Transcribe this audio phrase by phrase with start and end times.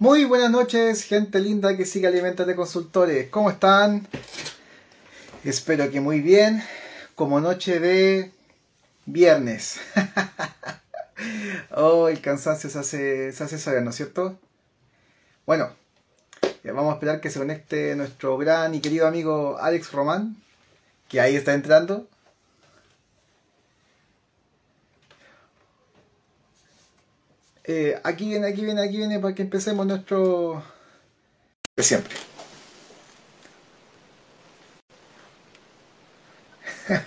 [0.00, 3.28] Muy buenas noches, gente linda que sigue Alimentate Consultores.
[3.28, 4.08] ¿Cómo están?
[5.44, 6.64] Espero que muy bien.
[7.14, 8.32] Como noche de
[9.04, 9.78] viernes.
[11.72, 14.38] oh, el cansancio se hace, se hace saber, ¿no es cierto?
[15.44, 15.68] Bueno,
[16.64, 20.34] vamos a esperar que se conecte nuestro gran y querido amigo Alex Román,
[21.10, 22.08] que ahí está entrando.
[27.72, 30.60] Eh, aquí viene, aquí viene, aquí viene para que empecemos nuestro...
[31.76, 32.16] De siempre.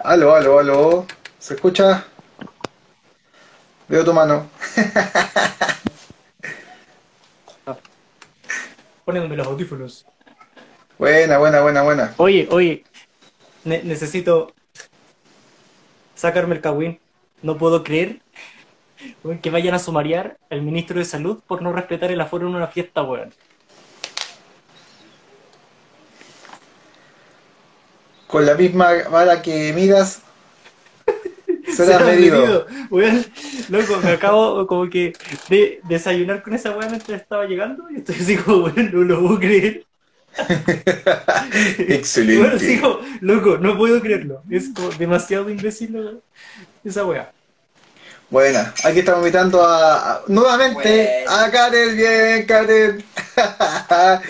[0.00, 1.06] aló, aló, aló.
[1.38, 2.04] ¿Se escucha?
[3.88, 4.50] Veo tu mano.
[9.06, 10.04] Poniéndome los audífonos.
[10.98, 12.12] Buena, buena, buena, buena.
[12.18, 12.84] Oye, oye.
[13.64, 14.52] necesito
[16.14, 17.00] sacarme el cagüín.
[17.40, 18.21] No puedo creer
[19.40, 22.66] que vayan a sumariar al ministro de Salud por no respetar el aforo en una
[22.66, 23.32] fiesta, weón.
[28.26, 30.22] Con la misma vara que miras,
[31.76, 32.66] será medido.
[32.90, 33.24] medido.
[33.68, 35.12] loco, me acabo como que
[35.48, 39.20] de desayunar con esa weá mientras estaba llegando y estoy así como, weón, no lo
[39.20, 39.84] puedo creer.
[41.78, 42.38] Excelente.
[42.40, 44.42] Bueno, sigo, loco, no puedo creerlo.
[44.50, 46.20] Es como demasiado imbécil
[46.84, 47.32] esa weá.
[48.32, 51.94] Bueno, aquí estamos invitando a, nuevamente a Karen.
[51.94, 53.04] Bien, Karen.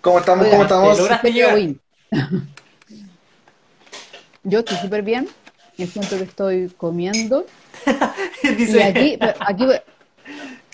[0.00, 0.46] ¿Cómo estamos?
[0.46, 0.96] ¿Cómo estamos?
[4.42, 5.28] Yo estoy súper bien.
[5.76, 7.44] Y siento que estoy comiendo.
[8.42, 9.66] Y aquí, aquí,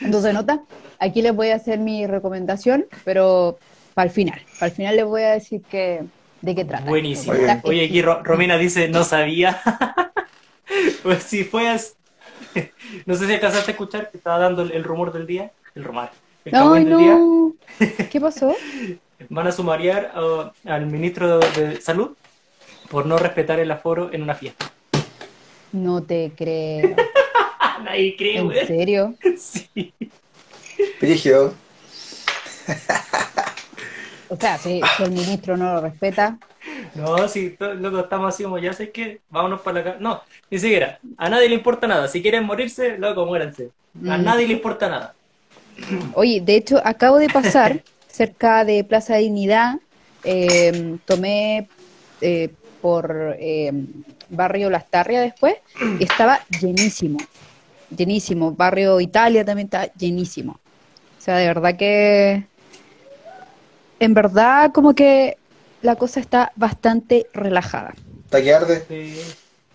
[0.00, 0.60] entonces nota,
[1.00, 3.58] aquí les voy a hacer mi recomendación, pero
[3.94, 4.40] para el final.
[4.60, 6.04] Para el final les voy a decir que,
[6.42, 6.84] de qué trata.
[6.84, 7.34] Buenísimo.
[7.64, 9.60] Oye, aquí Romina dice, no sabía.
[11.02, 11.96] pues si fueras.
[13.06, 15.52] no sé si alcanzaste a escuchar que estaba dando el, rumor del día.
[15.74, 16.10] El rumor.
[16.44, 16.52] El
[16.84, 17.18] del día.
[18.10, 18.54] ¿Qué pasó?
[19.28, 20.12] Van a sumariar
[20.64, 22.16] al ministro de Salud
[22.90, 24.70] por no respetar el aforo en una fiesta.
[25.72, 26.94] No te creo.
[27.82, 29.14] Nadie cree, ¿En serio?
[29.36, 29.92] Sí.
[31.00, 31.54] Prigio.
[34.28, 36.38] O sea, si el ministro no lo respeta,
[36.94, 39.96] no, si loco, estamos así como, ya sé que, vámonos para la casa.
[40.00, 40.98] No, ni siquiera.
[41.16, 42.08] A nadie le importa nada.
[42.08, 43.70] Si quieren morirse, loco, muéranse.
[44.08, 44.24] A mm.
[44.24, 45.14] nadie le importa nada.
[46.14, 49.76] Oye, de hecho, acabo de pasar cerca de Plaza Dignidad.
[50.22, 51.68] Em, tomé
[52.20, 52.48] eh,
[52.80, 53.86] por em,
[54.30, 55.56] Barrio Lastarria después
[56.00, 57.18] y estaba llenísimo.
[57.94, 58.52] Llenísimo.
[58.52, 60.52] Barrio Italia también está llenísimo.
[61.18, 62.46] O sea, de verdad que.
[64.00, 65.36] En verdad, como que
[65.82, 67.94] la cosa está bastante relajada.
[68.24, 68.84] ¿Está que arde?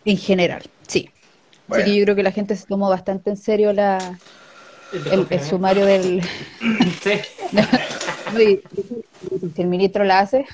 [0.06, 1.10] En general, sí.
[1.70, 4.18] Así que yo creo que la gente se tomó bastante en serio la,
[4.92, 6.22] el, sumario del...
[8.36, 8.62] Sí.
[9.56, 10.46] si el ministro la hace.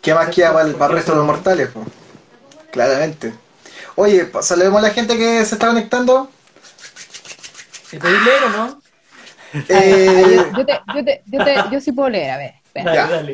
[0.00, 1.70] ¿Qué más queda para el, resto de los mortales?
[2.70, 3.32] Claramente.
[3.96, 6.30] Oye, saludemos a la gente que se está conectando.
[7.90, 8.81] ¿Te leer o no?
[9.68, 10.36] Eh...
[10.56, 12.54] Yo, te, yo, te, yo, te, yo sí puedo leer, a ver.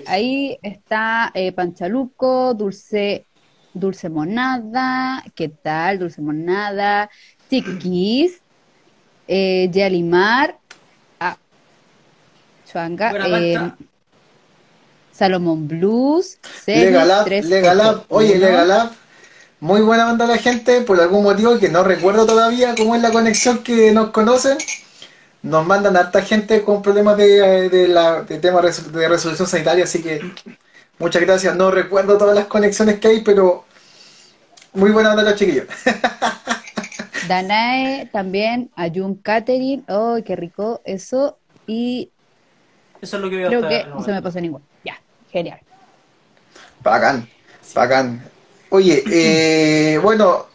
[0.06, 3.27] Ahí está eh, Panchaluco, Dulce,
[3.73, 5.99] Dulce Monada, ¿qué tal?
[5.99, 7.09] Dulce Monada,
[7.49, 8.41] Chiquis,
[9.28, 10.59] eh, Yalimar,
[11.21, 11.37] ah,
[12.71, 13.73] Chuanga, eh,
[15.12, 18.91] Salomón Blues, Legalab, Legalab, oye, Legalab,
[19.61, 23.11] muy buena banda la gente, por algún motivo que no recuerdo todavía cómo es la
[23.11, 24.59] conexión que nos conocen
[25.43, 30.03] nos mandan harta gente con problemas de, de, la, de temas de resolución sanitaria, así
[30.03, 30.21] que
[30.99, 31.54] muchas gracias.
[31.56, 33.65] No recuerdo todas las conexiones que hay, pero
[34.72, 35.66] muy buena onda los chiquillos.
[37.28, 42.10] Danae también, Ayun Catering, oh, qué rico eso, y
[43.00, 44.62] eso es lo que veo creo que no se me pasa ningún.
[44.84, 44.98] Ya,
[45.31, 45.60] genial.
[46.82, 47.28] Bacán,
[47.75, 48.22] bacán.
[48.71, 50.47] Oye, eh, bueno,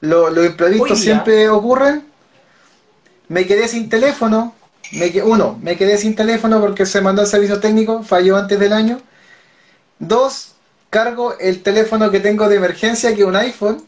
[0.00, 2.11] lo, lo imprevisto siempre ocurren
[3.32, 4.54] me quedé sin teléfono.
[4.92, 8.74] Me, uno, me quedé sin teléfono porque se mandó el servicio técnico, falló antes del
[8.74, 9.00] año.
[9.98, 10.52] Dos,
[10.90, 13.82] cargo el teléfono que tengo de emergencia, que es un iPhone.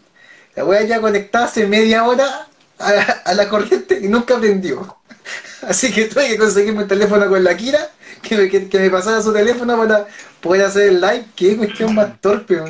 [0.57, 2.49] La voy a ya conectar hace media hora
[2.79, 4.97] a la, corriente y nunca prendió.
[5.69, 7.91] Así que tuve que conseguirme un teléfono con la Kira,
[8.23, 10.07] que me, que, me pasara su teléfono para
[10.41, 11.27] poder hacer el live.
[11.37, 12.63] Qué cuestión más torpe.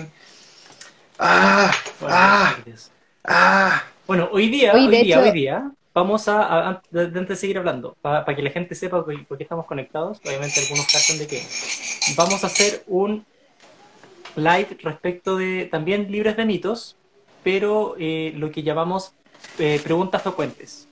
[1.21, 1.73] Ah,
[2.03, 2.57] ah,
[3.23, 3.85] ah.
[4.09, 8.43] Bueno, hoy día, hoy, día, hoy día, vamos a, antes de seguir hablando, para que
[8.43, 11.43] la gente sepa por qué estamos conectados, obviamente algunos casos de que
[12.17, 13.25] vamos a hacer un
[14.37, 16.97] live respecto de también libres de mitos,
[17.45, 19.13] pero eh, lo que llamamos
[19.59, 20.89] eh, preguntas frecuentes.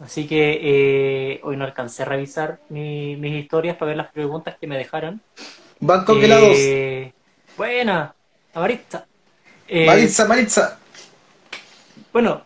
[0.00, 4.66] Así que eh, hoy no alcancé a revisar mis historias para ver las preguntas que
[4.66, 5.20] me dejaron.
[5.80, 6.56] Van congelados.
[6.58, 7.12] Eh,
[7.56, 8.14] buena,
[8.54, 9.06] Maritza.
[9.68, 10.78] Eh, Maritza, Maritza.
[12.12, 12.42] Bueno,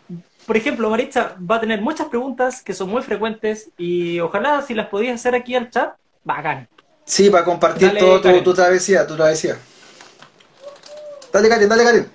[0.49, 4.73] por ejemplo, Maritza va a tener muchas preguntas que son muy frecuentes y ojalá si
[4.73, 5.93] las podías hacer aquí al chat,
[6.25, 6.67] bacán.
[7.05, 9.59] Sí, para compartir todo tu, tu, travesía, tu travesía.
[11.31, 12.07] Dale, Karen, dale, Karen.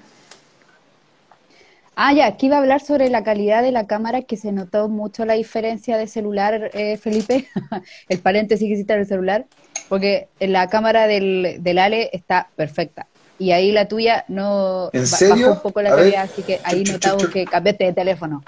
[1.95, 4.89] Ah, ya, aquí iba a hablar sobre la calidad de la cámara, que se notó
[4.89, 7.47] mucho la diferencia de celular, eh, Felipe,
[8.09, 9.45] el paréntesis que hiciste el celular,
[9.89, 13.05] porque la cámara del, del Ale está perfecta.
[13.43, 15.35] Y ahí la tuya no ¿En serio?
[15.35, 18.41] bajó un poco la calidad, así que ahí notamos que cambiaste de teléfono.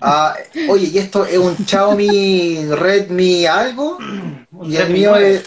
[0.00, 0.34] Ah,
[0.70, 3.98] oye, ¿y esto es un Xiaomi Redmi algo?
[4.64, 5.44] y el mío es...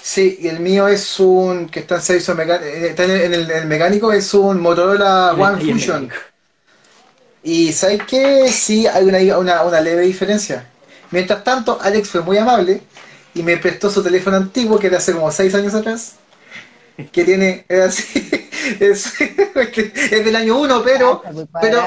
[0.00, 3.66] Sí, y el mío es un que está en servicio mecánico, eh, está en el,
[3.66, 6.08] mecánico, es un Motorola One Fusion.
[7.42, 8.48] Y ¿sabes qué?
[8.48, 10.66] Sí, hay una, una, leve diferencia.
[11.10, 12.80] Mientras tanto, Alex fue muy amable
[13.34, 16.14] y me prestó su teléfono antiguo, que era hace como 6 años atrás,
[17.10, 18.30] que tiene, es así,
[18.80, 21.82] es, es del año 1, pero, ah, pero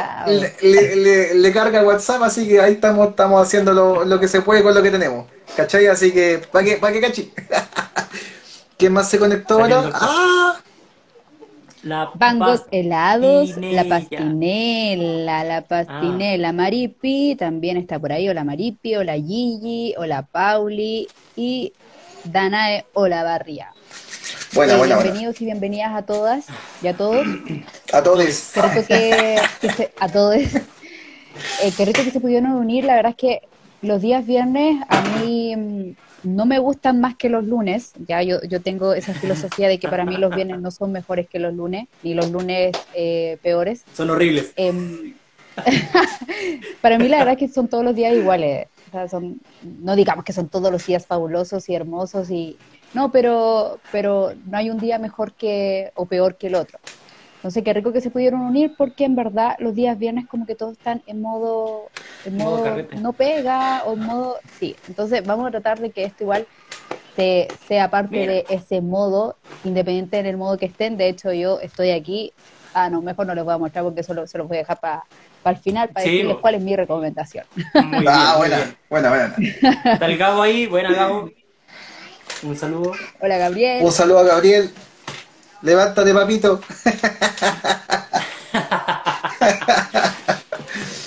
[0.62, 4.64] le, le, carga WhatsApp, así que ahí estamos, estamos haciendo lo, lo, que se puede
[4.64, 5.28] con lo que tenemos.
[5.56, 5.88] ¿Cachai?
[5.88, 7.32] Así que, ¿para qué, para qué cachi?
[8.78, 9.92] ¿Quién más se conectó ahora?
[9.94, 10.60] ¡Ah!
[11.84, 16.54] La Bangos helados, la pastinela, la pastinela, ah.
[16.54, 21.08] Maripi, también está por ahí, o la Maripi, o la Gigi, o la Pauli,
[21.38, 21.72] y
[22.26, 23.72] Danae Olavarria.
[24.58, 26.48] Buena, eh, buena, bienvenidos y bienvenidas a todas
[26.82, 27.28] y a todos.
[27.94, 28.54] A todos.
[28.56, 29.40] Creo que,
[30.00, 30.36] a todos.
[30.36, 33.42] Eh, qué rico que se pudieron unir, la verdad es que
[33.84, 38.42] los días viernes a mí mm, no me gustan más que los lunes, ya yo,
[38.50, 41.54] yo tengo esa filosofía de que para mí los viernes no son mejores que los
[41.54, 43.84] lunes, ni los lunes eh, peores.
[43.94, 44.54] Son horribles.
[44.56, 45.14] Em,
[46.82, 48.70] para mí la verdad es que son todos los días iguales,
[49.08, 52.58] son, no digamos que son todos los días fabulosos y hermosos, y
[52.94, 56.80] no, pero, pero no hay un día mejor que o peor que el otro.
[57.36, 60.56] Entonces, qué rico que se pudieron unir porque en verdad los días viernes como que
[60.56, 61.90] todos están en modo,
[62.26, 62.66] en modo,
[63.02, 64.76] no pega o en modo, sí.
[64.88, 66.48] Entonces, vamos a tratar de que esto igual
[67.68, 70.98] sea parte de ese modo, independiente en el modo que estén.
[70.98, 72.32] De hecho, yo estoy aquí.
[72.74, 74.80] Ah, no, mejor no les voy a mostrar porque solo se los voy a dejar
[74.80, 75.04] para
[75.46, 77.46] el final para decirles cuál es mi recomendación.
[77.76, 79.36] ah, buena, buena, buena.
[79.94, 81.30] Está el Gabo ahí, buena Gabo.
[82.44, 82.94] Un saludo.
[83.20, 83.84] Hola Gabriel.
[83.84, 84.72] Un saludo a Gabriel.
[85.62, 86.62] Levántate, papito.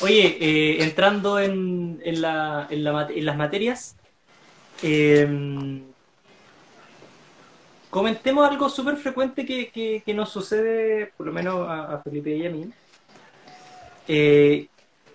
[0.03, 3.94] Oye, eh, entrando en, en, la, en, la, en, las materias,
[4.82, 5.82] em,
[7.91, 12.50] comentemos algo súper frecuente que, que, nos sucede, por lo menos a, Felipe y a
[12.50, 12.73] mí,
[14.09, 14.67] eh,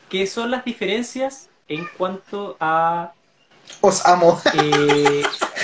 [0.07, 3.11] que son las diferencias en cuanto a...
[3.81, 4.39] Os amo.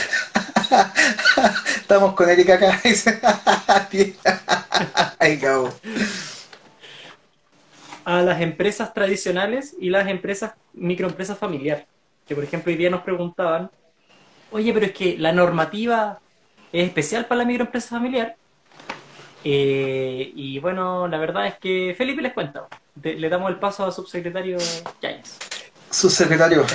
[1.76, 2.82] Estamos con Erika acá.
[5.20, 5.40] Ahí
[8.06, 11.86] A las empresas tradicionales y las empresas, microempresas familiares.
[12.28, 13.70] Que por ejemplo hoy día nos preguntaban,
[14.52, 16.20] oye, pero es que la normativa
[16.72, 18.36] es especial para la microempresa familiar.
[19.44, 22.68] Eh, y bueno, la verdad es que Felipe les cuenta.
[23.02, 24.58] le damos el paso a subsecretario
[25.02, 25.38] Yáñez.
[25.90, 26.66] Subsecretario.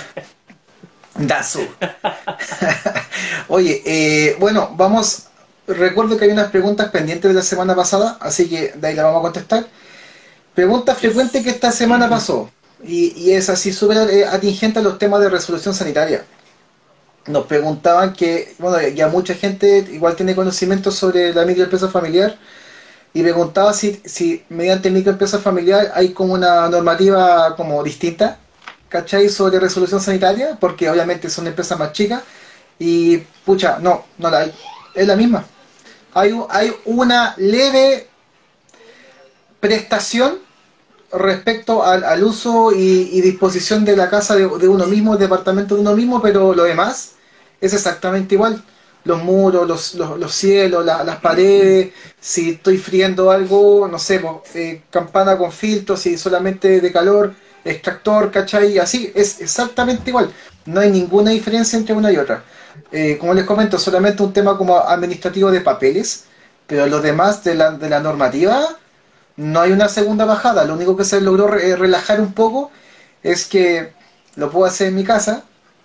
[1.18, 1.60] Dazo.
[3.48, 5.24] Oye, eh, bueno, vamos.
[5.66, 9.04] Recuerdo que hay unas preguntas pendientes de la semana pasada, así que de ahí la
[9.04, 9.66] vamos a contestar.
[10.54, 12.50] Pregunta frecuente que esta semana pasó,
[12.84, 16.24] y, es así súper eh, atingente a los temas de resolución sanitaria.
[17.26, 22.38] Nos preguntaban que, bueno, ya mucha gente igual tiene conocimiento sobre la microempresa familiar,
[23.12, 28.38] y preguntaba si, si mediante microempresa familiar hay como una normativa como distinta
[28.88, 29.28] ¿cachai?
[29.28, 32.22] Sobre resolución sanitaria, porque obviamente son empresas más chicas
[32.78, 34.54] y, pucha, no, no la hay,
[34.94, 35.44] es la misma.
[36.14, 38.08] Hay, hay una leve
[39.60, 40.38] prestación
[41.12, 45.94] respecto al, uso y, disposición de la casa de, uno mismo, el departamento de uno
[45.94, 47.12] mismo, pero lo demás
[47.60, 48.62] es exactamente igual.
[49.04, 54.20] Los muros, los, los, cielos, las paredes, si estoy friendo algo, no sé,
[54.54, 57.32] eh, campana con filtro, si solamente de calor,
[57.66, 58.78] extractor, ¿cachai?
[58.78, 60.32] Así, es exactamente igual.
[60.66, 62.42] No hay ninguna diferencia entre una y otra.
[62.92, 66.24] Eh, como les comento, solamente un tema como administrativo de papeles,
[66.66, 68.76] pero lo demás de la, de la normativa,
[69.36, 70.64] no hay una segunda bajada.
[70.64, 72.70] Lo único que se logró eh, relajar un poco
[73.22, 73.92] es que
[74.36, 75.44] lo puedo hacer en mi casa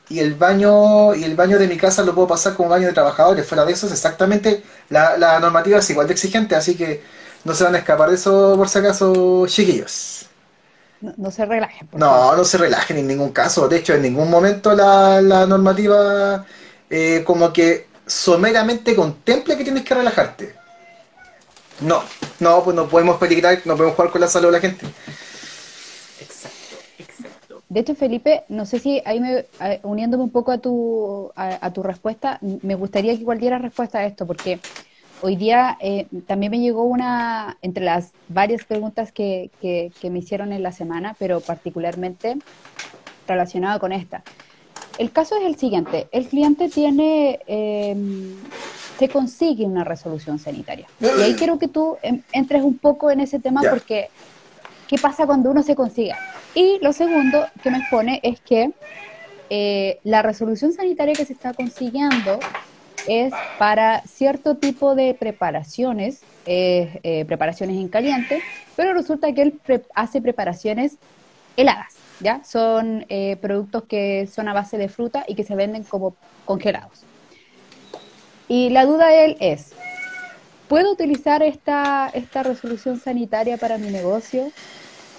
[0.10, 2.94] y el baño y el baño de mi casa lo puedo pasar como baño de
[2.94, 3.48] trabajadores.
[3.48, 7.04] Fuera de eso es exactamente la, la normativa es igual de exigente, así que
[7.44, 10.21] no se van a escapar de eso por si acaso, chiquillos.
[11.02, 11.90] No, se relajen.
[11.94, 13.68] no, no se relajen en ningún caso.
[13.68, 16.46] De hecho, en ningún momento la, normativa
[16.90, 20.56] eh, como que someramente contempla que tienes que relajarte.
[21.80, 22.04] No,
[22.40, 24.86] no, pues no podemos peligrar, no podemos jugar con la salud de la gente.
[26.20, 27.64] Exacto, exacto.
[27.70, 29.46] De hecho, Felipe, no sé si ahí me,
[29.82, 34.06] uniéndome un poco a tu, a, tu respuesta, me gustaría que igual dieras respuesta a
[34.06, 34.60] esto, porque
[35.22, 40.52] hoy día eh, también me llegó una, entre las varias preguntas que, que, me hicieron
[40.52, 42.38] en la semana, pero particularmente
[43.28, 44.24] relacionada con esta.
[44.98, 47.96] El caso es el siguiente, el cliente tiene, eh,
[49.00, 50.88] se consigue una resolución sanitaria.
[51.00, 51.98] Y ahí quiero que tú
[52.32, 54.10] entres un poco en ese tema porque,
[54.88, 56.14] ¿qué pasa cuando uno se consigue?
[56.54, 58.72] Y lo segundo que me expone es que
[59.50, 62.40] eh, la resolución sanitaria que se está consiguiendo
[63.08, 68.42] es para cierto tipo de preparaciones, eh, preparaciones en caliente,
[68.76, 69.62] pero resulta que él
[69.94, 70.98] hace preparaciones
[71.58, 72.44] heladas, ¿ya?
[72.44, 76.16] Son eh, productos que son a base de fruta y que se venden como
[76.46, 77.04] congelados.
[78.48, 79.74] Y la duda de él es,
[80.68, 84.52] ¿puedo utilizar esta, esta resolución sanitaria para mi negocio?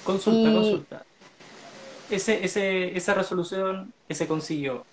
[0.04, 1.02] Consulta, consulta.
[2.10, 4.84] Ese, ese, esa resolución que se consiguió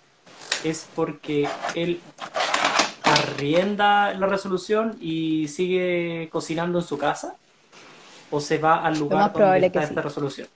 [0.63, 1.99] es porque él
[3.29, 7.35] arrienda la resolución y sigue cocinando en su casa?
[8.31, 10.47] ¿O se va al lugar donde está esta resolución?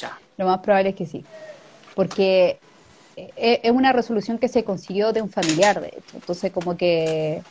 [0.00, 0.18] Ya.
[0.36, 1.24] Lo más probable es que sí.
[1.94, 2.58] Porque
[3.16, 6.16] e-, es una resolución que se consiguió de un familiar, de hecho.
[6.16, 7.42] Entonces, como que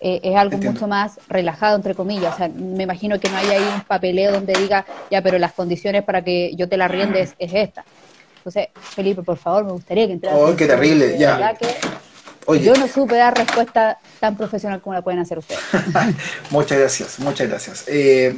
[0.00, 2.34] e-, es algo mucho más relajado, entre comillas.
[2.34, 5.52] O sea, me imagino que no hay ahí un papeleo donde diga, ya, pero las
[5.52, 7.84] condiciones para que yo te la riendes es esta.
[8.36, 10.40] Entonces, Felipe, por favor, me gustaría que entraras.
[10.40, 11.54] Oh, qué terrible, ya.
[12.46, 15.60] Yo no supe dar respuesta tan profesional como la pueden hacer ustedes.
[16.50, 17.84] muchas gracias, muchas gracias.
[17.86, 18.36] Eh,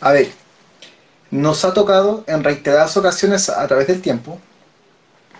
[0.00, 0.30] a ver,
[1.30, 4.40] nos ha tocado en reiteradas ocasiones a través del tiempo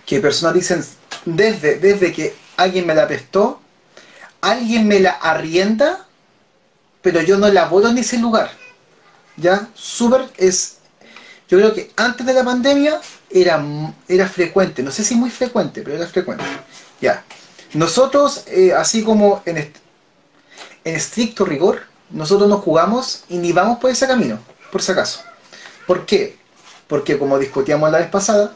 [0.05, 0.83] que personas dicen,
[1.25, 3.61] desde, desde que alguien me la prestó,
[4.41, 6.05] alguien me la arrienda,
[7.01, 8.51] pero yo no la vuelvo en ese lugar.
[9.37, 9.67] ¿Ya?
[9.73, 10.77] Súper es...
[11.49, 13.61] Yo creo que antes de la pandemia era,
[14.07, 16.43] era frecuente, no sé si muy frecuente, pero era frecuente.
[17.01, 17.23] Ya.
[17.73, 19.71] Nosotros, eh, así como en,
[20.83, 24.39] estricto rigor, nosotros nos jugamos y ni vamos por ese camino,
[24.71, 25.21] por si acaso.
[25.87, 26.37] ¿Por qué?
[26.87, 28.53] Porque como discutíamos la vez pasada,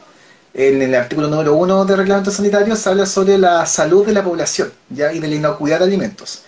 [0.52, 4.24] en el artículo número 1 del reglamento sanitario se habla sobre la salud de la
[4.24, 5.12] población ¿ya?
[5.12, 6.42] y de la inocuidad de alimentos.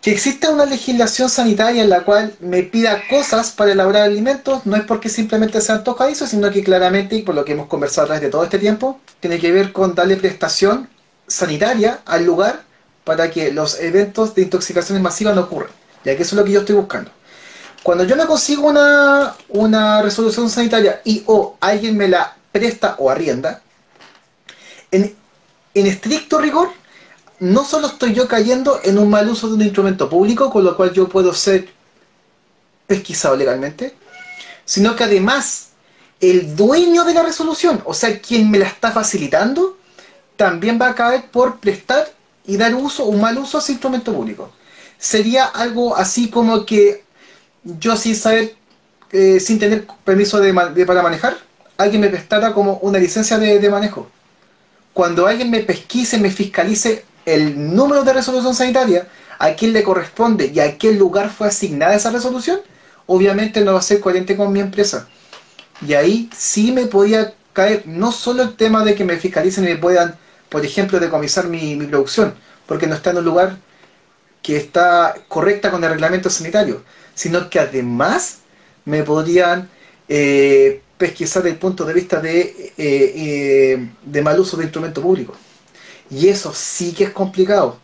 [0.00, 4.76] Que exista una legislación sanitaria en la cual me pida cosas para elaborar alimentos no
[4.76, 8.06] es porque simplemente sean tocadizos, sino que claramente, y por lo que hemos conversado a
[8.06, 10.88] través de todo este tiempo, tiene que ver con darle prestación
[11.30, 12.62] sanitaria al lugar
[13.04, 15.70] para que los eventos de intoxicaciones masivas no ocurran.
[16.04, 17.10] Ya que eso es lo que yo estoy buscando.
[17.82, 23.10] Cuando yo me consigo una, una resolución sanitaria y o alguien me la presta o
[23.10, 23.62] arrienda,
[24.90, 25.14] en,
[25.72, 26.70] en estricto rigor,
[27.38, 30.76] no solo estoy yo cayendo en un mal uso de un instrumento público, con lo
[30.76, 31.68] cual yo puedo ser
[32.86, 33.94] pesquisado legalmente,
[34.64, 35.68] sino que además
[36.20, 39.78] el dueño de la resolución, o sea, quien me la está facilitando,
[40.40, 42.08] también va a caer por prestar
[42.46, 44.50] y dar uso, un mal uso a ese instrumento público.
[44.96, 47.04] Sería algo así como que
[47.62, 48.56] yo sin saber,
[49.12, 51.36] eh, sin tener permiso de, para manejar,
[51.76, 54.08] alguien me prestara como una licencia de, manejo.
[54.94, 60.50] Cuando alguien me pesquise, me fiscalice el número de resolución sanitaria, a quién le corresponde
[60.54, 62.60] y a qué lugar fue asignada esa resolución,
[63.04, 65.06] obviamente no va a ser coherente con mi empresa.
[65.86, 69.74] Y ahí sí me podía caer no solo el tema de que me fiscalicen y
[69.74, 70.18] me puedan
[70.50, 72.34] por ejemplo, decomisar mi, mi producción,
[72.66, 73.56] porque no está en un lugar
[74.42, 76.82] que está correcta con el reglamento sanitario,
[77.14, 78.38] sino que además
[78.84, 79.68] me podrían
[80.08, 85.00] eh, pesquisar desde el punto de vista de, eh, eh, de mal uso de instrumento
[85.00, 85.34] público.
[86.10, 87.78] Y eso sí que es complicado,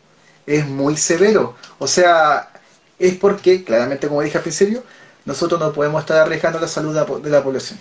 [0.47, 1.55] es muy severo.
[1.79, 2.51] O sea,
[2.99, 4.83] es porque, claramente como dije al principio,
[5.25, 7.79] nosotros no podemos estar arriesgando la salud de la población.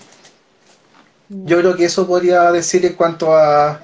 [1.30, 3.80] Yo creo que eso podría decir en cuanto a,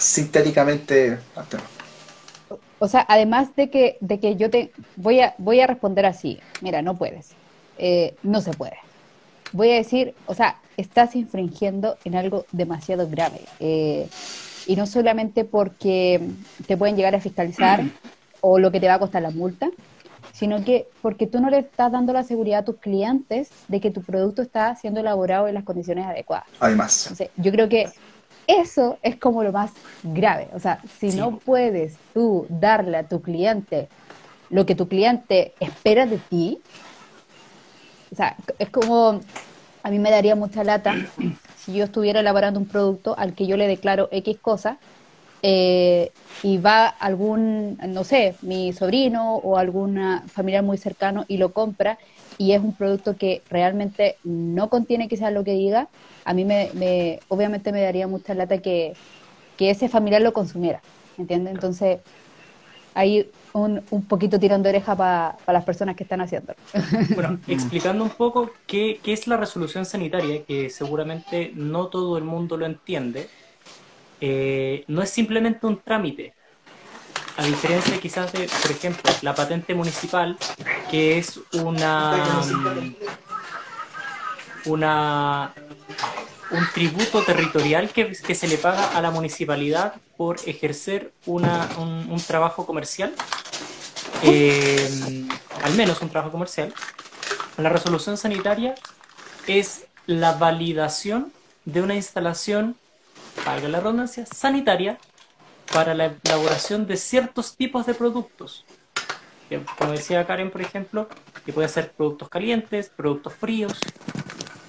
[0.00, 1.18] sintéticamente
[2.78, 6.40] O sea, además de que, de que yo te voy a, voy a responder así,
[6.62, 7.30] mira, no puedes,
[7.78, 8.76] eh, no se puede.
[9.52, 13.40] Voy a decir, o sea, estás infringiendo en algo demasiado grave.
[13.58, 14.08] Eh,
[14.66, 16.20] y no solamente porque
[16.66, 17.82] te pueden llegar a fiscalizar
[18.40, 19.68] o lo que te va a costar la multa,
[20.32, 23.90] sino que porque tú no le estás dando la seguridad a tus clientes de que
[23.90, 26.46] tu producto está siendo elaborado en las condiciones adecuadas.
[26.60, 27.06] Además.
[27.06, 27.90] Entonces, yo creo que
[28.58, 30.48] eso es como lo más grave.
[30.52, 33.88] O sea, si no puedes tú darle a tu cliente
[34.50, 36.62] lo que tu cliente espera de ti,
[38.10, 39.20] o sea, es como,
[39.82, 40.94] a mí me daría mucha lata
[41.54, 44.80] si yo estuviera elaborando un producto al que yo le declaro X cosa
[45.42, 46.10] eh,
[46.42, 50.00] y va algún, no sé, mi sobrino o algún
[50.32, 51.98] familiar muy cercano y lo compra
[52.38, 55.90] y es un producto que realmente no contiene quizás lo que diga,
[56.24, 58.94] a mí me, obviamente me daría mucha lata que,
[59.58, 60.80] ese familiar lo consumiera,
[61.18, 61.52] ¿entiendes?
[61.52, 61.98] Entonces,
[62.94, 66.54] hay un, un poquito tirando de oreja para las personas que están haciendo.
[67.14, 72.24] Bueno, explicando un poco qué, qué es la resolución sanitaria, que seguramente no todo el
[72.24, 73.28] mundo lo entiende,
[74.20, 76.34] eh, no es simplemente un trámite.
[77.36, 80.36] A diferencia quizás de, por ejemplo, la patente municipal,
[80.90, 82.42] que es una,
[84.66, 85.54] una
[86.50, 92.20] un tributo territorial que, que, se le paga a la municipalidad por ejercer una, un,
[92.26, 93.14] trabajo comercial,
[94.22, 95.26] eh,
[95.62, 96.74] al menos un trabajo comercial.
[97.56, 98.74] La resolución sanitaria
[99.46, 101.32] es la validación
[101.64, 102.76] de una instalación
[103.44, 104.98] valga la redundancia, sanitaria
[105.72, 108.64] para la elaboración de ciertos tipos de productos.
[109.78, 111.08] Como decía Karen, por ejemplo,
[111.44, 113.78] que puede ser productos calientes, productos fríos,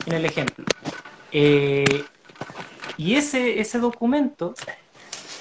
[0.06, 0.66] en el ejemplo.
[1.32, 2.04] Eh,
[2.98, 4.54] y ese, ese documento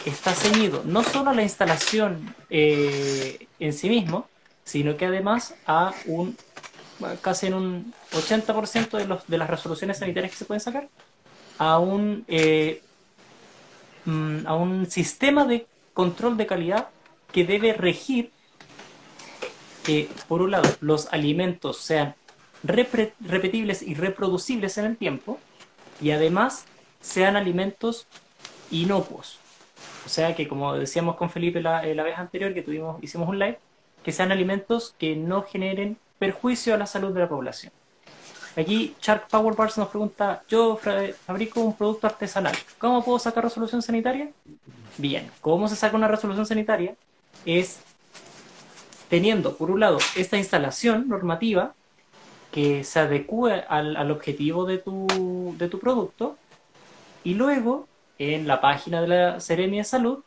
[0.06, 4.28] está ceñido no solo a la instalación eh, en sí mismo,
[4.64, 6.36] sino que además a un
[7.22, 10.88] casi en un 80% de, los, de las resoluciones sanitarias que se pueden sacar,
[11.58, 12.82] a un eh,
[14.04, 16.88] Mm, a un sistema de control de calidad
[17.32, 18.30] que debe regir
[19.84, 22.14] que, por un lado, los alimentos sean
[22.62, 25.38] repetibles y reproducibles en el tiempo
[26.00, 26.64] y además
[27.00, 28.06] sean alimentos
[28.70, 29.38] inocuos.
[30.06, 33.28] O sea que, como decíamos con Felipe la, eh, la vez anterior que tuvimos, hicimos
[33.28, 33.58] un live,
[34.02, 37.72] que sean alimentos que no generen perjuicio a la salud de la población.
[38.56, 40.78] Aquí Shark Power Bars nos pregunta, yo
[41.26, 44.30] fabrico un producto artesanal, ¿cómo puedo sacar resolución sanitaria?
[44.98, 46.94] Bien, ¿cómo se saca una resolución sanitaria?
[47.46, 47.80] Es
[49.08, 51.74] teniendo, por un lado, esta instalación normativa
[52.50, 56.36] que se adecue al, objetivo de tu, de tu producto
[57.22, 57.86] y luego
[58.18, 60.20] en la página de la Seremia Salud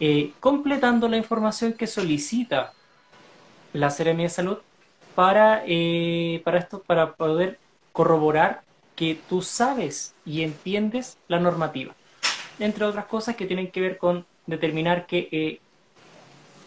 [0.00, 2.72] eh, completando la información que solicita
[3.72, 4.58] la Seremia Salud
[5.14, 7.58] para, eh, para, esto, para poder
[7.92, 8.62] corroborar
[8.96, 11.94] que tú sabes y entiendes la normativa.
[12.58, 15.60] Entre otras cosas que tienen que ver con determinar que eh,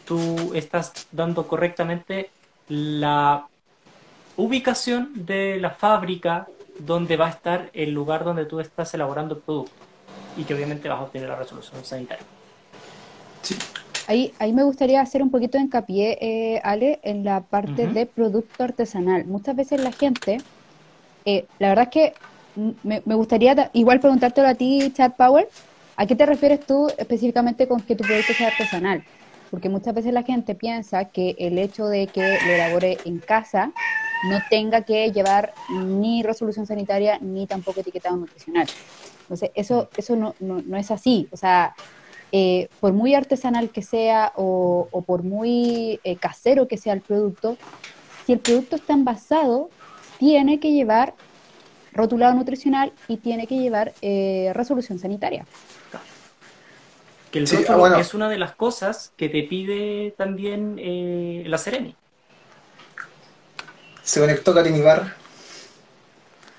[0.06, 2.30] tú estás dando correctamente
[2.68, 3.48] la
[4.38, 6.48] ubicación de la fábrica
[6.80, 9.74] donde va a estar el lugar donde tú estás elaborando el producto
[10.38, 12.26] y que obviamente vas a obtener la resolución sanitaria.
[13.42, 13.56] Sí.
[14.08, 18.06] Ahí, ahí me gustaría hacer un poquito de hincapié, eh, Ale, en la parte de
[18.06, 19.26] producto artesanal.
[19.26, 20.40] Muchas veces la gente,
[21.26, 22.14] eh, la verdad es que
[22.84, 25.48] me, gustaría igual preguntártelo a ti, Chad Power,
[25.96, 29.04] ¿a qué te refieres tú específicamente con que tu producto sea artesanal?
[29.50, 33.72] Porque muchas veces la gente piensa que el hecho de que lo elabore en casa
[34.24, 38.68] no tenga que llevar ni resolución sanitaria ni tampoco etiquetado nutricional.
[39.22, 41.28] Entonces, eso, eso no, no, no es así.
[41.32, 41.76] O sea,
[42.36, 47.58] eh, por muy artesanal que sea o, por muy eh, casero que sea el producto,
[48.26, 49.70] si el producto está envasado,
[50.18, 51.14] tiene que llevar
[51.92, 55.46] rotulado nutricional y tiene que llevar eh, resolución sanitaria.
[57.30, 60.80] Que el rótulo ah, es una de las cosas que te pide también
[61.46, 61.96] la Sereni.
[64.04, 65.16] Se conectó Karin Ibarra.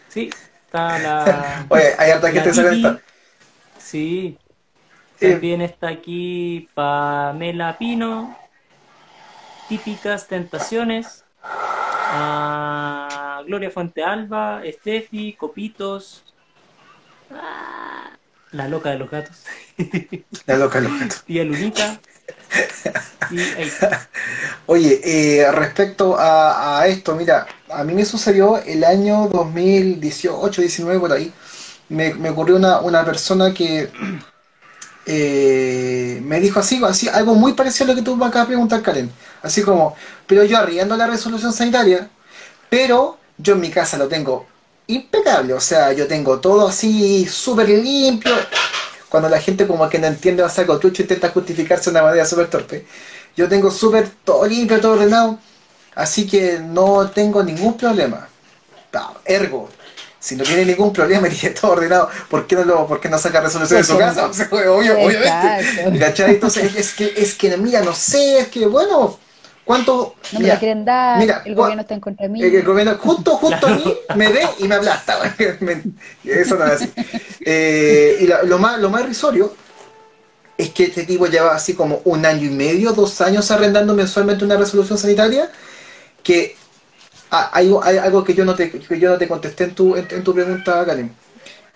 [0.09, 0.31] Sí,
[0.67, 1.67] está la.
[1.69, 2.99] Oye, hay harta gente se
[3.79, 4.39] Sí,
[5.21, 8.37] también está aquí Pamela Pino,
[9.69, 11.25] típicas tentaciones.
[11.43, 16.25] Ah, Gloria Fuente Alba, Steffi, Copitos.
[17.31, 18.17] Ah,
[18.53, 19.45] la loca de los gatos.
[20.47, 21.25] La loca de los gatos.
[21.27, 22.01] Tía Lunita.
[24.67, 31.13] Oye, eh, respecto a, esto, mira, a mí me sucedió el año 2018, 19 por
[31.13, 31.33] ahí.
[31.89, 33.91] Me, me ocurrió una, una persona que
[35.07, 38.53] eh, me dijo así, así, algo muy parecido a lo que tú me acabas de
[38.53, 39.11] preguntar, Karen.
[39.43, 42.09] Así como, pero yo arriendo la resolución sanitaria,
[42.71, 44.47] pero yo en mi casa lo tengo
[44.87, 48.35] impecable, o sea, yo tengo todo así súper limpio.
[49.15, 52.03] Cuando la gente como que no entiende va a ser trucho intenta justificarse de una
[52.03, 52.85] manera súper torpe.
[53.37, 55.39] Yo tengo súper todo limpio, todo ordenado,
[55.95, 58.27] así que no tengo ningún problema.
[59.25, 59.69] Ergo,
[60.19, 63.09] si no tiene ningún problema y tiene todo ordenado, ¿por qué no, lo, por qué
[63.09, 64.29] no saca resolución en su casa?
[64.51, 65.93] obviamente.
[66.33, 69.17] Entonces, es que, es que, mira, no sé, es que, bueno,
[69.65, 70.15] ¿Cuánto?
[70.33, 72.43] No me la quieren dar, mira, el gobierno está en contra de mí.
[72.43, 75.35] El, gobierno justo, justo a mí me ve y me aplasta.
[76.25, 76.93] Eso no es así.
[77.41, 79.55] Eh, y lo, más, lo más irrisorio
[80.59, 84.45] es que este tipo lleva así como un año y medio, dos años arrendando mensualmente
[84.45, 85.51] una resolución sanitaria
[86.23, 86.57] que
[87.31, 90.85] hay, algo que yo no te, yo no te contesté en tu, en, tu pregunta,
[90.85, 91.13] Karen.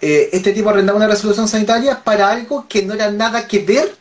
[0.00, 3.96] Eh, este tipo arrendaba una resolución sanitaria para algo que no era nada que ver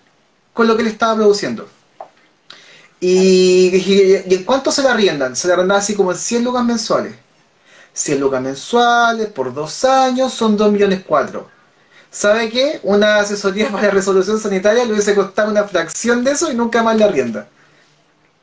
[0.54, 1.68] con lo que le estaba produciendo.
[3.00, 5.36] Y, en cuánto se la arriendan?
[5.36, 7.14] Se la arrendan así como en 100 lucas mensuales.
[7.94, 11.48] 100 lucas mensuales por dos años son 2 millones 4.
[12.10, 12.80] ¿Sabe qué?
[12.84, 16.98] Una asesoría para resolución sanitaria le hubiese costado una fracción de eso y nunca más
[16.98, 17.48] la arrienda.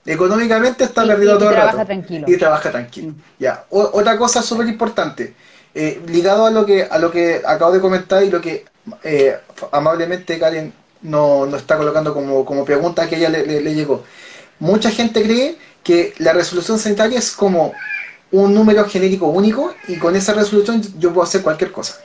[0.07, 1.85] Económicamente está perdido todo el rato.
[1.85, 2.27] Tranquilo.
[2.29, 3.13] Y trabaja tranquilo.
[3.13, 3.23] Mm.
[3.39, 3.65] Ya.
[3.71, 5.35] otra cosa súper importante,
[5.75, 8.67] eh, ligado a lo que a lo que acabo de comentar y lo que
[9.03, 9.39] eh,
[9.73, 14.05] amablemente Karen no, no, está colocando como, como pregunta que ella le llegó
[14.59, 17.73] mucha gente cree que la resolución sanitaria es como
[18.33, 21.99] un número genérico único y con esa resolución yo puedo hacer cualquier cosa.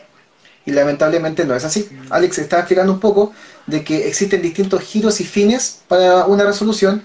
[0.66, 1.90] Y lamentablemente no es así.
[2.10, 3.34] Alex está explicando un poco
[3.66, 7.02] de que existen distintos giros y fines para una resolución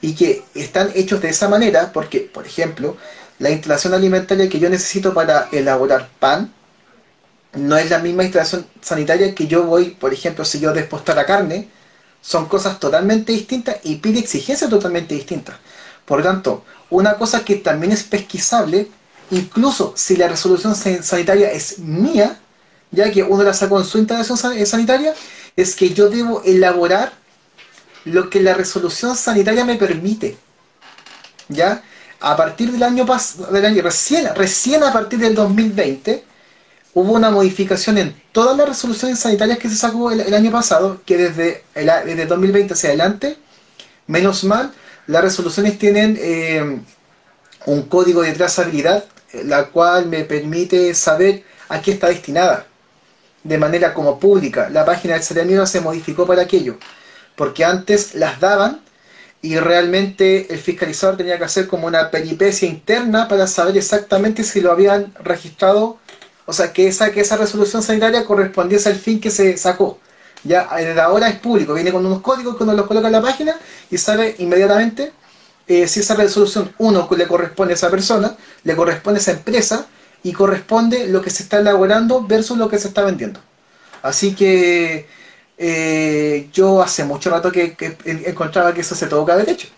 [0.00, 2.96] y que están hechos de esa manera porque, por ejemplo,
[3.38, 6.52] la instalación alimentaria que yo necesito para elaborar pan
[7.54, 11.26] no es la misma instalación sanitaria que yo voy, por ejemplo, si yo despostar la
[11.26, 11.68] carne,
[12.24, 15.56] son cosas totalmente distintas y pide exigencias totalmente distintas.
[16.06, 18.88] Por lo tanto, una cosa que también es pesquisable,
[19.30, 22.38] incluso si la resolución sanitaria es mía,
[22.90, 25.14] ya que uno la sacó en su instalación eh, sanitaria,
[25.54, 27.12] es que yo debo elaborar
[28.04, 30.38] lo que la resolución sanitaria me permite.
[31.48, 31.82] ¿Ya?
[32.20, 36.24] A partir del año pasado, recién, recién a partir del 2020,
[36.94, 41.16] hubo una modificación en todas las resoluciones sanitarias que se sacó el, año pasado, que
[41.16, 43.36] desde el desde 2020 hacia adelante,
[44.06, 44.72] menos mal,
[45.06, 46.80] las resoluciones tienen eh,
[47.66, 49.04] un código de trazabilidad,
[49.44, 52.66] la cual me permite saber a qué está destinada,
[53.42, 54.70] de manera como pública.
[54.70, 56.78] La página del Ceremiro se modificó para aquello,
[57.34, 58.80] porque antes las daban
[59.42, 64.60] y realmente el fiscalizador tenía que hacer como una peripecia interna para saber exactamente si
[64.60, 65.98] lo habían registrado
[66.46, 69.98] o sea, que esa, que esa resolución sanitaria correspondiese al fin que se sacó.
[70.44, 73.22] Ya desde ahora es público, viene con unos códigos que uno los coloca en la
[73.22, 73.56] página
[73.90, 75.12] y sabe inmediatamente
[75.66, 79.86] eh, si esa resolución, uno, le corresponde a esa persona, le corresponde a esa empresa
[80.22, 83.40] y corresponde lo que se está elaborando versus lo que se está vendiendo.
[84.02, 85.06] Así que
[85.56, 89.68] eh, yo hace mucho rato que, que, encontraba que eso se toca derecho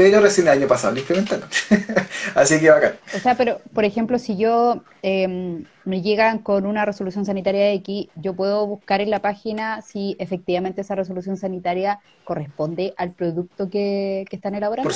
[0.00, 1.46] pero recién el año pasado lo implementaron.
[2.34, 2.94] Así que bacán.
[3.14, 8.08] O sea, pero, por ejemplo, si yo em, me llegan con una resolución sanitaria X,
[8.16, 14.24] yo puedo buscar en la página si efectivamente esa resolución sanitaria corresponde al producto que,
[14.30, 14.90] están elaborando.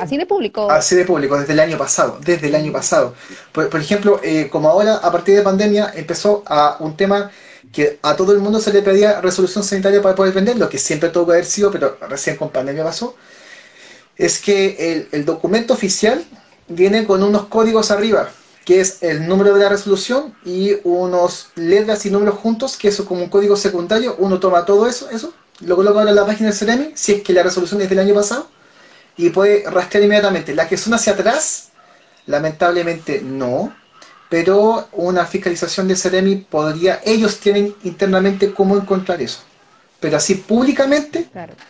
[0.00, 0.68] así de público.
[0.68, 3.14] Así de público, desde el año pasado, desde el año pasado.
[3.52, 7.30] Por, ejemplo, eh, como ahora, a partir de pandemia, empezó a un tema
[7.70, 10.78] que a todo el mundo se le pedía resolución sanitaria para poder vender, lo que
[10.78, 13.14] siempre tuvo que haber sido, pero recién con pandemia pasó
[14.20, 16.22] es que el, documento oficial
[16.68, 18.28] viene con unos códigos arriba,
[18.66, 23.00] que es el número de la resolución y unos letras y números juntos, que es
[23.00, 24.16] como un código secundario.
[24.18, 27.32] Uno toma todo eso, eso, lo coloca en la página del CEREMI, si es que
[27.32, 28.46] la resolución es del año pasado,
[29.16, 30.54] y puede rastrear inmediatamente.
[30.54, 31.70] Las que son hacia atrás,
[32.26, 33.74] lamentablemente no,
[34.28, 39.40] pero una fiscalización de CEREMI podría, ellos tienen internamente cómo encontrar eso
[40.00, 41.28] pero así públicamente,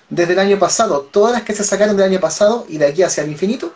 [0.08, 3.02] desde el año pasado, todas las que se sacaron del año pasado y de aquí
[3.02, 3.74] hacia el infinito,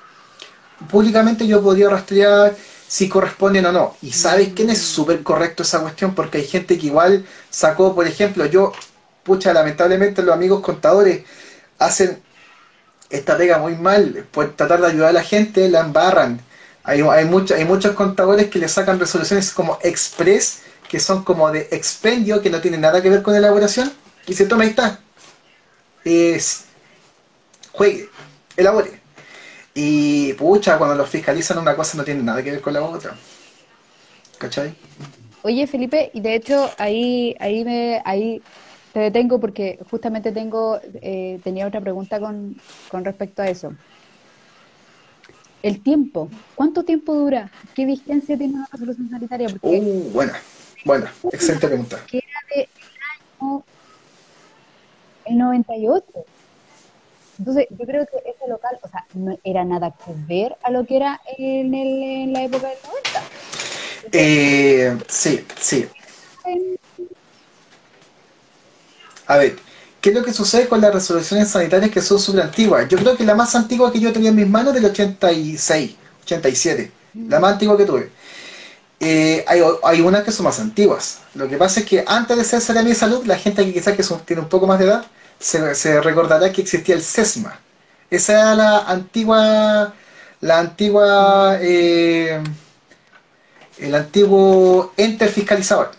[0.89, 2.55] públicamente yo podría rastrear
[2.87, 3.97] si corresponden o no.
[4.01, 8.07] Y sabes quién es súper correcto esa cuestión, porque hay gente que igual sacó, por
[8.07, 8.73] ejemplo, yo,
[9.25, 11.25] pucha, lamentablemente los amigos contadores
[11.81, 12.23] hacen
[13.11, 16.41] esta pega muy mal, por tratar de ayudar a la gente, la embarran.
[16.85, 21.69] Hay, hay, hay muchos contadores que le sacan resoluciones como express, que son como de
[21.73, 23.91] expendio, que no tienen nada que ver con elaboración
[24.27, 25.01] y se toma, ahí está.
[26.05, 26.67] Es,
[27.73, 28.09] juegue,
[28.57, 29.01] elabore.
[29.75, 33.17] Y pucha, cuando los fiscalizan una cosa no tiene nada que ver con la otra.
[34.39, 34.75] ¿Cachai?
[35.43, 38.43] Oye, Felipe, y de hecho ahí, ahí me, ahí
[38.93, 42.57] te detengo porque justamente tengo, eh, tenía otra pregunta con,
[42.89, 43.75] con respecto a eso.
[45.63, 47.51] El tiempo, ¿cuánto tiempo dura?
[47.75, 49.49] ¿Qué vigencia tiene una resolución sanitaria?
[49.49, 50.35] Porque uh, buena,
[50.85, 51.99] buena, excelente pregunta.
[52.07, 52.69] Que era de
[53.41, 53.65] año
[55.27, 56.05] el 98.
[57.39, 60.87] Entonces, yo creo que ese local, o sea, no era nada que ver a lo
[60.87, 63.23] que era en, el, en la época del 90.
[64.13, 65.89] Eh, sí, sí.
[69.27, 69.57] A ver,
[70.01, 72.89] ¿qué es lo que sucede con las resoluciones sanitarias que son súper antiguas?
[72.89, 75.97] Yo creo que la más antigua que yo tenía en mis manos es del 86,
[76.23, 76.93] 87,
[77.29, 78.11] la más antigua que tuve.
[79.01, 81.21] Eh, hay, hay, unas que son más antiguas.
[81.35, 83.97] Lo que pasa es que antes de ser Seremi de Salud, la gente que quizás
[83.97, 85.05] que tiene un poco más de edad,
[85.39, 87.59] se, recordará que existía el SESMA.
[88.11, 89.95] Esa era la antigua,
[90.41, 92.43] la antigua, eh,
[93.79, 95.93] el antiguo ente fiscalizador.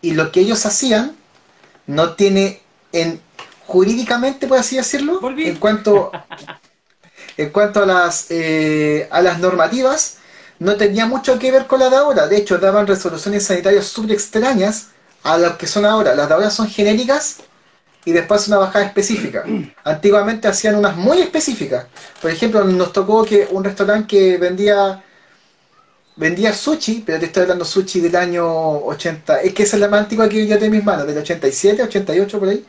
[0.00, 1.16] Y lo que ellos hacían
[1.86, 2.60] no tiene,
[2.92, 3.20] en,
[3.66, 6.10] jurídicamente, por así decirlo, en cuanto,
[7.36, 10.18] en cuanto a las, eh, a las normativas,
[10.58, 12.28] no tenía mucho que ver con la de ahora.
[12.28, 14.88] De hecho, daban resoluciones sanitarias súper extrañas
[15.22, 16.14] a las que son ahora.
[16.14, 17.38] Las de ahora son genéricas
[18.04, 19.44] y después una bajada específica.
[19.84, 21.86] Antiguamente hacían unas muy específicas.
[22.20, 25.02] Por ejemplo, nos tocó que un restaurante que vendía
[26.16, 29.40] vendía sushi, pero te estoy hablando sushi del año 80.
[29.42, 31.82] Es que esa es la más antigua que yo tengo en mis manos, del 87,
[31.82, 32.64] 88 por ahí.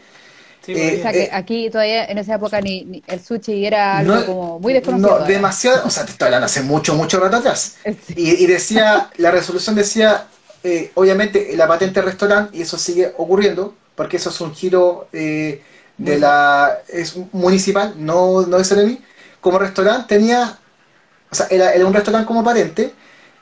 [0.65, 4.25] Eh, o sea que eh, aquí todavía en esa época ni, el sushi era algo
[4.25, 5.19] como muy desconocido.
[5.19, 7.77] No, demasiado, o sea, te estoy hablando hace mucho, mucho rato atrás.
[8.15, 10.27] Y, decía, la resolución decía,
[10.63, 15.61] eh, obviamente, la patente restaurante, y eso sigue ocurriendo, porque eso es un giro de
[15.97, 16.79] la.
[16.87, 18.99] es municipal, no, no de mí
[19.41, 20.57] Como restaurante tenía,
[21.29, 22.93] o sea, era, era un restaurante como patente,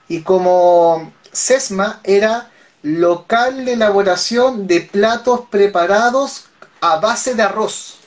[0.07, 2.51] y como SESMA era
[2.83, 6.45] local de elaboración de platos preparados
[6.81, 7.97] a base de arroz.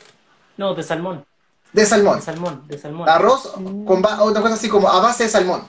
[0.57, 1.25] No, de salmón.
[1.73, 2.19] De salmón.
[2.19, 3.09] De salmón, de salmón.
[3.09, 3.53] Arroz
[3.87, 5.67] con otra cosa así como a base de salmón.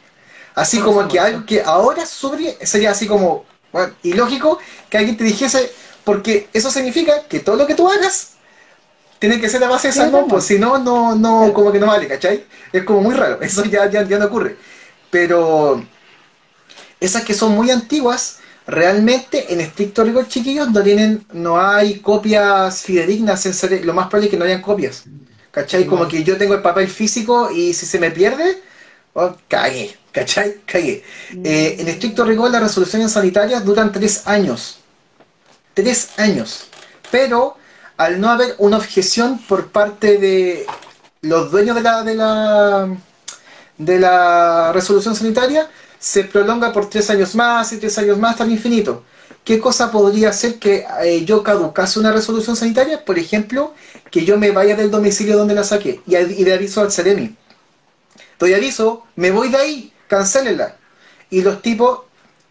[0.53, 4.57] Así como que algo que ahora sobre sería así como bueno, ilógico
[4.89, 5.71] que alguien te dijese,
[6.05, 8.35] porque eso significa que todo lo que tú hagas
[9.19, 11.87] tiene que ser a base de salmón, pues si no, no, no, como que no
[11.87, 12.45] vale, ¿cachai?
[12.71, 14.55] Es como muy raro, eso ya, ya, ya no ocurre.
[15.09, 15.83] Pero
[16.99, 22.81] esas que son muy antiguas, realmente en estricto rigor chiquillos no tienen no hay copias
[22.81, 25.03] fidedignas en lo más probable es que no hayan copias
[25.51, 25.85] ¿cachai?
[25.85, 28.59] como que yo tengo el papel físico y si se me pierde
[29.13, 30.61] oh, cagué ¿cachai?
[30.65, 31.45] cagué mm.
[31.45, 34.79] eh, en estricto rigor las resoluciones sanitarias duran tres años
[35.75, 36.67] tres años
[37.11, 37.57] pero
[37.97, 40.65] al no haber una objeción por parte de
[41.21, 42.97] los dueños de la de la
[43.77, 48.43] de la resolución sanitaria se prolonga por tres años más y tres años más hasta
[48.43, 49.03] el infinito.
[49.43, 53.03] ¿Qué cosa podría hacer que eh, yo caducase una resolución sanitaria?
[53.05, 53.73] Por ejemplo,
[54.11, 57.35] que yo me vaya del domicilio donde la saqué y, y le aviso al Ceremi.
[58.39, 60.77] Doy aviso, me voy de ahí, cancélenla.
[61.29, 62.01] Y los tipos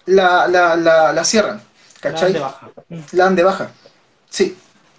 [0.07, 1.63] la, la, la, cierran.
[2.05, 2.35] ¿Cachai?
[2.35, 2.71] La dan de baja.
[3.13, 3.71] La dan de baja.
[4.29, 4.57] Sí.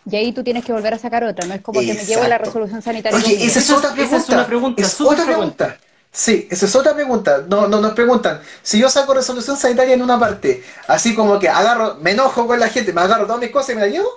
[0.10, 2.24] Y ahí tú tienes que volver a sacar otra, no es como que me llevo
[2.28, 3.18] la resolución sanitaria.
[3.18, 4.18] Oye, esa es otra pregunta.
[4.18, 4.82] es una pregunta.
[4.82, 5.78] Es otra pregunta.
[6.12, 7.44] Sí, esa es otra pregunta.
[7.48, 11.50] No, no nos preguntan, si yo saco resolución sanitaria en una parte, así como que
[11.50, 14.10] agarro, me enojo con la gente, me agarro todas mis cosas y me la llevo,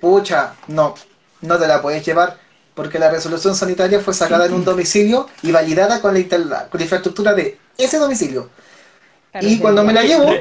[0.00, 0.94] pucha, no,
[1.42, 2.38] no te la puedes llevar,
[2.74, 6.82] porque la resolución sanitaria fue sacada en un domicilio y validada con la, con la
[6.82, 8.48] infraestructura de ese domicilio.
[9.40, 10.32] y cuando me la llevo...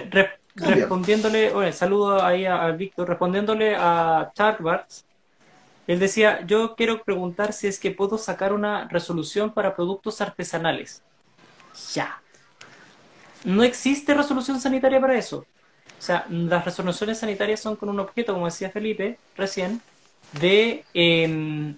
[0.56, 5.06] respondiéndole, bueno, saludo ahí a, Víctor, respondiéndole a Chartbarts,
[5.88, 11.04] él decía, yo quiero preguntar si es que puedo sacar una resolución para productos artesanales.
[11.94, 12.22] Ya.
[13.44, 15.46] No existe resolución sanitaria para eso.
[15.98, 19.82] O sea, las resoluciones sanitarias son con un objeto, como decía Felipe recién,
[20.40, 21.76] de em,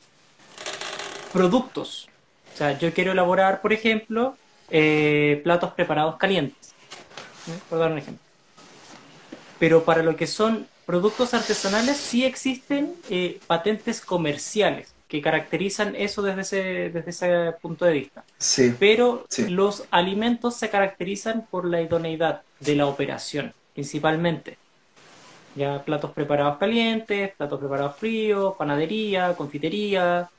[1.33, 2.07] productos.
[2.53, 4.37] O sea, yo quiero elaborar, por ejemplo,
[4.69, 6.73] eh, platos preparados calientes.
[7.69, 8.26] Por dar un ejemplo.
[9.59, 16.21] Pero para lo que son productos artesanales sí existen eh, patentes comerciales que caracterizan eso
[16.21, 18.23] desde ese, desde ese punto de vista.
[18.37, 24.57] Sí, Pero los alimentos se caracterizan por la idoneidad de la operación, principalmente.
[25.55, 30.29] Ya platos preparados calientes, platos preparados fríos, panadería, confitería,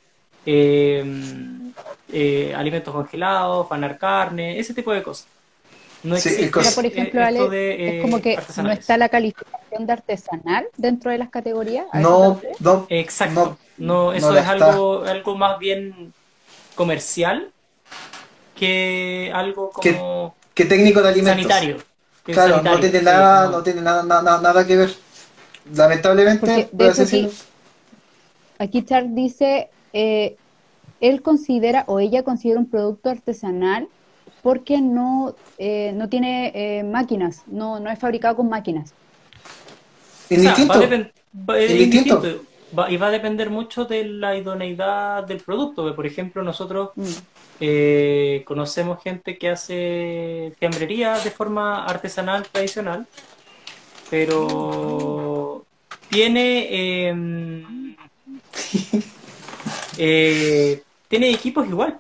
[0.45, 1.73] em,
[2.13, 5.27] eh, alimentos congelados, fanar carne, ese tipo de cosas.
[6.03, 6.51] No existe.
[6.51, 11.87] por ejemplo, es como que no está la calificación de artesanal dentro de las categorías.
[11.95, 12.87] No, no.
[12.89, 13.59] Exacto.
[13.79, 16.13] No, eso es algo, algo más bien
[16.75, 17.51] comercial
[18.55, 20.35] que algo como.
[20.55, 21.47] Que, técnico de alimentos.
[21.47, 21.77] Sanitario.
[22.25, 24.95] claro, no tiene, nada, no, tiene nada, nada, nada, que ver.
[25.73, 26.69] Lamentablemente,
[27.01, 27.29] aquí,
[28.59, 30.37] aquí Charles dice, eh,
[31.01, 33.89] él considera o ella considera un producto artesanal
[34.43, 38.95] porque no, eh, no tiene eh, máquinas, no, no es fabricado con máquinas.
[40.31, 42.23] Es distinto.
[42.89, 45.95] y va a depender mucho de la idoneidad del producto.
[45.95, 47.05] Por ejemplo, nosotros mm.
[47.61, 53.07] eh, conocemos gente que hace fiambrería de forma artesanal tradicional,
[54.11, 55.65] pero
[56.11, 57.97] tiene em,
[59.99, 61.99] eh, tiene equipos igual.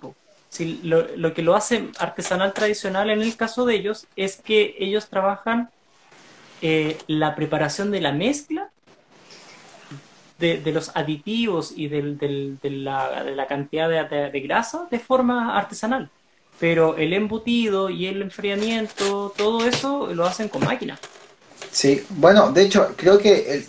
[0.65, 5.71] Lo, que lo hace artesanal tradicional en el caso de ellos es que ellos trabajan
[6.63, 8.71] eh, la preparación de la mezcla
[10.39, 16.11] de, los aditivos y de, la, cantidad de, grasa de forma artesanal.
[16.61, 20.99] Pero el embutido y el enfriamiento, todo eso lo hacen con máquina.
[21.71, 23.65] Sí, bueno, de hecho, creo que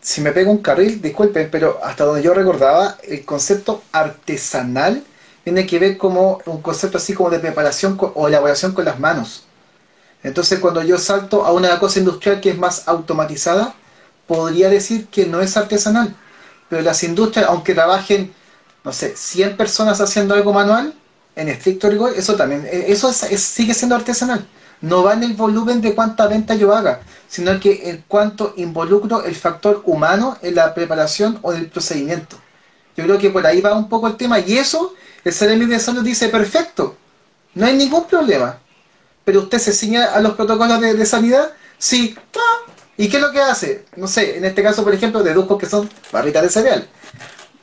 [0.00, 5.04] si me pego un carril, disculpen, pero hasta donde yo recordaba, el concepto artesanal
[5.44, 9.44] tiene que ver como un concepto así como de preparación o elaboración con las manos.
[10.22, 13.74] Entonces, cuando yo salto a una cosa industrial que es más automatizada,
[14.26, 16.14] podría decir que no es artesanal.
[16.68, 18.32] Pero las industrias, aunque trabajen,
[18.84, 20.94] no sé, 100 personas haciendo algo manual,
[21.34, 24.46] en estricto rigor, eso también, eh, eso sigue siendo artesanal.
[24.80, 29.24] No va en el volumen de cuánta venta yo haga, sino que en cuánto involucro
[29.24, 32.36] el factor humano en la preparación o en el procedimiento.
[32.96, 34.40] Yo creo que por ahí va un poco el tema.
[34.40, 34.94] Y eso,
[35.24, 36.96] el CRM de Salud dice, perfecto,
[37.54, 38.58] no hay ningún problema.
[39.24, 42.16] Pero usted se ciña a los protocolos de, de sanidad, sí,
[42.96, 43.86] ¿Y qué es lo que hace?
[43.96, 46.88] No sé, en este caso, por ejemplo, deduzco que son barritas de cereal.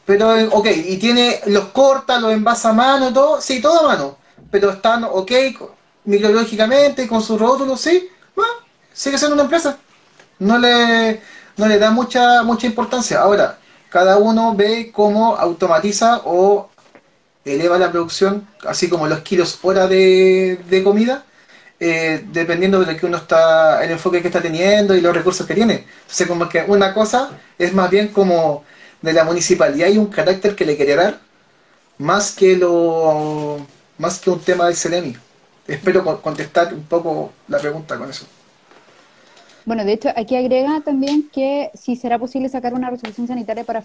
[0.06, 4.18] Pero, ok, y tiene, los corta, los envasa a mano, todo, sí, todo a mano.
[4.50, 5.32] Pero están, ok,
[6.06, 8.10] microbiológicamente, con sus rótulos, sí,
[8.92, 9.78] sigue siendo una empresa.
[10.40, 11.22] No le,
[11.58, 13.22] no le da mucha, mucha importancia.
[13.22, 16.69] Ahora, cada uno ve cómo automatiza o
[17.56, 21.26] eleva la producción, así como los kilos hora de, comida,
[21.80, 25.46] eh, dependiendo de lo que uno está, el enfoque que está teniendo y los recursos
[25.48, 25.86] que tiene.
[26.02, 28.64] Entonces, como que una cosa es más bien como
[29.02, 31.20] de la municipalidad y un carácter que le quiere dar,
[31.98, 33.66] más que lo
[33.98, 35.16] más que un tema del CELEMI.
[35.68, 38.26] Espero contestar un poco la pregunta con eso.
[39.66, 43.84] Bueno, de hecho, aquí agrega también que si será posible sacar una resolución sanitaria para,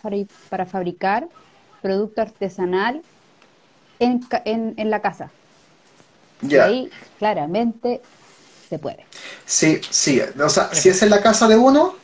[0.48, 1.28] para fabricar
[1.82, 3.02] producto artesanal
[3.98, 5.30] en, en, en la casa.
[6.42, 8.02] Y ahí claramente
[8.68, 9.06] se puede.
[9.46, 10.20] Sí, sí.
[10.42, 11.94] O sea, si es en la casa de uno,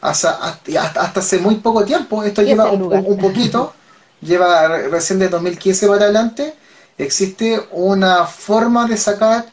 [0.00, 3.74] hasta, hasta, hace muy poco tiempo, esto lleva un, poquito,
[4.20, 6.54] lleva recién de 2015 para adelante,
[6.98, 9.46] existe una forma de sacar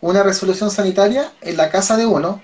[0.00, 2.40] una resolución sanitaria en la casa de uno,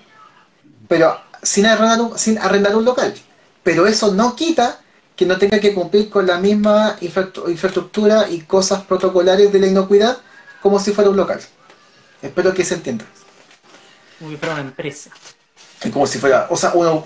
[0.88, 3.14] pero sin arrendar un, sin arrendar un local.
[3.62, 4.80] Pero eso no quita
[5.16, 10.18] que no tenga que cumplir con la misma infraestructura y cosas protocolares de la inocuidad
[10.60, 11.40] como si fuera un local.
[12.22, 13.04] Espero que se entienda.
[14.18, 15.10] Como si fuera una empresa.
[15.92, 17.04] Como si fuera, o sea, uno,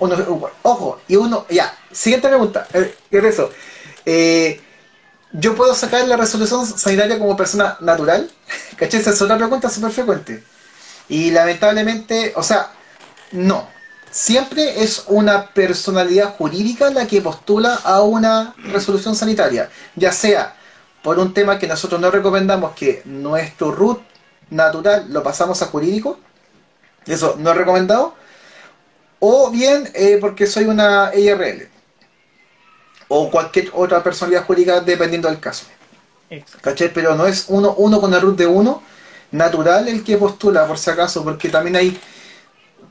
[0.62, 3.50] ojo, y uno, ya, siguiente pregunta, eh, ¿qué es eso?
[4.06, 4.60] Eh,
[5.32, 8.30] ¿Yo puedo sacar la resolución sanitaria como persona natural?
[8.76, 9.00] ¿Cachai?
[9.00, 10.44] Esa es otra pregunta súper frecuente.
[11.08, 12.70] Y lamentablemente, o sea,
[13.32, 13.68] no.
[14.10, 20.56] Siempre es una personalidad jurídica la que postula a una resolución sanitaria, ya sea
[21.02, 24.00] por un tema que nosotros no recomendamos que nuestro root
[24.50, 26.18] natural lo pasamos a jurídico,
[27.06, 28.14] eso no es recomendado,
[29.20, 31.68] o bien eh, porque soy una IRL
[33.08, 35.66] o cualquier otra personalidad jurídica dependiendo del caso.
[36.94, 38.82] Pero no es uno, uno con el root de uno
[39.30, 41.98] natural el que postula, por si acaso, porque también hay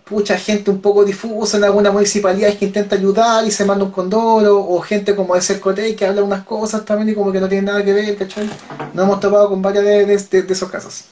[0.09, 3.91] mucha gente un poco difusa en alguna municipalidad que intenta ayudar y se manda un
[3.91, 7.49] condoro, o gente como ese Cercote que habla unas cosas también y como que no
[7.49, 8.49] tiene nada que ver, ¿cachai?
[8.93, 10.13] Nos hemos topado con varias de,
[10.49, 11.05] esos casos.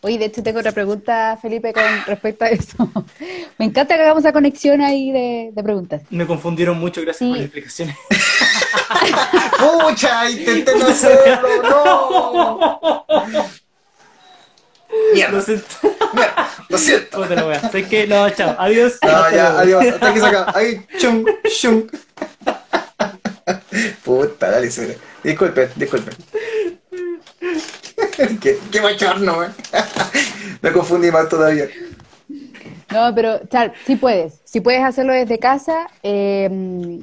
[0.00, 2.76] Oye, de hecho tengo otra pregunta, Felipe, con respecto a eso.
[3.58, 6.02] Me encanta que hagamos esa conexión ahí de, preguntas.
[6.10, 7.96] Me confundieron mucho, gracias por las explicaciones.
[9.58, 10.30] ¡Pucha!
[10.30, 12.80] Intenté no hacerlo, no.
[15.12, 15.32] Mierda.
[15.32, 15.97] Lo siento.
[16.68, 17.18] Lo siento.
[17.20, 18.54] No te lo voy a que no, chao.
[18.58, 18.98] Adiós.
[19.02, 19.86] No, ya, adiós.
[19.86, 20.46] Hasta aquí saca.
[20.54, 21.24] Ahí, chung,
[21.60, 21.86] chung.
[24.04, 26.14] Puta, dale, se Disculpen, disculpen.
[28.40, 29.48] qué, qué machorno, eh.
[30.62, 31.68] Me confundí más todavía.
[32.90, 34.40] No, pero, Char, sí puedes.
[34.44, 37.00] Si puedes hacerlo desde casa, eh,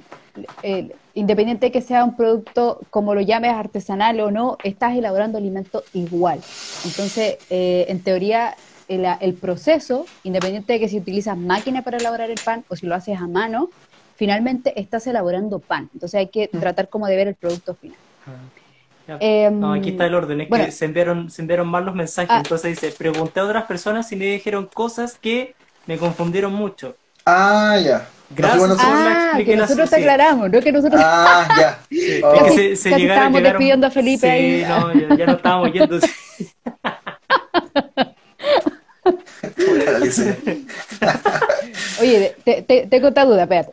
[0.64, 5.38] eh, independiente de que sea un producto, como lo llames, artesanal o no, estás elaborando
[5.38, 6.42] alimento igual.
[6.84, 8.56] Entonces, eh, en teoría,
[8.88, 12.96] el, proceso, independiente de que si utilizas máquina para elaborar el pan o si lo
[12.96, 13.70] haces a mano,
[14.16, 15.90] finalmente estás elaborando pan.
[15.94, 16.60] Entonces hay que mm.
[16.60, 17.98] tratar como de ver el producto final.
[19.08, 21.94] Ah, em, no, aquí está el orden, es que se enviaron, se enviaron mal los
[21.94, 22.38] mensajes, ah.
[22.38, 25.54] entonces dice, pregunté a otras personas y me dijeron cosas que
[25.86, 26.96] me confundieron mucho.
[27.26, 28.08] Ah, ya.
[28.30, 29.30] Gracias por la explicación.
[29.34, 31.02] Ah, que nosotros te aclaramos, no que nosotros.
[31.04, 31.80] Ah, ya.
[31.90, 32.22] Sí.
[32.22, 34.66] Es que se, se llegaron, estábamos despidiendo a Felipe sí, ahí.
[34.68, 36.00] no, ya, ya no estábamos yendo.
[42.02, 43.72] Oye, te, te, tengo otra duda, espérate.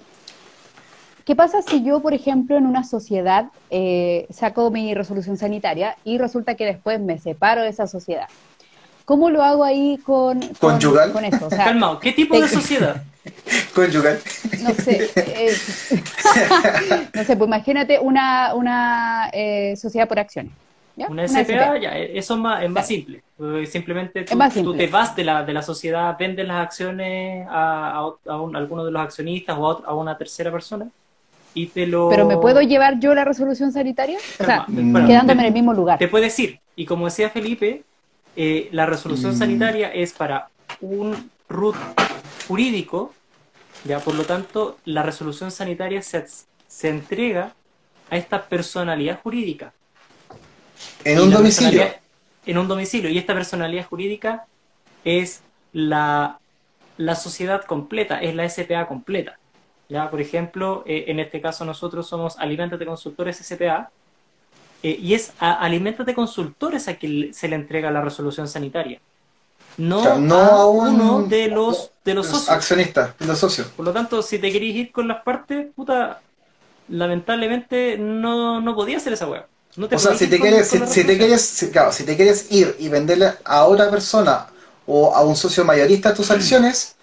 [1.24, 6.18] ¿qué pasa si yo, por ejemplo, en una sociedad eh, saco mi resolución sanitaria y
[6.18, 8.28] resulta que después me separo de esa sociedad?
[9.04, 10.78] ¿Cómo lo hago ahí con, con,
[11.12, 11.24] con
[12.00, 13.02] ¿qué tipo de sociedad?
[13.74, 14.20] Conyugal.
[14.62, 15.10] No sé.
[15.16, 15.52] Eh,
[17.14, 20.52] no sé, pues imagínate una, una eh, sociedad por acciones.
[20.96, 23.22] Una SPA, ya, eso es más, es más simple.
[23.66, 28.84] Simplemente tú, te vas de la, de la sociedad, vendes las acciones a, a, alguno
[28.84, 30.88] de los accionistas o a, una tercera persona
[31.54, 32.08] y te lo...
[32.08, 34.18] ¿Pero me puedo llevar yo la resolución sanitaria?
[34.38, 35.98] O sea, quedándome en el mismo lugar.
[35.98, 36.60] Te puedes ir.
[36.76, 37.82] Y como decía Felipe,
[38.36, 39.38] eh, la resolución mm.
[39.38, 40.48] sanitaria es para
[40.80, 41.76] un root
[42.48, 43.12] jurídico,
[43.84, 46.24] ya por lo tanto, la resolución sanitaria se,
[46.66, 47.54] se entrega
[48.10, 49.72] a esta personalidad jurídica.
[51.04, 51.84] En un domicilio.
[52.46, 53.10] En un domicilio.
[53.10, 54.46] Y esta personalidad jurídica
[55.04, 56.38] es la,
[56.96, 59.38] la sociedad completa, es la SPA completa.
[59.88, 60.10] ¿ya?
[60.10, 62.36] Por ejemplo, eh, en este caso nosotros somos
[62.78, 63.90] de Consultores SPA,
[64.82, 69.00] eh, y es a de Consultores a quien se le entrega la resolución sanitaria.
[69.78, 72.50] No, a, uno de los, de los, socios.
[72.50, 73.68] Accionistas, los socios.
[73.68, 76.20] Por lo tanto, si te querías ir con las partes, puta,
[76.88, 79.26] lamentablemente no, no podía hacer esa
[79.76, 83.32] o sea, si te, quieres, si, te quieres, claro, si te quieres ir y venderle
[83.44, 84.48] a otra persona
[84.86, 86.94] o a un socio mayorista tus acciones,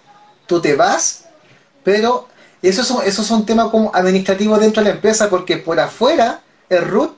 [0.46, 1.24] tú te vas,
[1.82, 2.28] pero
[2.62, 5.80] eso es, un, eso es un tema como administrativo dentro de la empresa, porque por
[5.80, 7.16] afuera el root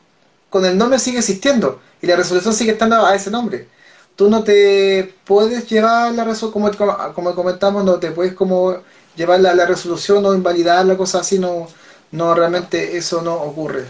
[0.48, 3.68] con el nombre sigue existiendo y la resolución sigue estando a ese nombre.
[4.16, 8.76] Tú no te puedes llevar la resolución, como, como comentamos, no te puedes como
[9.16, 11.66] llevar la, resolución o invalidar la cosa así, no,
[12.11, 13.84] no realmente eso no ocurre.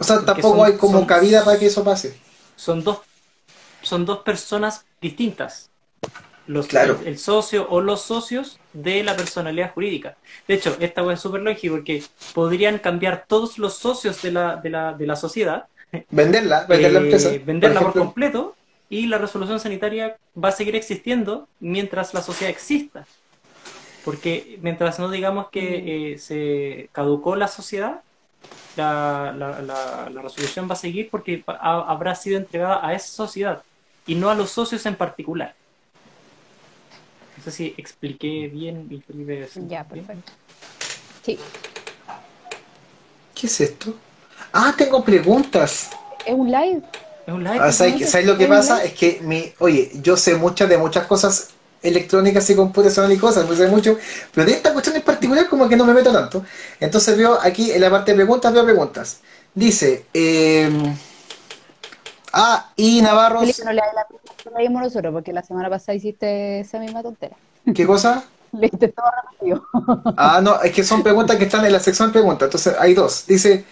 [0.00, 2.18] O sea, tampoco hay como cabida para que eso pase.
[2.56, 3.00] Son dos,
[3.82, 5.68] son dos personas distintas.
[6.46, 6.98] Los, claro.
[7.04, 10.16] el, socio o los socios de la personalidad jurídica.
[10.48, 12.02] De hecho, esta es súper lógica porque
[12.34, 15.66] podrían cambiar todos los socios de la, de la, de la sociedad.
[16.10, 17.34] Venderla, vender la empresa.
[17.34, 18.56] Eh, venderla por, completo
[18.88, 23.06] y la resolución sanitaria va a seguir existiendo mientras la sociedad exista.
[24.02, 26.14] Porque mientras no digamos que mm.
[26.14, 28.00] eh, se caducó la sociedad,
[28.76, 33.62] la, la, la, resolución va a seguir porque habrá sido entregada a esa sociedad
[34.06, 35.54] y no a los socios en particular.
[37.36, 39.48] No sé si expliqué bien y Felipe.
[39.68, 40.32] Ya, perfecto.
[41.24, 41.38] Sí.
[43.34, 43.94] ¿Qué es esto?
[44.52, 45.90] Ah, tengo preguntas.
[46.26, 46.82] ¿Es un live?
[47.26, 47.58] Es un live.
[47.60, 48.84] Ah, ¿sabes, lo que pasa?
[48.84, 51.50] Es que, mi, oye, yo sé muchas de muchas cosas
[51.82, 53.98] electrónicas y computacionales y cosas, no sé mucho,
[54.34, 56.44] pero de esta cuestión en particular como que no me meto tanto.
[56.78, 59.20] Entonces veo aquí en la parte de preguntas, veo preguntas.
[59.54, 60.70] Dice, eh,
[62.32, 67.36] ah, y Navarro la dimos nosotros, porque la semana pasada hiciste esa misma tontera.
[67.74, 68.24] ¿Qué cosa?
[68.52, 69.64] Leíste todo repetido.
[70.16, 72.46] ah, no, es que son preguntas que están en la sección de preguntas.
[72.46, 73.26] Entonces, hay dos.
[73.26, 73.64] Dice,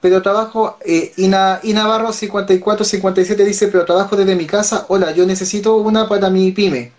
[0.00, 4.86] pero trabajo, eh, Ina, Navarro 5457 dice, pero trabajo desde mi casa.
[4.88, 6.92] Hola, yo necesito una para mi pyme.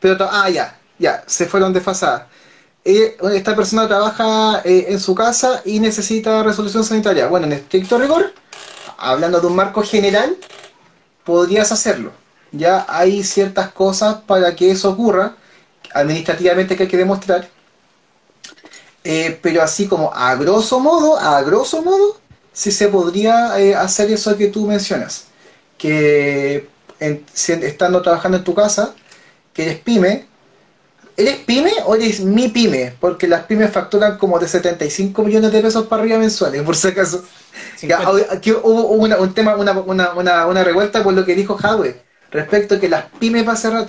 [0.00, 2.24] Pero, ah, ya, ya, se fueron desfasadas.
[2.84, 7.26] Eh, esta persona trabaja eh, en su casa y necesita resolución sanitaria.
[7.26, 8.32] Bueno, en estricto rigor,
[8.98, 10.36] hablando de un marco general,
[11.24, 12.12] podrías hacerlo
[12.52, 15.36] ya hay ciertas cosas para que eso ocurra,
[15.94, 17.48] administrativamente que hay que demostrar,
[19.04, 22.20] eh, pero así como a grosso modo, a grosso modo,
[22.52, 25.26] sí se podría eh, hacer eso que tú mencionas,
[25.78, 26.68] que
[26.98, 28.94] estando trabajando en tu casa,
[29.56, 30.26] que eres pyme,
[31.16, 32.94] ¿Eres pyme o eres mi pyme?
[33.00, 36.88] Porque las pymes facturan como de 75 millones de pesos para arriba mensuales, por si
[36.88, 37.24] acaso.
[38.30, 42.80] aquí hubo un tema, una, una, una, revuelta por lo que dijo Hadwe respecto a
[42.80, 43.86] que las pymes va a cerrar.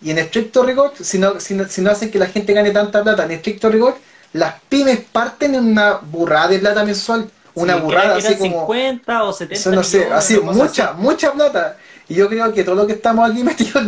[0.00, 3.24] Y en estricto rigor, si no, si no, hacen que la gente gane tanta plata,
[3.24, 3.96] en estricto rigor,
[4.32, 7.28] las pymes parten en una burrada de plata mensual.
[7.52, 8.60] Una burrada así como.
[8.60, 11.76] 50 o 70 no sé, así, mucha, mucha plata.
[12.08, 13.84] Y yo creo que todo lo que estamos aquí metidos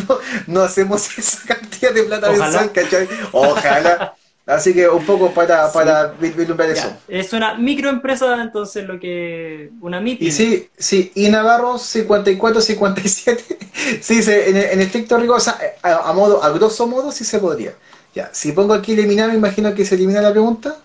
[0.47, 3.09] no, hacemos esa cantidad de plata mensual, ¿cachai?
[3.33, 4.15] Ojalá.
[4.49, 6.91] Así que un poco para, para vislumbrar eso.
[7.07, 9.71] Es una microempresa, entonces lo que.
[9.83, 10.27] Una MIPI.
[10.27, 13.45] Y sí, sí, y Navarro 54, 57.
[14.01, 15.43] sí, en, en estricto rigor,
[15.83, 17.75] a, modo, a grosso modo, sí se podría.
[18.15, 20.77] Ya, si pongo aquí eliminar, me imagino que se elimina la pregunta.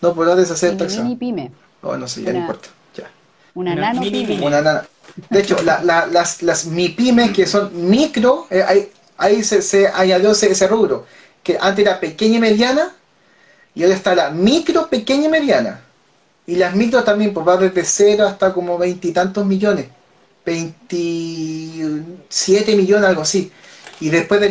[0.00, 1.18] No podrá deshacer esta acción.
[1.18, 1.52] pyme.
[1.82, 2.70] Oh, no sé, ya no importa.
[2.96, 3.10] Ya.
[3.52, 4.40] Una, nano pyme.
[4.40, 4.80] Una nano.
[5.30, 10.32] De hecho, la, la, las, las MIPYME, que son micro, eh, ahí, ahí se, añadió
[10.32, 11.06] ese, ese rubro,
[11.42, 12.94] que antes era pequeña y mediana,
[13.74, 15.80] y ahora está la micro, pequeña y mediana.
[16.46, 19.86] Y las micro también, pues va desde cero hasta como veintitantos millones.
[20.44, 23.52] 27 millones, algo así.
[24.00, 24.48] Y después de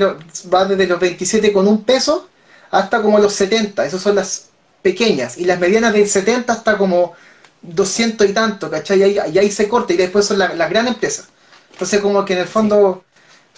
[0.53, 2.30] va desde los 27 con un peso
[2.72, 3.86] hasta como los 70.
[3.86, 4.47] Esas son las
[4.82, 7.14] pequeñas y las medianas del 70 hasta como
[7.62, 8.99] 200 y tanto, ¿cachai?
[8.99, 11.30] Y ahí, y ahí se corta y después son las grandes empresas.
[11.72, 13.03] Entonces como que en el fondo,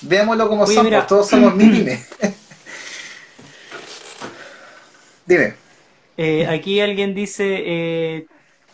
[0.02, 2.08] veámoslo como somos, todos somos mínimes.
[5.26, 5.56] Dime.
[6.18, 8.28] Eh, aquí alguien dice eh,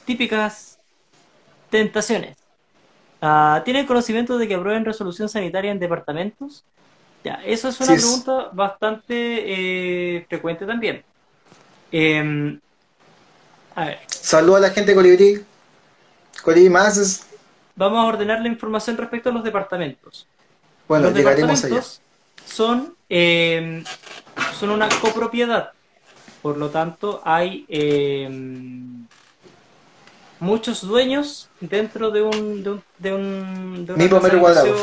[0.06, 0.78] típicas
[1.70, 2.38] tentaciones.
[3.22, 6.64] Ah, ¿Tienen conocimiento de que aprueben resolución sanitaria en departamentos?
[7.24, 11.04] Ya, eso es una pregunta bastante eh, frecuente también.
[11.92, 12.60] Em,
[13.76, 14.09] a ver.
[14.22, 15.45] Saludos a la gente de Colibrí.
[16.43, 17.26] Colibrí más.
[17.76, 20.28] Vamos a ordenar la información respecto a los departamentos.
[20.88, 21.84] Bueno, los llegaremos allá.
[22.45, 23.84] Son, em,
[24.59, 25.72] son una copropiedad.
[26.41, 29.05] Por lo tanto, hay em,
[30.39, 34.76] muchos dueños dentro de un de, un, de, un, de una metro cuadrado.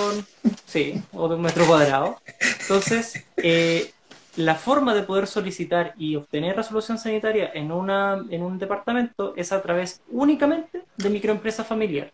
[0.64, 2.20] Sí, o de un metro cuadrado.
[2.60, 3.92] Entonces, eh,
[4.36, 9.50] la forma de poder solicitar y obtener resolución sanitaria en, una, en un departamento es
[9.50, 12.12] a través únicamente de microempresa familiar.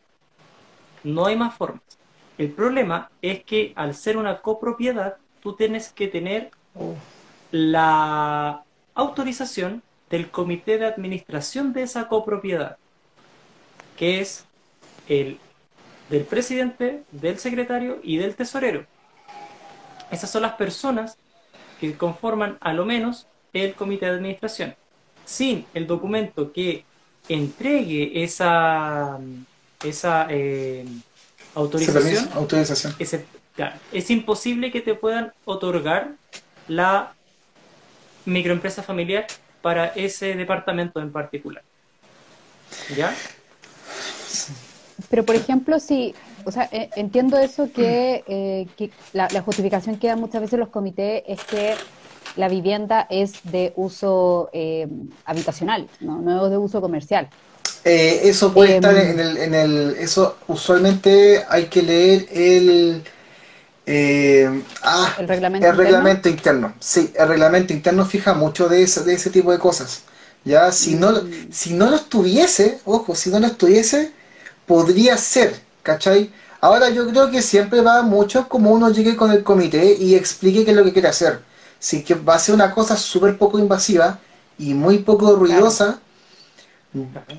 [1.03, 1.83] No hay más formas.
[2.39, 6.51] El problema es que al ser una copropiedad, tú tienes que tener
[7.51, 8.63] la
[8.95, 12.77] autorización del comité de administración de esa copropiedad,
[13.97, 14.45] que es
[15.09, 15.39] el
[16.09, 18.87] del presidente, del secretario y del tesorero.
[20.11, 21.17] Esas son las personas
[21.83, 24.77] que conforman a lo menos el comité de administración.
[25.25, 26.85] Sin el documento que
[27.29, 29.19] entregue esa,
[29.83, 30.87] esa eh,
[31.57, 32.95] autorización, autorización.
[33.93, 36.13] Es, imposible que te puedan otorgar
[36.69, 37.15] la
[38.27, 39.27] microempresa familiar
[39.61, 41.65] para ese departamento en particular.
[42.97, 43.13] ¿Ya?
[45.11, 46.15] Pero, por ejemplo, si,
[46.45, 51.23] o sea, eh, entiendo eso que, eh, la, justificación que dan muchas veces los comités
[51.27, 51.75] es que
[52.37, 54.89] la vivienda es de uso eh,
[55.25, 56.45] habitacional, ¿no?
[56.45, 57.29] es de uso comercial.
[57.85, 63.03] eso puede estar em, en el, en el, eso usualmente hay que leer el,
[64.83, 66.75] ah, el reglamento, el reglamento interno?
[66.81, 70.05] Sí, el reglamento interno fija mucho de ese, de ese tipo de cosas.
[70.45, 71.53] Ya, si no, mm.
[71.53, 74.13] si no lo estuviese, ojo, si no lo estuviese,
[74.67, 76.33] podría ser, ¿cachai?
[76.61, 80.65] Ahora yo creo que siempre va mucho como uno llegue con el comité y explique
[80.65, 81.41] qué es lo que quiere hacer.
[81.79, 84.19] Si que va a ser una cosa súper poco invasiva
[84.59, 85.99] y muy poco ruidosa,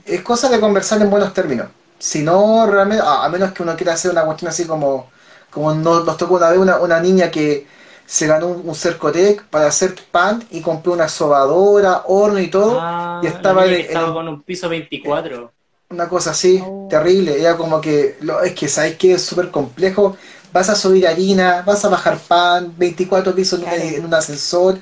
[0.05, 1.67] es cosa de conversar en buenos términos.
[1.97, 5.09] Si no, realmente, a, menos que uno quiera hacer una cuestión así como,
[5.49, 7.65] como nos, tocó una vez una, niña que
[8.05, 12.77] se ganó un, Cercotec para hacer pan y compró una sobadora, horno y todo.
[12.81, 13.63] Ah, y estaba,
[14.11, 15.49] con un piso 24
[15.93, 16.87] una cosa así, oh.
[16.89, 17.39] terrible.
[17.39, 20.17] Era como que, lo, es que sabes que es súper complejo.
[20.51, 24.79] Vas a subir harina, vas a bajar pan, 24 pisos en, un ascensor.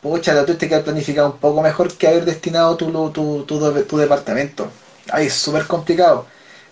[0.00, 3.98] Pucha, la tuviste que haber planificado un poco mejor que haber destinado tu, tu, tu,
[3.98, 4.68] departamento.
[5.12, 6.26] Ahí es súper complicado.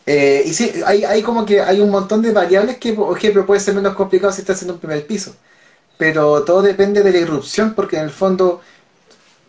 [0.07, 3.45] Eh, y sí, hay, hay como que hay un montón de variables que, por ejemplo,
[3.47, 5.35] puede ser menos complicado si estás haciendo un primer piso.
[5.99, 8.63] Pero todo depende de la irrupción, porque en el fondo,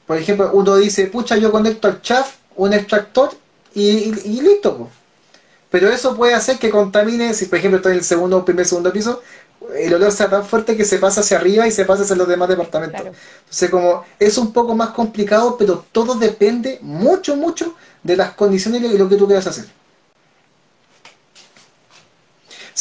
[0.06, 3.32] por ejemplo, uno dice, pucha, yo conecto al chaf un extractor
[3.74, 4.12] y,
[4.42, 4.90] listo.
[5.70, 8.92] Pero eso puede hacer que contamine, si por ejemplo estoy en el segundo, primer, segundo
[8.92, 9.22] piso,
[9.76, 12.28] el olor sea tan fuerte que se pasa hacia arriba y se pasa hacia los
[12.28, 13.02] demás departamentos.
[13.02, 18.82] Entonces, como es un poco más complicado, pero todo depende mucho, mucho de las condiciones
[18.82, 19.66] y lo que tú quieras hacer.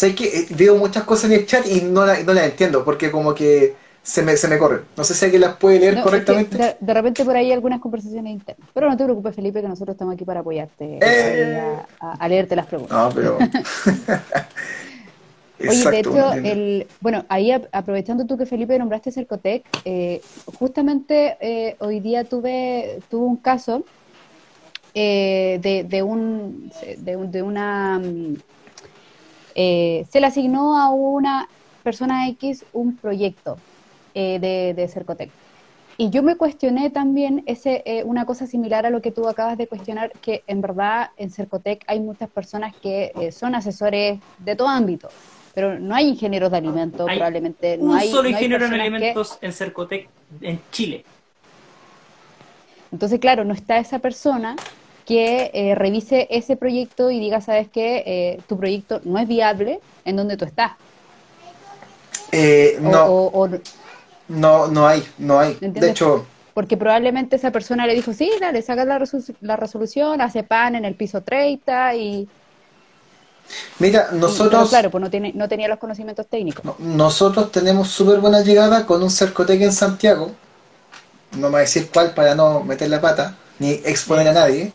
[0.01, 3.11] O que eh, veo muchas cosas en el chat y no, no las entiendo, porque
[3.11, 3.74] como que
[4.09, 4.84] se me, se me corre.
[4.96, 6.78] No sé si alguien las puede leer correctamente.
[6.80, 8.66] de, repente por ahí hay algunas conversaciones internas.
[8.72, 11.76] Pero no te preocupes, Felipe, que nosotros estamos aquí para apoyarte eh.
[12.00, 12.96] a, leerte las preguntas.
[12.96, 13.36] No, pero...
[15.61, 20.22] Oye, de hecho, el, bueno, ahí aprovechando tú que Felipe nombraste Cercotec, eh,
[20.59, 23.84] justamente eh, hoy día tuve, tuve un caso
[24.94, 27.98] eh, de, de, un, de, de una...
[27.98, 28.36] Mm,
[29.54, 31.46] se le asignó a una
[31.82, 33.59] persona X un proyecto
[34.20, 35.30] eh, de, de, Cercotec.
[35.96, 39.56] Y yo me cuestioné también ese, eh, una cosa similar a lo que tú acabas
[39.56, 44.56] de cuestionar, que en verdad en Cercotec hay muchas personas que eh, son asesores de
[44.56, 45.08] todo ámbito,
[45.54, 47.78] pero no hay ingenieros de alimentos, probablemente.
[47.78, 50.08] No un hay, solo ingeniero en alimentos en Cercotec
[50.40, 51.04] en Chile.
[52.90, 54.56] Entonces, claro, no está esa persona
[55.06, 60.36] que revise ese proyecto y diga, sabes que tu proyecto no es viable en donde
[60.36, 60.72] tú estás.
[62.80, 63.48] no.
[64.28, 65.56] No, no hay, no hay.
[65.60, 66.26] De hecho...
[66.54, 69.00] Porque probablemente esa persona le dijo, sí, dale, saca la,
[69.42, 72.28] la resolución, hace pan en el piso 30 y...
[73.78, 74.68] Mira, nosotros...
[74.68, 76.78] claro, pues no, tiene, no tenía los conocimientos técnicos.
[76.80, 80.32] nosotros tenemos súper buena llegada con un Cercotec en Santiago,
[81.32, 84.72] no me voy a decir cuál para no meter la pata, ni exponer a nadie,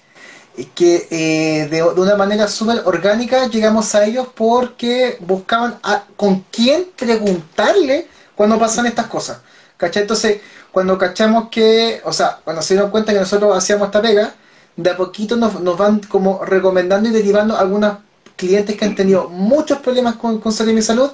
[0.75, 6.85] que eh, de, una manera súper orgánica llegamos a ellos porque buscaban a, con quién
[6.95, 9.39] preguntarle cuando pasan estas cosas.
[9.77, 10.03] ¿Cachai?
[10.03, 14.34] Entonces, cuando cachamos que, o sea, cuando se dieron cuenta que nosotros hacíamos esta pega,
[14.75, 17.97] de a poquito nos, van como recomendando y derivando algunos
[18.36, 21.11] clientes que han tenido muchos problemas con, con salud y salud,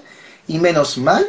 [0.47, 1.25] y menos mal,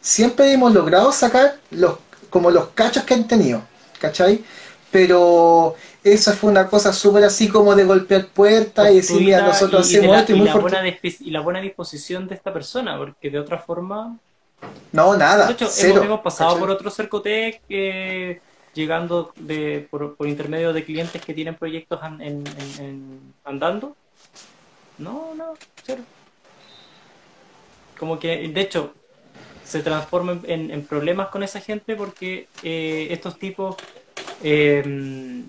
[0.00, 1.98] siempre hemos logrado sacar los
[2.30, 3.62] como los cachos que han tenido,
[3.98, 4.44] ¿cachai?
[4.90, 5.74] Pero
[6.04, 10.16] esa fue una cosa súper así como de golpear puertas y decir, mira, nosotros hacemos
[10.18, 13.58] esto y, muy la buena y la buena disposición de esta persona, porque de otra
[13.58, 14.18] forma...
[14.92, 15.46] No, nada.
[15.46, 18.40] De hecho, hemos, pasado por otro Cercotec eh,
[18.74, 22.00] llegando de, por, intermedio de clientes que tienen proyectos
[23.44, 23.96] andando.
[24.98, 25.54] No, no,
[25.84, 26.02] cero.
[27.98, 28.94] Como que, de hecho,
[29.64, 33.76] se transforma en, problemas con esa gente porque eh, estos tipos
[34.42, 35.42] eh,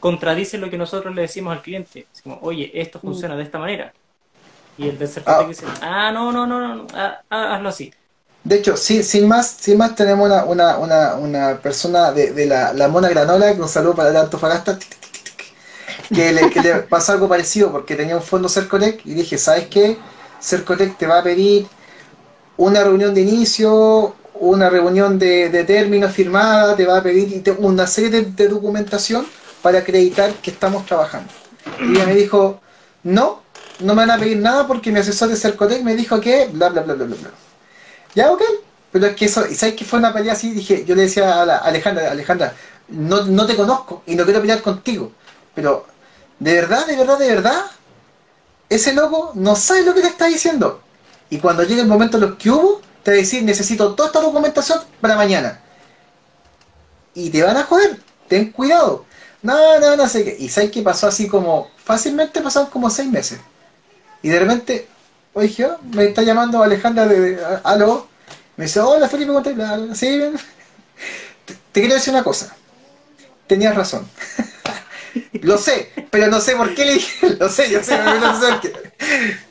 [0.00, 2.06] contradicen lo que nosotros le decimos al cliente.
[2.22, 3.92] como, oye, esto funciona de esta manera.
[4.80, 5.44] Y el tercer ah.
[5.46, 7.92] dice, ah, no, no, no, no, ah, ah, hazlo así.
[8.42, 12.46] De hecho, sí, sin más, sin más tenemos una, una, una, una persona de, de
[12.46, 14.78] la, la, Mona Granola, que un saludo para el Antofagasta,
[16.08, 19.66] que le, que le pasó algo parecido porque tenía un fondo Cercotec y dije, ¿sabes
[19.68, 19.98] qué?
[20.40, 21.66] Cercotec te va a pedir
[22.56, 28.22] una reunión de inicio, una reunión de, términos firmada, te va a pedir una serie
[28.22, 29.26] de, documentación
[29.60, 31.30] para acreditar que estamos trabajando.
[31.80, 32.62] Y ella me dijo,
[33.02, 33.42] no,
[33.80, 36.68] no me van a pedir nada porque mi asesor de Cercotec me dijo que bla,
[36.68, 37.30] bla, bla, bla, bla, bla.
[38.14, 38.42] Ya, ok.
[38.92, 41.42] Pero es que eso, y sabes que fue una pelea así, dije, yo le decía
[41.42, 42.54] a la Alejandra, Alejandra,
[42.88, 45.12] no, no te conozco y no quiero pelear contigo,
[45.54, 45.86] pero
[46.40, 47.64] de verdad, de verdad, de verdad,
[48.68, 50.82] ese loco no sabe lo que te está diciendo.
[51.28, 54.08] Y cuando llegue el momento de los que hubo, te va a decir, necesito toda
[54.08, 55.60] esta documentación para mañana.
[57.14, 59.04] Y te van a joder, ten cuidado.
[59.42, 60.36] No, no, no sé qué.
[60.38, 63.40] Y sabes que pasó así como, fácilmente pasaron como seis meses.
[64.22, 64.88] Y de repente,
[65.32, 68.08] oye, me está llamando Alejandra de, aló.
[68.56, 70.20] Me dice, hola Felipe, ¿cómo ¿Sí?
[71.44, 72.54] Te, te quiero decir una cosa.
[73.46, 74.06] Tenías razón.
[75.42, 78.46] Lo sé, pero no sé por qué le dije, lo sé, yo sé, no sé
[78.62, 78.72] qué.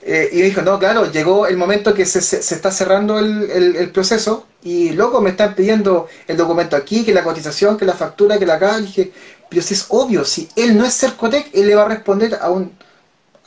[0.01, 3.49] Eh, y me dijo, no, claro, llegó el momento que se, se, está cerrando el,
[3.75, 7.93] el, proceso y luego me están pidiendo el documento aquí, que la cotización, que la
[7.93, 8.77] factura, que la acá.
[8.79, 9.11] Dije,
[9.49, 12.49] pero si es obvio, si él no es Cercotec, él le va a responder a
[12.49, 12.71] un,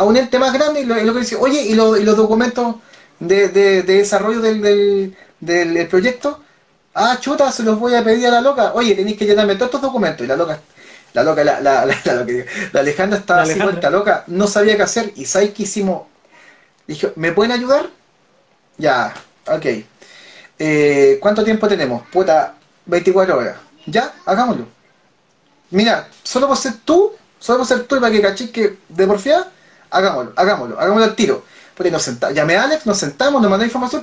[0.03, 2.77] a un ente más grande y lo, que dice, oye, ¿y, lo, y los documentos
[3.21, 6.41] de, de, desarrollo del, del, del proyecto?
[6.95, 8.73] Ah, chuta, se los voy a pedir a la loca.
[8.75, 10.25] Oye, tenéis que llenarme todos estos documentos.
[10.25, 10.61] Y la loca
[11.13, 11.95] la loca, la, la, la,
[12.73, 15.13] la Alejandra estaba así vuelta loca, no sabía qué hacer.
[15.17, 16.05] ¿Y sabes qué hicimos?
[16.87, 17.89] Dijo, ¿me pueden ayudar?
[18.79, 19.13] Ya,
[19.47, 19.67] ok.
[20.59, 22.07] Eh, ¿Cuánto tiempo tenemos?
[22.09, 22.55] Puta,
[22.87, 23.57] 24 horas.
[23.87, 24.67] Ya, hagámoslo.
[25.71, 29.07] Mira, solo por ser tú, solo por ser tú y para que cachis que de
[29.07, 29.49] porfía,
[29.93, 31.45] hagámoslo, hagámoslo, hagámoslo al tiro.
[31.77, 34.03] Porque nos sentamos, llamé a Alex, nos sentamos, nos mandó información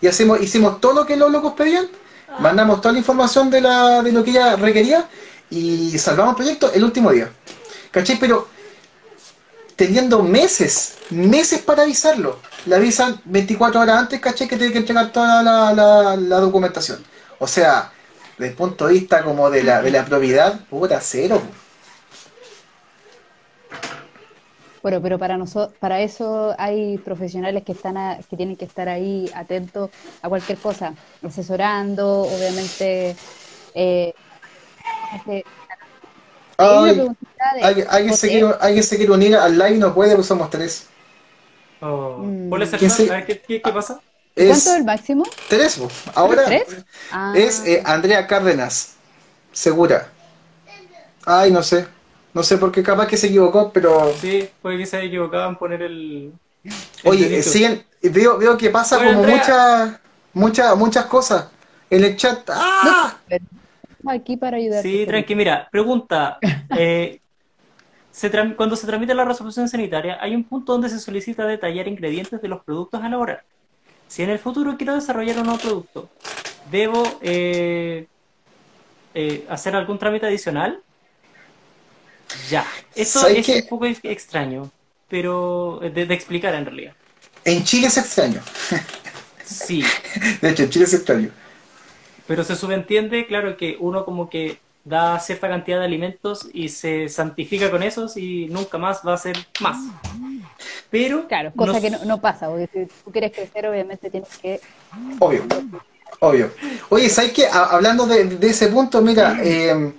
[0.00, 1.88] y hacemos, hicimos todo lo que los locos pedían,
[2.40, 5.08] mandamos toda la información de, la, de lo que ella requería
[5.50, 7.30] y salvamos el proyecto el último día.
[7.90, 8.18] ¿Cachai?
[8.18, 8.48] Pero
[9.76, 12.38] teniendo meses, meses para avisarlo.
[12.66, 14.48] Le avisan 24 horas antes, ¿cachai?
[14.48, 17.04] Que tiene que entregar toda la, documentación.
[17.38, 17.92] O sea,
[18.38, 21.42] desde el punto de vista como de la, de la propiedad, puta, cero.
[24.84, 27.96] Bueno, pero para nosotros, para eso hay profesionales que están
[28.28, 29.88] que tienen que estar ahí atentos
[30.20, 30.92] a cualquier cosa,
[31.26, 33.16] asesorando, obviamente
[33.74, 34.12] eh,
[36.58, 40.86] alguien, se quiere, unir al live no puede, pues somos tres.
[41.80, 42.18] Oh.
[42.18, 42.52] Mm.
[43.26, 44.02] ¿Qué, qué, pasa?
[44.36, 45.24] Es ¿Cuánto es el máximo?
[45.48, 45.94] Tres, pues.
[46.14, 46.42] ahora
[47.10, 47.32] ah.
[47.34, 48.96] es eh, Andrea Cárdenas,
[49.50, 50.10] segura.
[51.24, 51.86] Ay, no sé.
[52.34, 54.12] No sé por qué capaz que se equivocó, pero.
[54.20, 56.32] Sí, puede que se haya equivocado en poner el.
[57.04, 60.00] Oye, siguen, veo, veo que pasa como muchas,
[60.32, 61.48] muchas, muchas cosas
[61.90, 62.48] en el chat.
[62.48, 63.16] ¡Ah!
[64.06, 64.82] aquí para ayudar.
[64.82, 66.38] Sí, tranqui, mira, pregunta.
[66.76, 67.20] Eh,
[68.56, 72.48] cuando se tramita la resolución sanitaria, hay un punto donde se solicita detallar ingredientes de
[72.48, 73.44] los productos a elaborar.
[74.08, 76.08] Si en el futuro quiero desarrollar un nuevo producto,
[76.70, 78.06] ¿debo eh,
[79.14, 80.80] eh, hacer algún trámite adicional?
[82.48, 82.66] Ya.
[82.94, 84.70] Esto es un poco extraño,
[85.08, 86.94] pero de, de explicar en realidad.
[87.44, 88.40] En Chile es extraño.
[89.44, 89.84] Sí.
[90.40, 91.30] De hecho, en Chile es extraño.
[92.26, 97.08] Pero se subentiende, claro, que uno como que da cierta cantidad de alimentos y se
[97.08, 99.78] santifica con esos y nunca más va a ser más.
[100.90, 101.26] Pero...
[101.26, 104.60] Claro, cosa que no, pasa, porque si tú quieres crecer, obviamente tienes que...
[105.18, 105.44] Obvio,
[106.20, 106.50] obvio.
[106.90, 107.46] Oye, ¿sabes qué?
[107.46, 109.92] Hablando de, ese punto, mira, eh,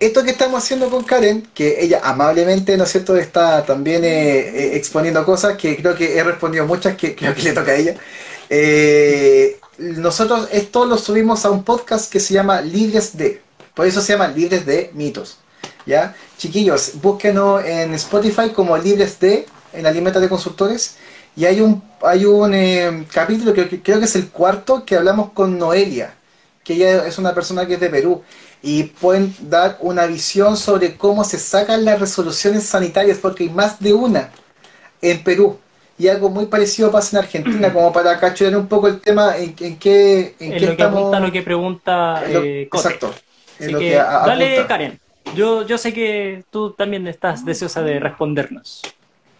[0.00, 4.38] esto que estamos haciendo con Karen, que ella amablemente, ¿no es cierto?, está también eh,
[4.38, 7.76] eh, exponiendo cosas que creo que he respondido muchas que creo que le toca a
[7.76, 7.94] ella.
[8.48, 13.42] Eh, nosotros esto lo subimos a un podcast que se llama Libres de,
[13.74, 15.38] por eso se llama Libres de Mitos.
[15.86, 16.14] ¿Ya?
[16.38, 20.96] Chiquillos, búsquenos en Spotify como Libres de, en la de consultores,
[21.36, 25.58] y hay un, hay un capítulo que creo que es el cuarto que hablamos con
[25.58, 26.14] Noelia,
[26.64, 28.22] que ella es una persona que es de Perú
[28.62, 33.80] y pueden dar una visión sobre cómo se sacan las resoluciones sanitarias, porque hay más
[33.80, 34.30] de una
[35.00, 35.58] en Perú.
[35.98, 39.54] Y algo muy parecido pasa en Argentina, como para cachurar un poco el tema en,
[39.58, 43.14] en qué, en, qué lo que apunta, lo que pregunta eh, Exacto.
[43.58, 45.00] dale, Karen.
[45.34, 48.82] Yo, yo sé que tú también estás deseosa de respondernos.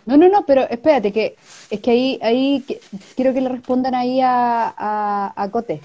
[0.06, 1.36] No, no, no, pero espérate, que
[1.68, 2.64] es que ahí, ahí
[3.16, 5.80] quiero que le respondan ahí a, a, a Cote.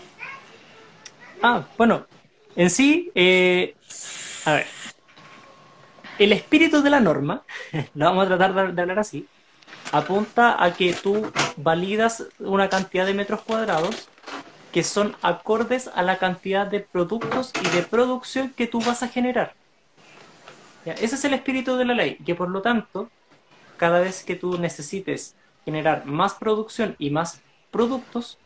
[1.42, 2.06] Ah, bueno,
[2.56, 3.76] en sí, eh,
[4.46, 4.68] a ver,
[6.20, 7.44] el espíritu de la norma,
[7.94, 9.28] lo vamos a tratar de, hablar así,
[9.92, 14.10] apunta a que tú validas una cantidad de metros cuadrados
[14.72, 19.08] que son acordes a la cantidad de productos y de producción que tú vas a
[19.08, 19.54] generar.
[20.86, 23.10] Ese es el espíritu de la ley, que por lo tanto,
[23.78, 27.42] cada vez que tú necesites generar más producción y más
[27.72, 28.38] productos,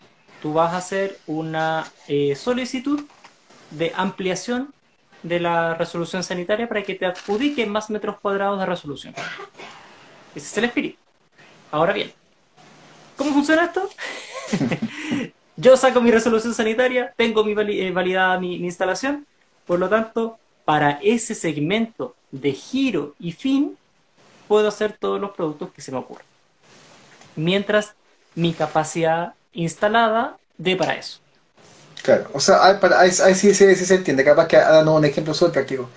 [0.41, 3.03] tú vas a hacer una eh, solicitud
[3.71, 4.73] de ampliación
[5.23, 9.13] de la resolución sanitaria para que te adjudiquen más metros cuadrados de resolución.
[10.35, 10.97] Ese es el espíritu.
[11.71, 12.11] Ahora bien,
[13.15, 13.89] ¿cómo funciona esto?
[15.57, 19.27] Yo saco mi resolución sanitaria, tengo mi eh, validada mi, instalación,
[19.67, 23.77] por lo tanto, para ese segmento de giro y fin,
[24.47, 26.25] puedo hacer todos los productos que se me ocurran.
[27.35, 27.93] Mientras
[28.35, 31.19] mi capacidad instalada dé para eso.
[32.03, 35.89] Claro, o sea, ahí, sí, se entiende, capaz que dando un ejemplo súper práctico.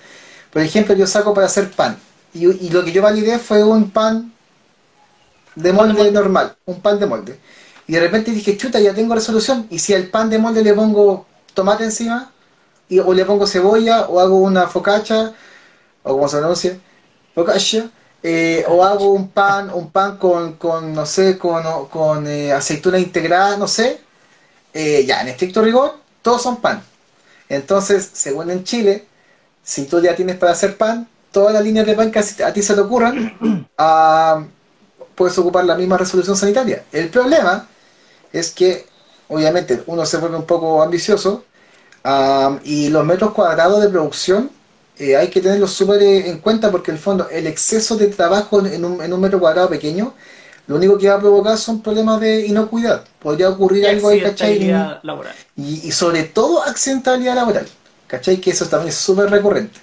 [0.53, 1.97] Por ejemplo, yo saco para hacer pan,
[2.35, 4.33] y, lo que yo validé fue un pan
[5.55, 7.39] de molde normal, un pan de molde.
[7.87, 10.75] Y de repente dije, chuta, ya tengo resolución, y si al pan de molde le
[10.75, 12.33] pongo tomate encima,
[12.89, 15.33] y, o le pongo cebolla, o hago una focacha,
[16.03, 16.79] o como se pronuncia,
[17.35, 17.91] focacha,
[18.23, 22.99] eh, o hago un pan, un pan con, con no sé, con, con eh, aceituna
[22.99, 24.01] integrada, no sé,
[24.75, 26.83] eh, ya en estricto rigor, todos son pan.
[27.49, 29.07] Entonces, según en Chile,
[29.63, 32.63] si tú ya tienes para hacer pan, todas las líneas de pan que a ti
[32.63, 34.45] se te ocurran, ah,
[35.15, 36.85] puedes ocupar la misma resolución sanitaria.
[36.93, 37.69] El problema
[38.33, 38.87] es que,
[39.29, 41.45] obviamente, uno se vuelve un poco ambicioso
[42.05, 44.51] ah, y los metros cuadrados de producción
[44.99, 48.65] eh, hay que tenerlos súper en cuenta porque, en el fondo, el exceso de trabajo
[48.65, 50.15] en un, en un metro cuadrado pequeño
[50.67, 53.05] lo único que va a provocar son problemas de inocuidad.
[53.19, 54.61] Podría ocurrir algo ahí, ¿cachai?
[55.03, 55.35] Laboral.
[55.57, 57.67] Y, y, sobre todo accidentabilidad laboral,
[58.07, 58.41] ¿cachai?
[58.41, 59.81] Que eso también es súper recurrente.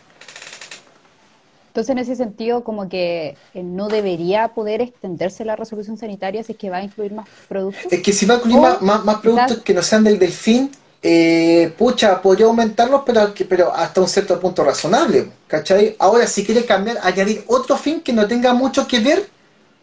[1.70, 6.54] Entonces, en ese sentido, como que eh, no debería poder extenderse la resolución sanitaria si
[6.54, 7.92] es que va a incluir más productos.
[7.92, 10.72] Es que si va a incluir más, productos que no sean del delfín,
[11.04, 15.96] eh, pucha, podría aumentarlos, pero, pero hasta un cierto punto razonable, ¿cachai?
[16.00, 19.30] Ahora, si quiere cambiar, añadir otro fin que no tenga mucho que ver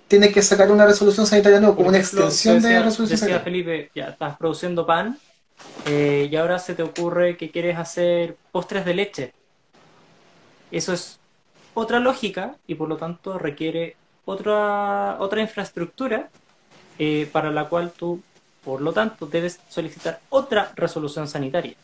[0.08, 3.44] tiene que sacar una resolución sanitaria nueva, como una extensión de resolución decía sanitaria.
[3.44, 5.18] Felipe, ya estás produciendo pan
[5.84, 9.32] eh, y ahora se te ocurre que quieres hacer postres de leche.
[10.70, 11.18] Eso es
[11.74, 16.28] otra lógica y por lo tanto requiere otra, otra infraestructura
[16.98, 18.20] eh, para la cual tú,
[18.64, 21.74] por lo tanto, debes solicitar otra resolución sanitaria.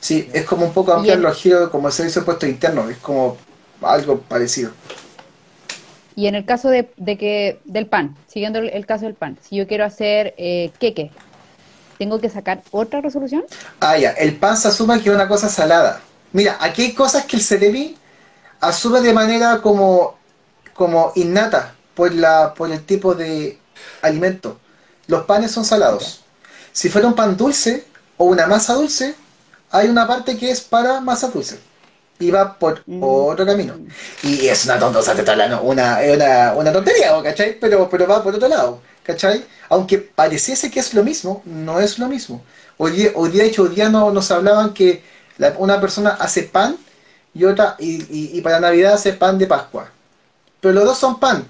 [0.00, 2.98] Sí, es como un poco ampliar los giros como el servicio de puesto interno, es
[2.98, 3.36] como
[3.82, 4.72] algo parecido.
[6.14, 6.88] Y en el caso de,
[7.18, 11.10] que del pan, siguiendo el, caso del pan, si yo quiero hacer eh, queque,
[11.98, 13.44] ¿tengo que sacar otra resolución?
[13.80, 16.00] Ah, ya, el pan se asume que es una cosa salada.
[16.32, 17.96] Mira, aquí hay cosas que el Cerebi
[18.60, 20.18] asume de manera como,
[20.74, 23.58] como innata por, la, por el tipo de
[24.02, 24.58] alimento.
[25.06, 26.22] Los panes son salados.
[26.72, 27.84] Si fuera un pan dulce
[28.16, 29.14] o una masa dulce,
[29.70, 31.58] hay una parte que es para masa dulce
[32.24, 33.02] iba por mm.
[33.02, 33.74] otro camino.
[34.22, 35.00] Y es una tonta,
[35.62, 37.58] una, una, una tontería, ¿cachai?
[37.60, 39.44] Pero, pero va por otro lado, ¿cachai?
[39.68, 42.42] Aunque pareciese que es lo mismo, no es lo mismo.
[42.78, 45.02] Hoy día, hoy día, hecho, hoy día no, nos hablaban que
[45.58, 46.76] una persona hace pan
[47.34, 49.90] y otra, y, y, para Navidad hace pan de Pascua.
[50.60, 51.46] Pero los dos son pan.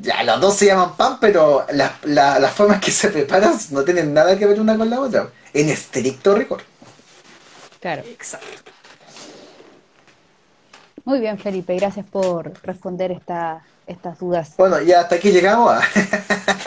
[0.00, 4.36] Ya, los dos se llaman pan, pero las formas que se preparan no tienen nada
[4.36, 5.30] que ver una con la otra.
[5.54, 6.62] En estricto rigor.
[7.80, 8.02] Claro.
[8.06, 8.72] Exacto.
[11.08, 14.54] Muy bien, Felipe, gracias por responder esta, estas dudas.
[14.58, 15.72] Bueno, ya hasta aquí llegamos.
[15.72, 15.80] A...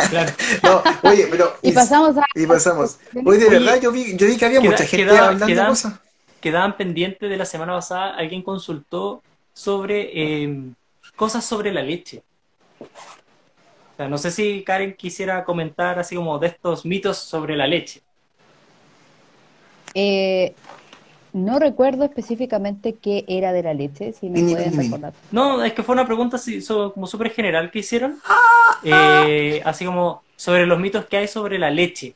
[0.10, 0.32] Claro.
[0.64, 1.58] no, oye, pero.
[1.62, 2.26] y, pasamos a.
[2.34, 2.98] Y pasamos.
[3.24, 5.94] Oye, de verdad, yo vi, yo vi que había mucha gente hablando de cosas.
[6.39, 9.22] Quedaban pendientes de la semana pasada, alguien consultó
[9.54, 10.72] sobre eh,
[11.16, 12.24] cosas sobre la leche.
[12.80, 17.68] O sea, no sé si Karen quisiera comentar así como de estos mitos sobre la
[17.68, 18.02] leche.
[19.94, 20.56] Eh,
[21.34, 25.14] no recuerdo específicamente qué era de la leche, si me pueden recordar.
[25.32, 28.20] No, es que fue una pregunta así, como súper general que hicieron.
[28.84, 32.16] Eh, así como sobre los mitos que hay sobre la leche.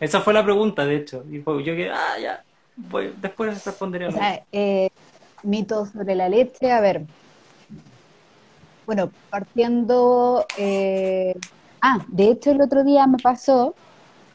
[0.00, 1.24] Esa fue la pregunta, de hecho.
[1.30, 2.42] Y yo que, ah, ya,
[3.20, 4.08] después responderé.
[4.08, 4.90] O sea, eh,
[5.42, 7.02] mitos sobre la leche, a ver.
[8.84, 10.44] Bueno, partiendo...
[10.58, 11.34] Eh,
[11.80, 13.74] ah, de hecho el otro día me pasó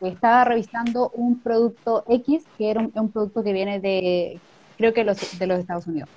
[0.02, 4.40] estaba revisando un producto X, que era un, producto que viene de,
[4.78, 6.10] creo que los, de los Estados Unidos.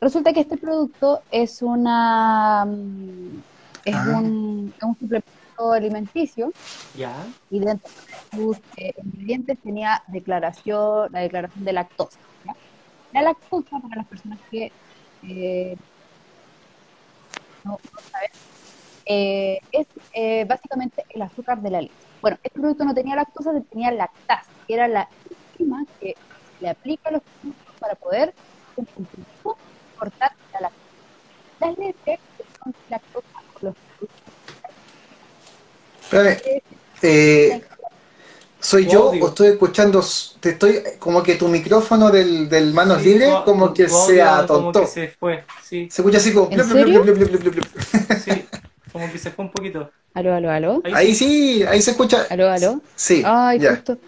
[0.00, 3.42] Resulta que este producto es una mm,
[3.84, 4.18] es, ah.
[4.18, 6.52] un, suplemento alimenticio
[6.96, 7.14] ¿Ya?
[7.50, 12.18] y dentro de sus eh, ingredientes tenía declaración, la declaración de lactosa.
[13.12, 14.72] La lactosa, para las personas que
[15.24, 15.76] eh,
[17.64, 17.78] no,
[18.10, 18.30] saben,
[19.04, 22.09] eh, es básicamente el azúcar de la leche.
[22.20, 26.14] Bueno, este producto no tenía lactosa, tenía lactasa, que era la enzima que
[26.60, 28.34] le aplica a los productos para poder
[29.96, 30.80] cortar la lactosa.
[31.60, 32.20] Las leches
[32.62, 33.28] son lactosa
[33.62, 34.34] los productos.
[37.02, 37.62] Eh,
[38.58, 40.04] ¿Soy yo o estoy escuchando?
[40.40, 44.86] Te estoy como que tu micrófono del, del manos libres como que sea tonto.
[44.86, 45.88] se fue, sí.
[45.90, 46.50] Se escucha así como.
[46.50, 47.02] ¿En serio?
[48.22, 48.46] sí,
[48.92, 49.90] como que se fue un poquito.
[50.14, 50.82] Aló, aló, aló.
[50.94, 51.62] Ahí, sí.
[51.68, 52.26] ahí se escucha.
[52.30, 52.80] Aló, aló.
[52.96, 53.22] Sí.
[53.24, 53.98] Ay, justo.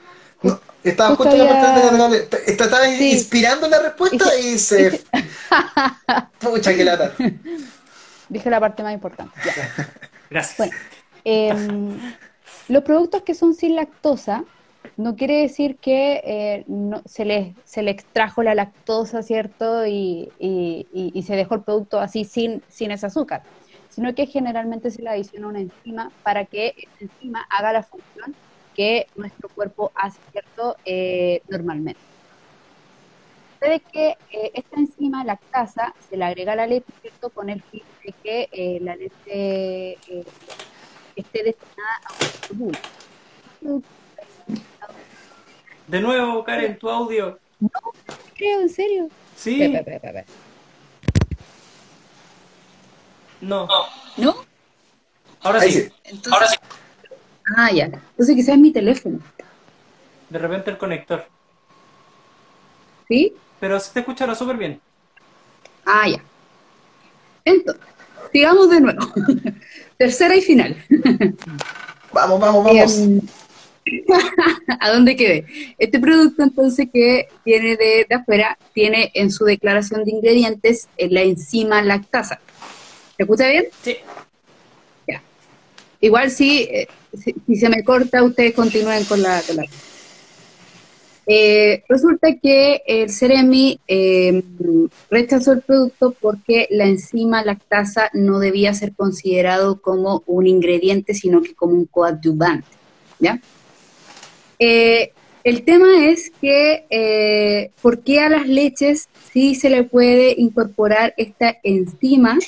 [0.82, 2.10] estaba justo, la
[2.46, 5.00] Estaba inspirando la respuesta y se.
[6.40, 7.12] Pucha, qué lata.
[8.28, 9.32] Dije la parte más importante.
[10.30, 10.56] Gracias.
[10.56, 10.72] Bueno,
[11.24, 12.14] em,
[12.68, 14.44] los productos que son sin lactosa
[14.96, 19.86] no quiere decir que eh, no, se, le, se le extrajo la lactosa, ¿cierto?
[19.86, 23.42] Y, y, y, se dejó el producto así sin, sin ese azúcar
[23.94, 28.34] sino que generalmente se le adiciona una enzima para que esta enzima haga la función
[28.74, 30.76] que nuestro cuerpo hace, ¿cierto?
[30.86, 32.00] Eh, normalmente.
[33.60, 37.28] Puede que eh, esta enzima, lactasa, se le agrega a la leche, ¿cierto?
[37.30, 39.98] Con el fin de que eh, la leche
[41.14, 42.12] esté destinada a
[42.58, 42.72] un
[43.60, 43.88] producto.
[45.86, 47.38] De nuevo, Karen, tu audio.
[47.60, 47.68] No,
[48.34, 49.08] creo, en serio.
[49.36, 49.76] Sí.
[53.42, 53.66] No.
[54.16, 54.36] ¿No?
[55.40, 55.88] Ahora sí.
[56.30, 56.56] Ahora sí.
[57.56, 57.86] Ah, ya.
[57.86, 59.18] Entonces quizás es mi teléfono.
[60.30, 61.26] De repente el conector.
[63.08, 63.34] ¿Sí?
[63.58, 64.80] Pero se te escuchará súper bien.
[65.84, 66.22] Ah, ya.
[67.44, 67.82] Entonces,
[68.32, 69.00] sigamos de nuevo.
[69.98, 70.76] Tercera y final.
[72.12, 72.98] vamos, vamos, vamos.
[72.98, 73.20] Em,
[74.78, 75.74] ¿A dónde quedé?
[75.78, 81.22] Este producto entonces que viene de, de afuera tiene en su declaración de ingredientes la
[81.22, 82.40] enzima lactasa.
[83.16, 83.66] ¿Se escucha bien?
[83.82, 83.96] Sí.
[85.06, 85.22] Ya.
[86.00, 86.88] Igual si, eh,
[87.46, 89.42] si, se me corta, ustedes continúen con la...
[91.24, 94.42] Eh, resulta que el Ceremi eh,
[95.08, 101.40] rechazó el producto porque la enzima lactasa no debía ser considerado como un ingrediente, sino
[101.40, 102.66] que como un coadyuvante.
[103.20, 103.40] ¿ya?
[104.58, 111.56] el tema es que, ¿por qué a las leches sí se le puede incorporar esta
[111.64, 112.38] enzima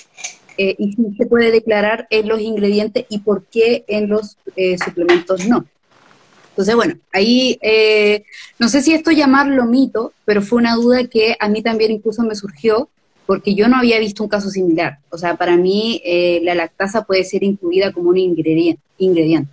[0.57, 4.77] eh, y si se puede declarar en los ingredientes y por qué en los eh,
[4.79, 5.65] suplementos no.
[6.51, 8.25] Entonces, bueno, ahí eh,
[8.61, 12.23] no sé si esto llamarlo mito, pero fue una duda que a mí también incluso
[12.23, 12.89] me surgió
[13.27, 14.99] porque yo no había visto un caso similar.
[15.11, 16.01] O sea, para mí
[16.43, 19.51] la lactasa puede ser incluida como un ingrediente, ingrediente.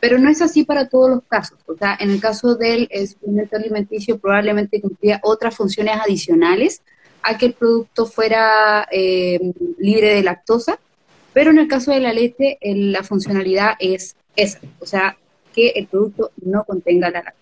[0.00, 1.58] Pero no es así para todos los casos.
[1.66, 6.82] O sea, en el caso del suplemento alimenticio probablemente cumplía otras funciones adicionales
[7.22, 9.40] a que el producto fuera eh,
[9.78, 10.78] libre de lactosa,
[11.32, 15.16] pero en el caso de la leche la funcionalidad es esa, o sea,
[15.54, 17.40] que el producto no contenga la lactosa.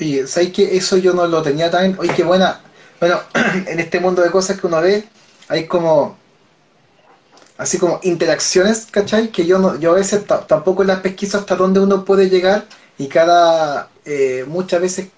[0.00, 1.96] Oye, ¿sabes que eso yo no lo tenía tan...
[1.98, 2.60] Oye, qué buena...
[2.98, 3.20] Bueno,
[3.66, 5.04] en este mundo de cosas que uno ve,
[5.48, 6.18] hay como...
[7.56, 9.28] Así como interacciones, ¿cachai?
[9.28, 12.64] Que yo no, yo a veces tampoco las pesquiso hasta dónde uno puede llegar
[12.98, 13.90] y cada...
[14.04, 15.08] Eh, muchas veces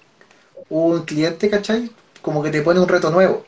[0.69, 1.91] un cliente, ¿cachai?
[2.21, 3.45] Como que te pone un reto nuevo.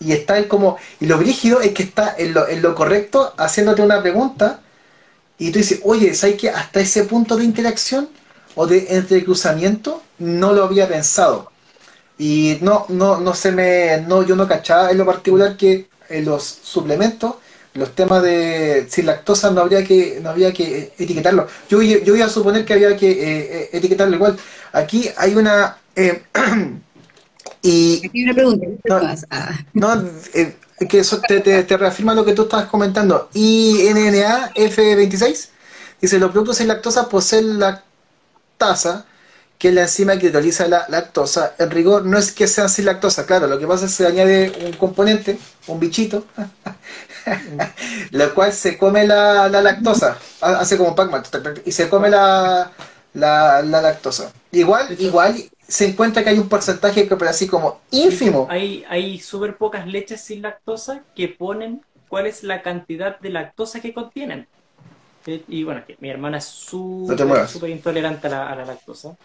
[0.00, 3.82] Y está como, y lo brígido es que está en lo, en lo correcto haciéndote
[3.82, 4.60] una pregunta
[5.38, 8.08] y tú dices, oye, ¿sabes que hasta ese punto de interacción
[8.54, 11.50] o de entrecruzamiento no lo había pensado?
[12.18, 16.24] Y no, no, no se me, no, yo no cachaba en lo particular que en
[16.24, 17.36] los suplementos,
[17.74, 21.48] los temas de sin lactosa no habría que, no había que etiquetarlo.
[21.68, 23.18] Yo, yo iba a suponer que había que eh,
[23.62, 24.38] eh, etiquetarlo igual.
[24.72, 26.22] Aquí hay una eh,
[27.62, 28.66] y Aquí hay una pregunta.
[29.72, 30.10] No, no
[30.88, 33.30] que eso te, te, reafirma lo que tú estabas comentando.
[33.32, 35.48] INNA F26
[36.00, 39.06] dice los productos sin lactosa poseen lactasa
[39.58, 41.54] que es la enzima que hidroliza la lactosa.
[41.58, 44.06] En rigor no es que sean sin lactosa, claro, lo que pasa es que se
[44.06, 45.38] añade un componente,
[45.68, 46.26] un bichito,
[48.10, 51.22] lo cual se come la, lactosa, hace como Pac-Man,
[51.64, 52.72] y se come la,
[53.14, 54.32] la, lactosa.
[54.52, 55.36] Igual, igual
[55.66, 58.46] se encuentra que hay un porcentaje que así como ínfimo.
[58.50, 63.80] hay hay súper pocas leches sin lactosa que ponen cuál es la cantidad de lactosa
[63.80, 64.46] que contienen.
[65.26, 69.16] Eh, y bueno, que mi hermana es súper intolerante a la lactosa.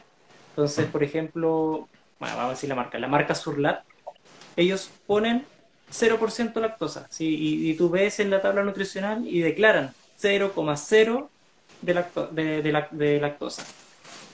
[0.52, 1.88] Entonces, por ejemplo,
[2.20, 3.84] bueno, vamos a decir la marca, la marca Surlat,
[4.56, 5.46] ellos ponen
[5.92, 7.70] 0% lactosa, ¿sí?
[7.70, 11.28] y, tú ves en la tabla nutricional y declaran 0,0
[11.82, 12.62] de,
[12.92, 13.64] de, lactosa.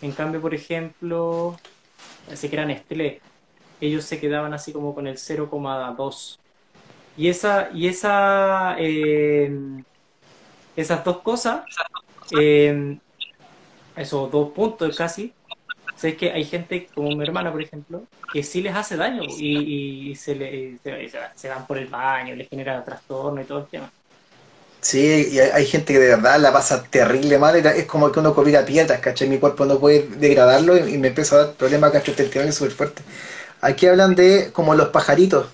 [0.02, 1.58] En cambio, por ejemplo,
[2.34, 3.22] si que eran Nestlé,
[3.82, 6.38] ellos se quedaban así como con el 0,2.
[7.18, 9.52] Y esa, y esa, eh,
[10.76, 11.64] esas dos cosas,
[12.38, 12.98] eh,
[13.96, 15.34] esos dos puntos casi,
[16.02, 20.14] es que hay gente como mi hermana, por ejemplo, que sí les hace daño y,
[20.16, 20.78] se, le,
[21.36, 23.92] se, van por el baño, les genera trastorno y todo el tema.
[24.86, 28.36] Sí, y hay, gente que de verdad la pasa terrible mal, es como que uno
[28.36, 29.28] comiera piedras, ¿cachai?
[29.28, 33.02] Mi cuerpo no puede degradarlo y, me empieza a dar problemas gastrointestinales súper fuerte.
[33.62, 35.48] Aquí hablan de como los pajaritos,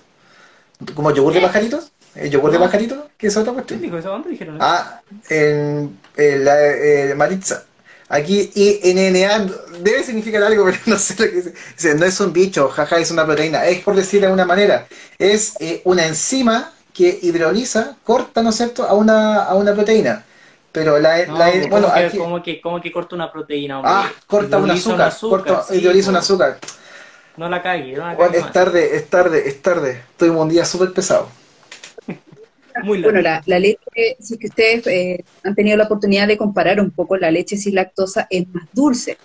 [0.94, 2.98] como yogur de pajaritos, ¿El yogur de pajaritos?
[3.16, 3.80] ¿Qué es otra cuestión?
[4.28, 4.58] dijeron?
[4.60, 7.64] Ah, en, la eh, Maritza.
[8.10, 11.94] Aquí INNA debe significar algo, pero no sé lo que dice.
[11.94, 13.64] no es un bicho, jaja, es una proteína.
[13.64, 14.86] Es por decir de alguna manera.
[15.18, 20.24] Es eh, una enzima que hidroliza, corta, ¿no es cierto?, a una, a una proteína.
[20.72, 21.26] Pero la,
[21.68, 23.82] bueno, aquí, ¿cómo, que, ¿cómo que corta una proteína?
[23.84, 26.58] Ah, corta un azúcar, corta, hidroliza un azúcar.
[27.36, 30.02] No la cague, no la cague es tarde, es tarde, es tarde.
[30.12, 31.28] Estoy un día súper pesado.
[32.84, 37.18] bueno, la, leche, si que ustedes eh, han tenido la oportunidad de comparar un poco,
[37.18, 39.18] la leche sin lactosa es más dulce.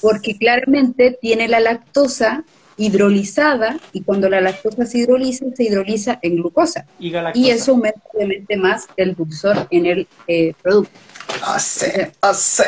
[0.00, 2.44] Porque claramente tiene la lactosa
[2.80, 6.86] hidrolizada y cuando la lactosa se hidroliza, se hidroliza en glucosa.
[6.98, 10.98] Y, eso aumenta obviamente más el dulzor en el eh, producto.
[11.44, 12.64] Hace, hace.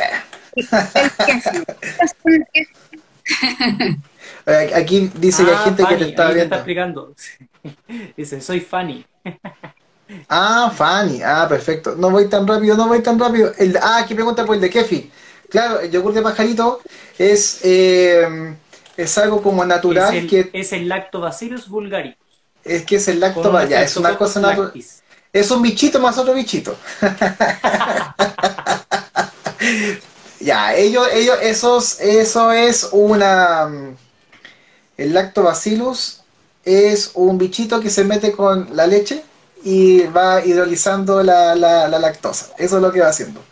[4.74, 6.42] Aquí dice que hay ah, gente que te está viendo.
[6.42, 7.14] está explicando.
[8.16, 9.04] Dice, soy Fanny.
[10.28, 11.22] Ah, Fanny.
[11.24, 11.94] Ah, perfecto.
[11.96, 13.50] No voy tan rápido, no voy tan rápido.
[13.56, 15.10] El, ah, aquí pregunta por el de Kefi.
[15.48, 16.80] Claro, el yogur de pajarito
[17.16, 18.54] es, eh,
[18.96, 20.14] es algo como natural.
[20.14, 22.16] Es el, que, es el lactobacillus vulgaris.
[22.64, 24.72] Es que es el lacto, ya, es una cosa natural.
[25.32, 26.76] Es un bichito más otro bichito.
[30.40, 33.68] ya, ellos, ellos, esos, eso es una.
[34.96, 36.22] El lactobacillus
[36.64, 39.24] es un bichito que se mete con la leche
[39.64, 42.52] y va hidrolizando la, la, lactosa.
[42.58, 43.42] Eso es lo que va haciendo.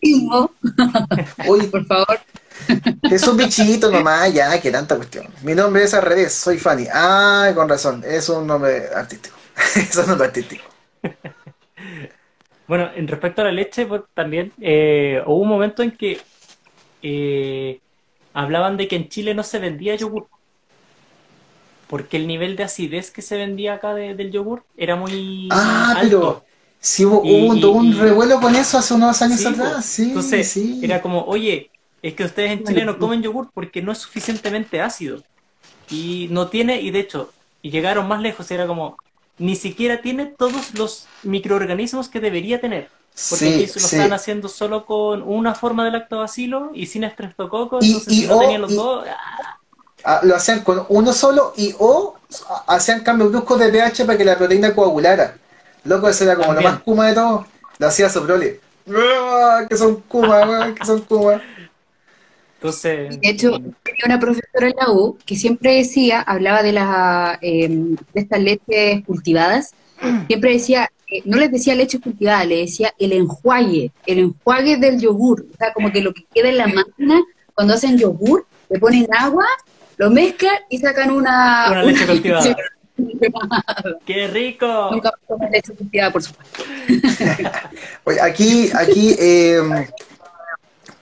[0.00, 2.20] Uy, por favor.
[3.02, 5.26] Es un bichito nomás, ya, que tanta cuestión.
[5.42, 6.86] Mi nombre es al revés, soy Fanny.
[6.92, 9.36] Ah, con razón, es un nombre artístico.
[9.76, 10.64] es un nombre artístico.
[12.66, 16.20] Bueno, en respecto a la leche, pues, también eh, hubo un momento en que
[17.02, 17.80] eh,
[18.32, 20.26] hablaban de que en Chile no se vendía yogur
[21.86, 26.44] porque el nivel de acidez que se vendía acá del yogur era muy ah, pero
[26.80, 30.80] sí hubo, un, revuelo con eso hace unos años atrás, sí, Entonces, sí.
[30.82, 31.70] era como, oye,
[32.04, 35.22] es que ustedes en Chile no comen yogur porque no es suficientemente ácido.
[35.88, 37.32] Y no tiene, y de hecho,
[37.62, 38.98] y llegaron más lejos, era como,
[39.38, 42.90] ni siquiera tiene todos los microorganismos que debería tener.
[43.30, 48.14] Porque aquí lo están haciendo solo con una forma de lactobacilo y sin estreptococo, entonces
[48.14, 49.06] si no tenían los dos...
[50.04, 50.20] ¡ah!
[50.24, 52.16] Lo hacían con uno solo y o
[52.66, 55.38] hacían cambios bruscos de pH para que la proteína coagulara.
[55.84, 57.46] Loco, eso era como lo más kuma de todo.
[57.78, 58.60] Lo hacía Soprole.
[58.94, 61.40] ¡Ah, que son kuma, que son kuma.
[62.64, 63.20] Entonces...
[63.20, 63.50] De hecho,
[63.82, 68.40] tenía una profesora en la U que siempre decía, hablaba de, las em, de estas
[68.40, 69.74] leches cultivadas,
[70.26, 74.98] siempre decía, eh, no les decía leche cultivada, le decía el enjuague, el enjuague del
[74.98, 75.46] yogur.
[75.52, 77.20] O sea, como que lo que queda en la máquina
[77.54, 79.44] cuando hacen yogur, le ponen agua
[79.96, 81.66] lo mezclan y sacan una...
[81.70, 82.56] Una leche cultivada.
[84.06, 84.88] ¡Qué rico!
[84.90, 85.12] Nunca
[85.52, 86.64] leche cultivada, por supuesto.
[88.04, 89.60] Oye, aquí, aquí, eh,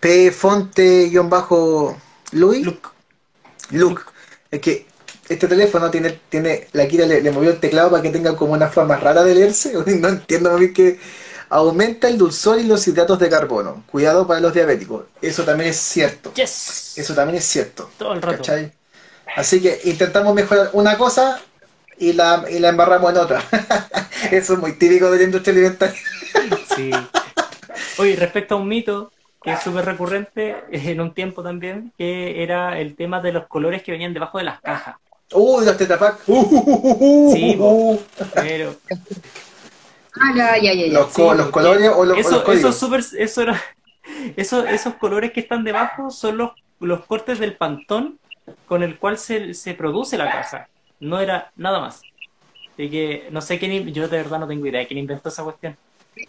[0.02, 0.32] P.
[0.32, 1.12] Fonte-Luis.
[2.32, 2.88] Luke.
[3.70, 4.02] Luke.
[4.50, 4.86] Es que
[5.28, 8.66] este teléfono tiene, tiene la Kira le, movió el teclado para que tenga como una
[8.68, 9.72] forma rara de leerse.
[10.00, 10.98] No entiendo muy que
[11.50, 13.84] aumenta el dulzor y los hidratos de carbono.
[13.92, 15.04] Cuidado para los diabéticos.
[15.22, 16.32] Eso también es cierto.
[16.36, 17.88] Eso también es cierto.
[17.96, 18.42] Todo el rato.
[19.36, 21.40] Así que intentamos mejorar una cosa
[21.96, 23.44] y la, y la embarramos en otra.
[24.32, 26.00] Eso es muy típico de la industria alimentaria.
[26.74, 26.90] sí.
[27.98, 29.12] Oye, respecto a un mito
[29.42, 33.82] que es súper recurrente en un tiempo también, que era el tema de los colores
[33.82, 34.96] que venían debajo de las cajas.
[35.32, 36.20] Uh, de los tetapac.
[36.26, 37.58] Uh, uh, uh, sí,
[38.34, 38.74] pero...
[40.20, 40.92] Ah, ya, ya, ya.
[40.92, 43.62] Los, los colores o los, eso, los eso, super, eso era,
[44.36, 48.18] eso, esos colores que están debajo son los, los cortes del pantón
[48.66, 50.68] con el cual se, se produce la caja.
[51.00, 52.02] No era nada más.
[52.74, 55.44] Así que no sé quién, yo de verdad no tengo idea de quién inventó esa
[55.44, 55.76] cuestión.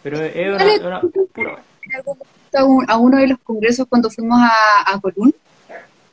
[0.02, 1.02] Pero es una,
[1.32, 1.58] pura
[2.58, 5.34] a uno de los congresos cuando fuimos a, a Colún,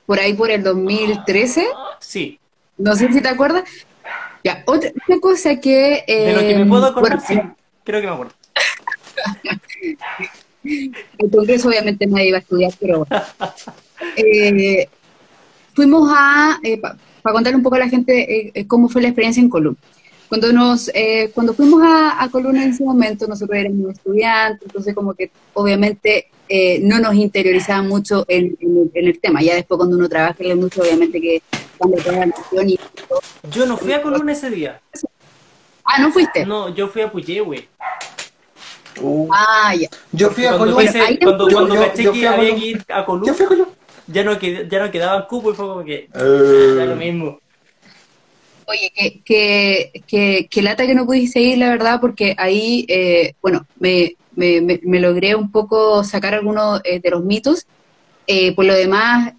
[0.06, 1.68] por ahí por el 2013.
[2.00, 2.40] Sí.
[2.78, 3.64] No sé si te acuerdas.
[4.44, 6.04] Ya, otra, cosa que...
[6.08, 7.40] de lo que me puedo acordar, sí,
[7.84, 8.34] creo que me acuerdo.
[10.64, 13.26] el congreso obviamente nadie iba a estudiar, pero bueno.
[14.18, 14.90] Eh,
[15.76, 19.42] fuimos a, eh, para contar un poco a la gente eh, cómo fue la experiencia
[19.42, 19.78] en Colón.
[20.32, 20.90] Cuando, nos,
[21.34, 26.28] cuando fuimos a, a Colón en ese momento, nosotros éramos estudiantes, entonces como que obviamente
[26.84, 28.58] no nos interiorizaba mucho en,
[28.94, 29.42] el tema.
[29.42, 31.42] Ya después cuando uno trabaja en mucho, obviamente que
[31.78, 32.80] cambia toda la y
[33.52, 34.80] Yo no fui a Colón ese día.
[35.84, 36.46] Ah, ¿no fuiste?
[36.46, 37.68] No, yo fui a Puyehue.
[39.02, 39.28] Uh.
[39.34, 39.90] Ah, ya.
[40.14, 40.82] Yo fui a Colón.
[41.22, 43.36] Cuando, cuando, caché que había que ir a Colón.
[44.08, 46.86] Ya no, ya no quedaban y fue como que uh.
[46.86, 47.42] lo mismo.
[48.72, 53.34] Oye, que, que, que, que, lata que no pudiste ir, la verdad, porque ahí, eh,
[53.42, 57.68] bueno, me, me, me, logré un poco sacar algunos eh, de los mitos.
[58.28, 59.34] Eh, por lo demás,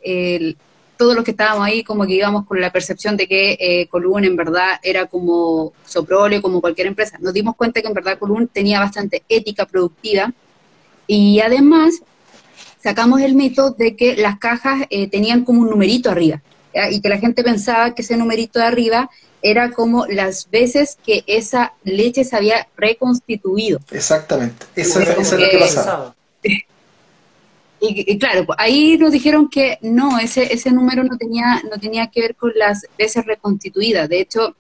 [0.99, 4.24] todos los que estábamos ahí, como que íbamos con la percepción de que eh, Colún
[4.24, 7.16] en verdad era como Soprole, como cualquier empresa.
[7.18, 10.30] Nos dimos cuenta que en verdad Colún tenía bastante ética productiva
[11.07, 12.03] y además
[12.83, 16.43] sacamos el mito de que las cajas eh, tenían como un numerito arriba
[16.91, 19.11] y que la gente pensaba que ese numerito de arriba
[19.43, 23.81] era como las veces que esa leche se había reconstituido.
[23.91, 26.14] Exactamente, eso, es lo que pasaba.
[27.85, 32.07] Y, claro, pues, ahí nos dijeron que no, ese, ese número no tenía, no tenía
[32.07, 34.09] que ver con las veces reconstituidas.
[34.09, 34.55] De hecho,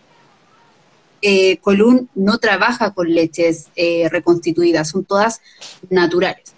[1.20, 5.40] eh, Colún no trabaja con leches eh, reconstituidas, son todas
[5.88, 6.52] naturales.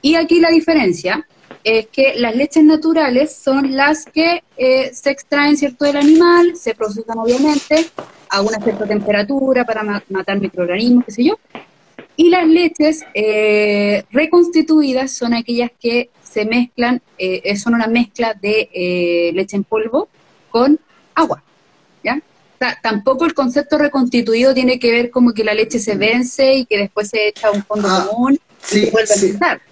[0.00, 1.28] Y aquí la diferencia
[1.64, 6.74] es que las leches naturales son las que eh, se extraen, ¿cierto?, del animal, se
[6.74, 7.86] procesan obviamente
[8.30, 11.38] a una cierta temperatura para matar microorganismos, qué sé yo.
[12.16, 19.30] Y las leches eh, reconstituidas son aquellas que se mezclan, eh, son una mezcla de
[19.34, 20.08] leche en polvo
[20.50, 20.78] con
[21.14, 21.42] agua,
[22.02, 22.20] ¿ya?
[22.82, 26.78] tampoco el concepto reconstituido tiene que ver como que la leche se vence y que
[26.78, 28.90] después se echa a un fondo ah, común Sí,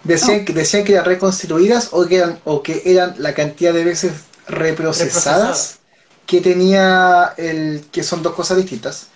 [0.04, 3.84] Decían, que, decían que eran reconstituidas o que eran, o que eran la cantidad de
[3.84, 4.12] veces
[4.48, 5.80] reprocesadas
[6.26, 9.08] que tenía el, que son dos cosas distintas,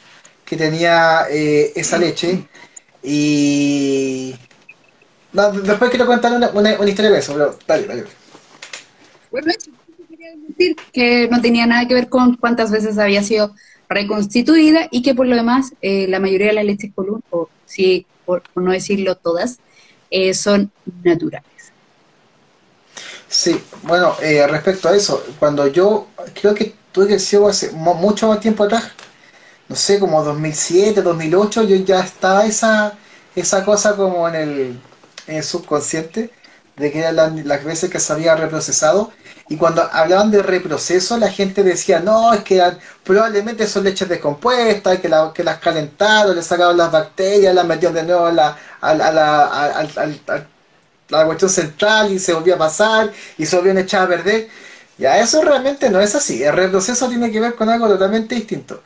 [0.45, 2.47] que tenía eh, esa leche
[3.03, 4.35] y
[5.33, 8.05] después quiero contar una, una, historia de eso, pero dale, dale.
[9.31, 9.53] Bueno,
[10.09, 13.55] quería decir que no tenía nada que ver con cuántas veces había sido
[13.89, 18.07] reconstituida y que por lo demás eh, la mayoría de las leches column, o si
[18.31, 19.59] por, no decirlo todas,
[20.11, 20.71] eh, son
[21.03, 21.73] naturales.
[23.29, 26.07] Sí, bueno, eh, respecto a eso, cuando yo
[26.41, 28.93] creo que tuve que ser hace mucho más tiempo atrás,
[29.69, 32.93] no sé, como 2007, 2008, yo ya estaba esa,
[33.35, 34.81] esa cosa como en el,
[35.27, 36.31] en el subconsciente,
[36.81, 39.13] de que eran las veces que se había reprocesado
[39.51, 42.63] y cuando hablaban de reproceso, la gente decía, no, es que
[43.03, 47.97] probablemente son leches descompuestas, que, la, que las calentaron, le sacaron las bacterias, las metieron
[47.97, 50.47] de nuevo a la, a, la,
[51.09, 54.49] la cuestión central y se volvió a pasar y se volvieron echadas a perder.
[54.99, 56.45] Ya, eso realmente no es así.
[56.45, 58.83] El reproceso tiene que ver con algo totalmente distinto.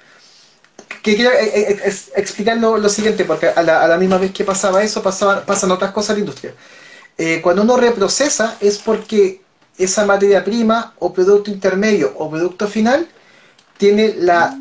[1.03, 5.03] Que quiero eh, eh, explicar lo, siguiente, porque a la, misma vez que pasaba eso,
[5.03, 6.55] pasaba, pasan otras cosas en la industria.
[7.43, 9.41] Cuando uno reprocesa es porque
[9.79, 13.09] esa materia prima o producto intermedio o producto final
[13.77, 14.57] tiene la,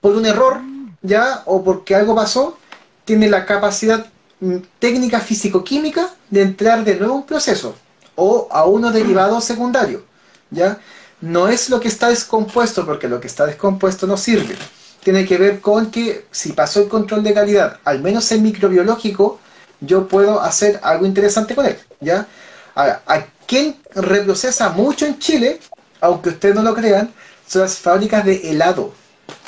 [0.00, 0.60] por un error,
[1.02, 2.58] ya, o porque algo pasó,
[3.04, 4.06] tiene la capacidad
[4.40, 7.74] mm, técnica físico-química de entrar de nuevo a un proceso
[8.14, 10.04] o a uno derivado secundario,
[10.50, 10.78] ya.
[11.20, 14.56] No es lo que está descompuesto, porque lo que está descompuesto no sirve.
[15.04, 19.38] Tiene que ver con que si pasó el control de calidad, al menos en microbiológico,
[19.82, 22.26] yo puedo hacer algo interesante con él, ¿ya?
[22.74, 23.02] Ahora,
[23.46, 25.60] quien reprocesa mucho en Chile,
[26.00, 27.12] aunque ustedes no lo crean,
[27.46, 28.94] son las fábricas de helado,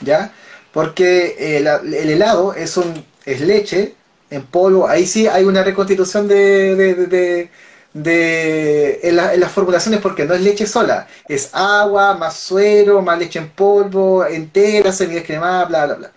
[0.02, 0.32] ¿ya?
[0.72, 3.94] Porque eh, el helado es, un, es leche
[4.30, 7.50] en polvo, ahí sí hay una reconstitución de, de,
[7.94, 13.38] de, en, las formulaciones porque no es leche sola, es agua, más suero, más leche
[13.38, 16.12] en polvo, entera, semidescremada, bla, bla, bla.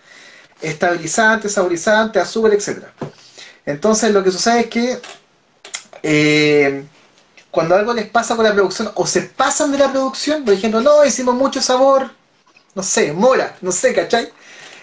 [0.60, 2.82] Estabilizante, saborizante, azúcar, etc.
[3.68, 4.98] Entonces lo que sucede es que
[6.02, 6.84] eh,
[7.50, 10.80] cuando algo les pasa con la producción o se pasan de la producción, por ejemplo,
[10.80, 12.10] no, hicimos mucho sabor,
[12.74, 14.30] no sé, mora, no sé, ¿cachai?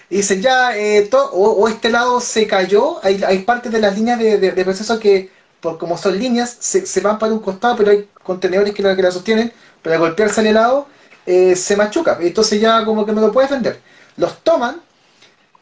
[0.07, 4.19] Y dicen ya, eh, o, este lado se cayó, hay, hay partes de las líneas
[4.19, 5.31] de, proceso que,
[5.61, 9.01] por como son líneas, se, van para un costado, pero hay contenedores que la, que
[9.01, 9.51] la sostienen,
[9.81, 10.87] para golpearse al helado,
[11.25, 13.81] eh, se machuca, entonces ya como que no lo puedes vender.
[14.15, 14.79] Los toman,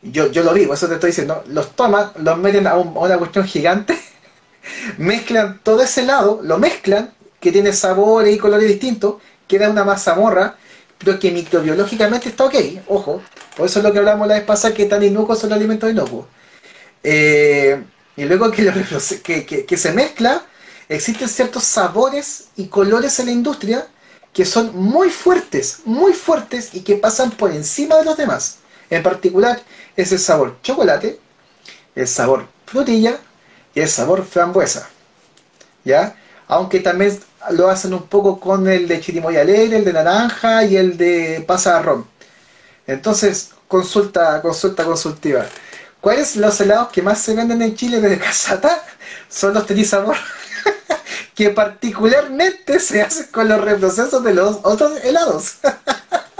[0.03, 3.17] yo, yo lo vivo, eso te estoy diciendo, los toman, los meten a, a una
[3.17, 3.97] cuestión gigante
[4.97, 9.15] mezclan todo ese lado, lo mezclan, que tiene sabores y colores distintos,
[9.47, 10.57] queda una mazamorra,
[10.97, 12.55] pero que microbiológicamente está ok,
[12.87, 13.21] ojo,
[13.57, 15.91] por eso es lo que hablamos la vez pasada, que tan inocuos son los alimentos
[15.91, 16.25] inocuos.
[17.03, 17.83] Eh,
[18.15, 18.51] y luego
[19.23, 20.45] que, que, se mezcla,
[20.87, 23.87] existen ciertos sabores y colores en la industria
[24.31, 28.59] que son muy fuertes, muy fuertes y que pasan por encima de los demás.
[28.93, 29.59] En particular
[29.95, 31.19] es el sabor chocolate,
[31.95, 33.17] el sabor frutilla,
[33.73, 34.87] y el sabor frambuesa.
[35.83, 36.15] ¿Ya?
[36.47, 37.19] Aunque también
[37.51, 41.43] lo hacen un poco con el de chirimoya alegre, el de naranja y el de
[41.47, 41.83] pasa.
[42.85, 45.45] Entonces, consulta, consulta consultiva.
[45.99, 48.83] ¿Cuáles los helados que más se venden en Chile desde Casata?
[49.27, 50.17] Son los tenis sabor,
[51.33, 55.55] que particularmente se hacen con los reprocesos de los otros helados.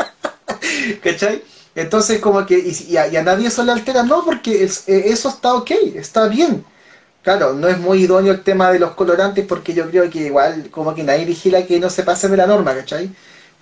[1.04, 1.53] ¿Cachai?
[1.76, 5.72] Entonces, como que, y, a, nadie eso le altera, no, porque eh, eso está ok,
[5.95, 6.64] está bien.
[7.24, 10.70] Claro, no es muy idóneo el tema de los colorantes porque yo creo que igual
[10.70, 13.10] como que nadie vigila que no se pase de la norma, ¿cachai?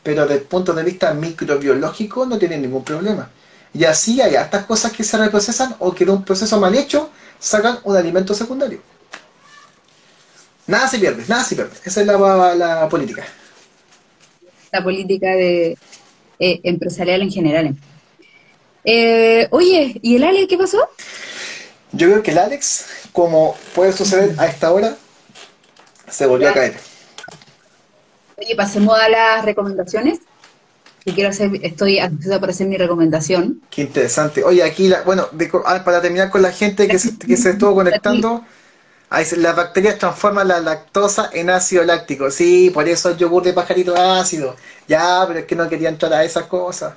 [0.04, 3.30] Pero desde el punto de vista microbiológico no tiene ningún problema.
[3.74, 7.12] Y así hay estas cosas que se reprocesan o que de un proceso mal hecho
[7.40, 8.82] sacan un alimento secundario.
[10.68, 11.74] Nada se pierde, nada se pierde.
[11.86, 13.24] Esa es la, la política.
[14.72, 15.78] La política de
[16.40, 17.76] eh, empresarial en general.
[18.84, 20.90] Eh, oye, ¿y el Ale qué pasó?
[21.91, 24.95] Yo creo que el Alex, como puede suceder a esta hora,
[26.10, 26.76] se volvió a caer.
[28.38, 30.20] Oye, pasemos a las recomendaciones.
[31.03, 33.62] Y quiero hacer, estoy ansiosa para hacer mi recomendación.
[33.72, 34.44] Qué interesante.
[34.44, 35.28] Oye, aquí, bueno,
[35.66, 38.45] ah, para terminar con la gente que se, que se estuvo conectando,
[39.10, 42.30] las bacterias transforman la lactosa en ácido láctico.
[42.30, 44.56] Sí, por eso el yogur de pajarito ácido.
[44.88, 46.94] Ya, pero es que no quería entrar a esas cosas.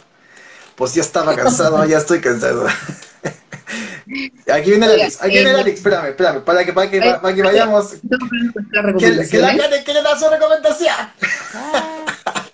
[0.76, 2.66] Pues yo estaba cansado, ya estoy cansado.
[4.52, 7.34] Aquí viene el Alex, aquí viene el Alex, espérame, espérame, para que, para que, para
[7.34, 7.94] que vayamos.
[8.98, 10.94] Que, que la Karen quiere dar su recomendación.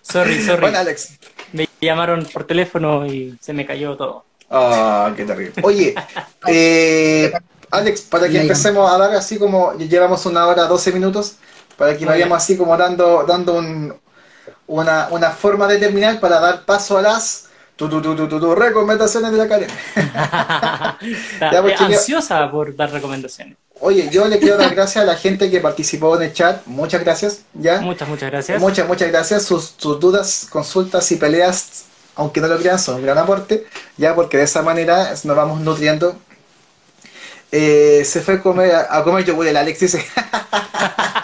[0.02, 0.60] sorry, sorry.
[0.60, 1.18] Bueno, Alex.
[1.52, 4.24] Me llamaron por teléfono y se me cayó todo.
[4.48, 5.52] Ah, qué terrible.
[5.62, 5.94] Oye,
[6.46, 7.32] eh,
[7.70, 11.36] Alex, para que empecemos a dar así como llevamos una hora, 12 minutos,
[11.76, 13.94] para que vayamos así como dando, dando un,
[14.68, 17.49] una, una forma de terminar para dar paso a las
[17.88, 19.70] tu, tu, tu, recomendaciones de la Karen.
[21.62, 23.56] Pues, ansiosa por dar recomendaciones.
[23.80, 26.66] Oye, yo le quiero dar gracias a la gente que participó en el chat.
[26.66, 27.42] Muchas gracias.
[27.54, 27.80] ¿ya?
[27.80, 28.60] Muchas, muchas gracias.
[28.60, 29.44] Muchas, muchas gracias.
[29.44, 31.84] Sus, dudas, consultas y peleas,
[32.16, 33.66] aunque no lo crean, son un gran aporte,
[33.96, 36.16] ya porque de esa manera nos vamos nutriendo.
[37.52, 40.04] Eh, se fue a comer, a comer yogur el Alex, dice.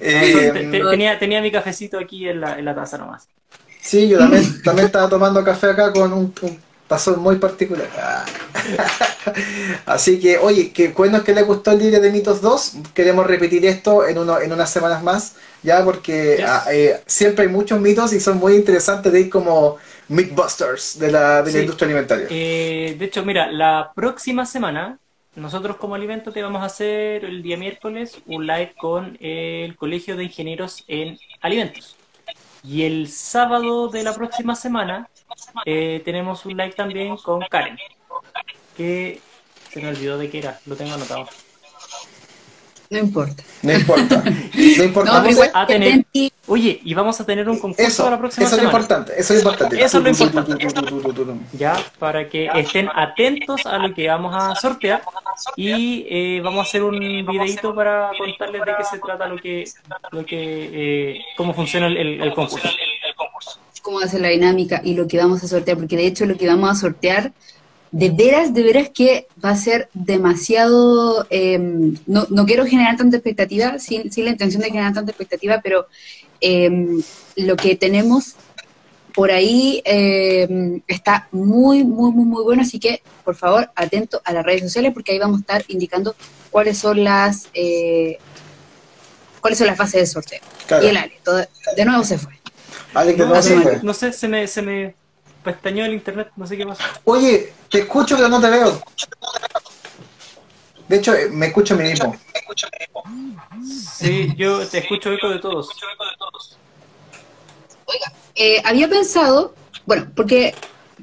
[0.00, 0.50] Eh,
[0.90, 3.28] tenía, tenía mi cafecito aquí en la, en la taza nomás.
[3.80, 6.32] Sí, yo también, también estaba tomando café acá con un,
[6.88, 7.86] paso muy particular.
[9.86, 12.72] Así que, oye, que bueno que les gustó el libro de Mitos 2.
[12.94, 17.50] Queremos repetir esto en, uno, en unas semanas más, ya, porque ah, eh, siempre hay
[17.50, 19.76] muchos mitos y son muy interesantes de ir como
[20.08, 22.26] Mythbusters de la, de la industria alimentaria.
[22.30, 24.98] Eh, de hecho, mira, la próxima semana
[25.36, 30.16] nosotros como alimento te vamos a hacer el día miércoles un live con el Colegio
[30.16, 31.96] de Ingenieros en Alimentos.
[32.62, 35.08] Y el sábado de la próxima semana
[35.66, 37.78] eh, tenemos un live también con Karen,
[38.76, 39.20] que
[39.70, 41.28] se me olvidó de qué era, lo tengo anotado.
[42.94, 43.42] No importa.
[43.62, 44.22] No importa.
[44.22, 45.22] No importa.
[45.52, 46.04] a tener,
[46.46, 48.68] oye, y vamos a tener un concurso la próxima eso semana.
[48.68, 49.84] Es importante, eso es importante.
[49.84, 51.44] Eso es lo importante.
[51.54, 55.02] Ya, para que estén atentos a lo que vamos a sortear
[55.56, 59.64] y eh, vamos a hacer un videito para contarles de qué se trata lo que,
[60.12, 62.68] lo que, eh, cómo funciona el, el, el concurso.
[63.82, 66.46] Cómo hacer la dinámica y lo que vamos a sortear, porque de hecho lo que
[66.46, 67.32] vamos a sortear
[67.94, 73.18] de veras, de veras que va a ser demasiado, em, no, no, quiero generar tanta
[73.18, 75.86] expectativa, sin, sin, la intención de generar tanta expectativa, pero
[76.40, 77.00] em,
[77.36, 78.34] lo que tenemos
[79.14, 84.32] por ahí em, está muy, muy, muy, muy bueno, así que por favor, atento a
[84.32, 86.16] las redes sociales porque ahí vamos a estar indicando
[86.50, 88.18] cuáles son las eh,
[89.40, 90.40] cuáles son las fases del sorteo.
[90.82, 91.12] Y el Ale,
[91.76, 92.32] de nuevo se fue.
[92.92, 93.78] Ale, no, se fue.
[93.84, 94.96] no sé, se me, se me
[95.44, 96.84] pestañó el internet, no sé qué pasa.
[97.04, 98.80] Oye, te escucho pero no te veo.
[100.88, 102.16] De hecho, eh, me escucho a mí mismo.
[103.62, 105.68] Sí, yo te escucho eco de todos.
[107.86, 109.54] Oiga, eh, había pensado,
[109.86, 110.54] bueno, porque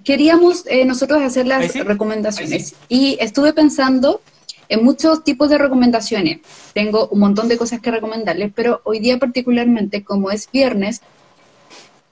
[0.03, 4.21] queríamos eh, nosotros hacer las recomendaciones y estuve pensando
[4.69, 6.39] en muchos tipos de recomendaciones.
[6.73, 11.01] Tengo un montón de cosas que recomendarles, pero hoy día particularmente, como es viernes,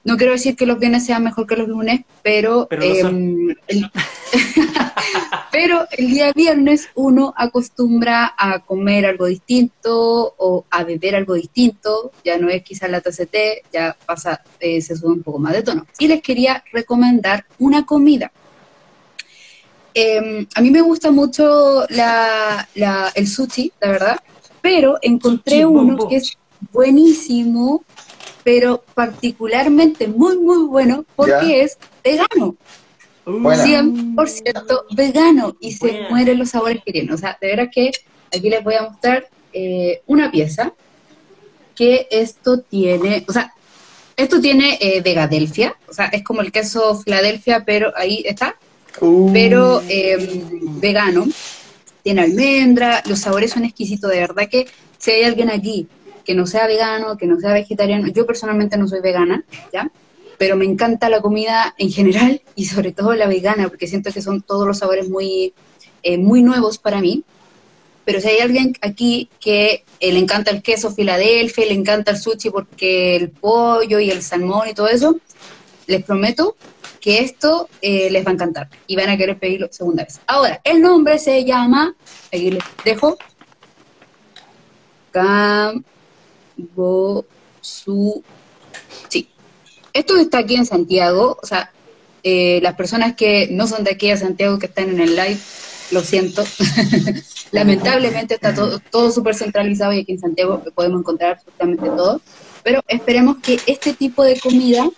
[0.04, 3.90] no quiero decir que los viernes sean mejor que los lunes, pero, pero, em, el,
[5.52, 12.12] pero el día viernes uno acostumbra a comer algo distinto o a beber algo distinto,
[12.24, 15.38] ya no es quizás la taza de té, ya pasa, eh, se sube un poco
[15.38, 15.86] más de tono.
[15.98, 18.32] Y les quería recomendar una comida.
[19.92, 22.68] Em, a mí me gusta mucho la,
[23.14, 24.20] el sushi, la verdad,
[24.62, 26.38] pero encontré uno que es
[26.72, 27.84] buenísimo
[28.42, 32.56] pero particularmente muy, muy bueno porque es vegano.
[33.26, 37.12] 100% vegano y se mueren los sabores que tiene.
[37.12, 37.90] O sea, de verdad que
[38.34, 40.72] aquí les voy a mostrar eh, una pieza
[41.74, 43.52] que esto tiene, o sea,
[44.16, 48.56] esto tiene eh, Vegadelfia, o sea, es como el queso Filadelfia, pero ahí está,
[49.00, 49.32] uh.
[49.32, 51.26] pero em, vegano.
[52.02, 55.86] Tiene almendra, los sabores son exquisitos, de verdad que si hay alguien aquí
[56.24, 58.08] que no sea vegano, que no sea vegetariano.
[58.08, 59.90] Yo personalmente no soy vegana, ¿ya?
[60.38, 64.22] Pero me encanta la comida en general y sobre todo la vegana, porque siento que
[64.22, 65.52] son todos los sabores muy,
[66.02, 67.24] eh, muy nuevos para mí.
[68.04, 72.18] Pero si hay alguien aquí que eh, le encanta el queso Filadelfia, le encanta el
[72.18, 75.20] sushi porque el pollo y el salmón y todo eso,
[75.86, 76.56] les prometo
[77.00, 80.20] que esto eh, les va a encantar y van a querer pedirlo segunda vez.
[80.26, 81.94] Ahora, el nombre se llama,
[82.32, 83.18] aquí les dejo,
[85.10, 85.82] Cam
[87.60, 88.22] su...
[89.08, 89.28] Sí.
[89.92, 91.72] Esto está aquí en Santiago, o sea,
[92.22, 95.38] eh, las personas que no son de aquí de Santiago que están en el live,
[95.90, 96.44] lo siento.
[97.52, 102.20] Lamentablemente está todo, todo súper centralizado y aquí en Santiago podemos encontrar absolutamente todo.
[102.62, 104.88] Pero esperemos que este tipo de comida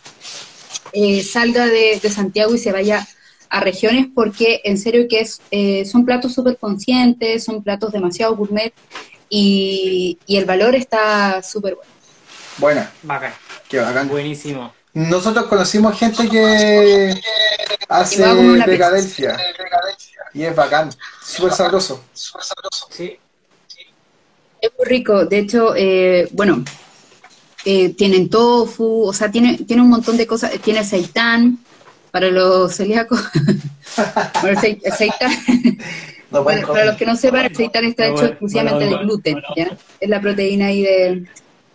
[0.93, 3.07] eh, salga de, Santiago y se vaya
[3.49, 8.37] a regiones porque en serio que es, eh, son platos súper conscientes, son platos demasiado
[8.37, 8.73] gourmet
[9.35, 11.91] y, el valor está súper bueno.
[12.59, 12.93] Buena.
[13.03, 13.33] Bacán.
[13.67, 14.07] Qué bacán.
[14.07, 14.75] Buenísimo.
[14.93, 17.19] Nosotros conocimos gente que
[17.89, 18.23] hace
[18.67, 19.39] decadencia.
[20.35, 20.91] Y es bacán.
[21.25, 22.05] Súper sabroso.
[22.91, 23.19] Sí.
[24.61, 25.25] Es muy rico.
[25.25, 26.63] De hecho, eh, bueno,
[27.65, 30.53] eh, tienen tofu, o sea, tiene, tiene un montón de cosas.
[30.61, 31.59] Tiene seitán
[32.11, 33.19] para los celíacos.
[34.43, 34.93] bueno, el
[36.41, 39.77] bueno, para los que no sepan, el seitan está hecho exclusivamente de gluten, ¿ya?
[40.01, 41.25] Es la proteína ahí de...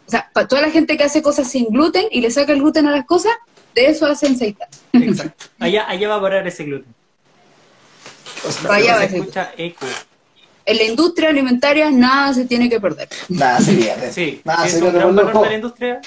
[0.08, 2.60] O sea, para toda la gente que hace cosas sin gluten y le saca el
[2.60, 3.34] gluten a las cosas,
[3.76, 4.70] de eso hacen seitan.
[4.94, 5.46] Exacto.
[5.60, 6.94] Allá, allá va a parar ese gluten.
[8.70, 9.86] allá va se escucha eco.
[10.66, 13.08] En la industria alimentaria nada se tiene que perder.
[13.30, 14.12] Nada se pierde.
[14.12, 16.02] Sí, nada es un gran valor de la industria,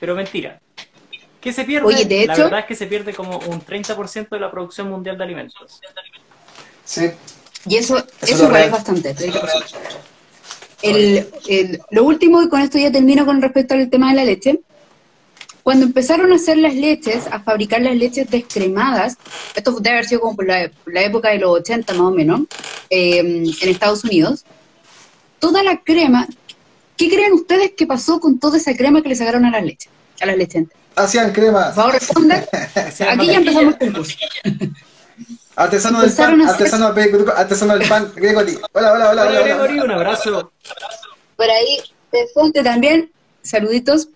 [0.00, 0.60] pero mentira.
[1.40, 1.86] ¿Qué se pierde?
[1.86, 4.90] Oye, de hecho, la verdad es que se pierde como un 30% de la producción
[4.90, 5.80] mundial de alimentos.
[6.84, 7.10] Sí,
[7.66, 9.14] y eso, eso, es bastante.
[11.90, 14.60] lo último, y con esto ya termino con respecto al tema de la leche,
[15.62, 19.16] cuando empezaron a hacer las leches, a fabricar las leches descremadas,
[19.54, 20.70] esto debe haber sido como por la,
[21.02, 22.40] época de los 80 más o menos,
[22.88, 24.44] em, en Estados Unidos,
[25.38, 26.26] toda la crema,
[26.96, 29.92] ¿qué creen ustedes que pasó con toda esa crema que le sacaron a las leches?
[30.20, 30.66] A las leches
[30.96, 31.66] Hacían crema.
[31.66, 32.44] Por favor, respondan.
[33.10, 34.16] Aquí ya empezamos el curso.
[35.60, 36.86] Artesano del pan, artesano,
[37.36, 38.58] artesano del pan, Gregory.
[38.72, 39.22] Hola, hola, hola.
[39.28, 40.52] Hola, Gregory, un abrazo.
[41.36, 41.76] Por ahí,
[42.10, 43.12] de fuente también,
[43.42, 44.08] saluditos.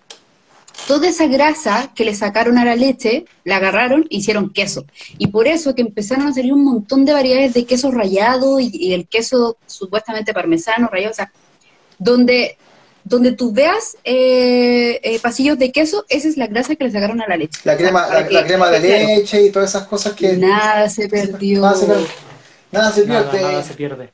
[0.89, 4.87] Toda esa grasa que le sacaron a la leche, la agarraron e hicieron queso.
[5.19, 8.71] Y por eso que empezaron a salir un montón de variedades de queso rallado y,
[8.73, 11.13] y el queso supuestamente parmesano rallado.
[11.13, 11.31] O sea,
[11.99, 12.57] donde
[13.05, 17.21] donde tú veas eh, eh, pasillos de queso, esa es la grasa que le sacaron
[17.21, 17.61] a la leche.
[17.65, 20.37] La crema, la, crema de leche y todas esas cosas que...
[20.37, 21.61] Nada se perdió.
[21.61, 22.09] Nada se, pierde.
[22.73, 23.43] Nada se pierde.
[23.43, 24.13] Nada, se pierde.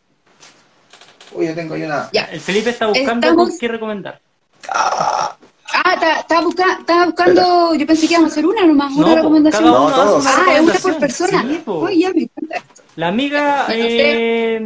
[1.33, 2.11] Uy, yo tengo ahí una...
[2.13, 2.25] Ya.
[2.25, 4.21] El Felipe está buscando qué recomendar.
[4.69, 5.37] Ah,
[5.73, 9.65] ah estaba busca, buscando, yo pensé que íbamos a hacer una nomás, una recomendación.
[9.65, 9.95] Cada uno
[10.27, 11.47] ah, es una por persona.
[11.49, 12.83] Sí, Uy, ya me encanta esto.
[12.97, 14.61] La amiga eh,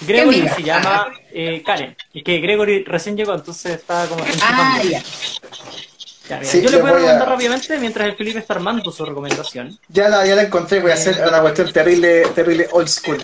[0.00, 4.24] Gregory se llama eh, Karen, y que Gregory recién llegó, entonces está como...
[4.42, 6.42] Ah, ya.
[6.42, 9.78] yo le voy a recomendar rápidamente mientras el Felipe está armando su recomendación.
[9.88, 13.22] Ya la, ya la encontré, voy a hacer una cuestión terrible, terrible old school.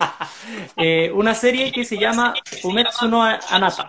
[0.76, 3.88] eh, una serie que se llama Fumetsu no Anata,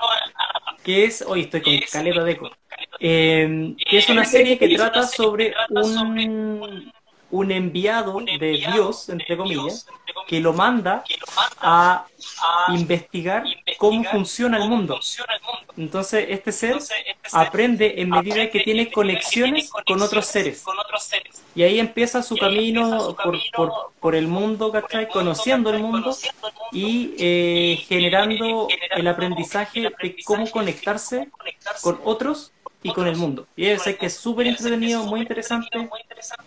[0.84, 2.52] que es, hoy estoy con caleta de eco,
[3.00, 6.92] eh, que es una serie que trata sobre un,
[7.32, 9.88] un enviado de Dios, entre comillas,
[10.28, 11.04] que lo manda
[11.60, 12.06] a
[12.70, 13.44] investigar
[13.78, 15.00] cómo funciona el mundo.
[15.78, 16.78] Entonces, este ser
[17.32, 20.64] aprende en medida que tiene conexiones con otros seres.
[21.56, 23.16] Y ahí empieza su camino
[23.54, 25.10] por, por, el mundo, ¿cachai?
[25.10, 26.16] Conociendo el mundo
[26.72, 31.30] y eh, generando el aprendizaje de cómo conectarse
[31.82, 32.54] con otros
[32.84, 33.48] y con el mundo.
[33.56, 35.90] Y es que es súper entretenido, muy interesante,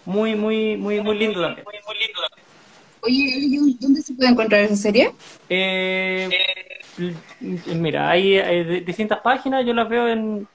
[0.05, 1.67] muy, muy, muy, muy lindo también.
[3.01, 5.13] Oye, ¿dónde se puede encontrar esa serie?
[5.49, 6.29] Eh,
[7.75, 10.49] mira, hay, distintas páginas, yo las veo en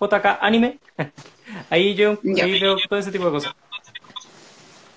[0.00, 0.78] JK Anime.
[1.70, 3.54] ahí yo ahí veo todo ese tipo de cosas.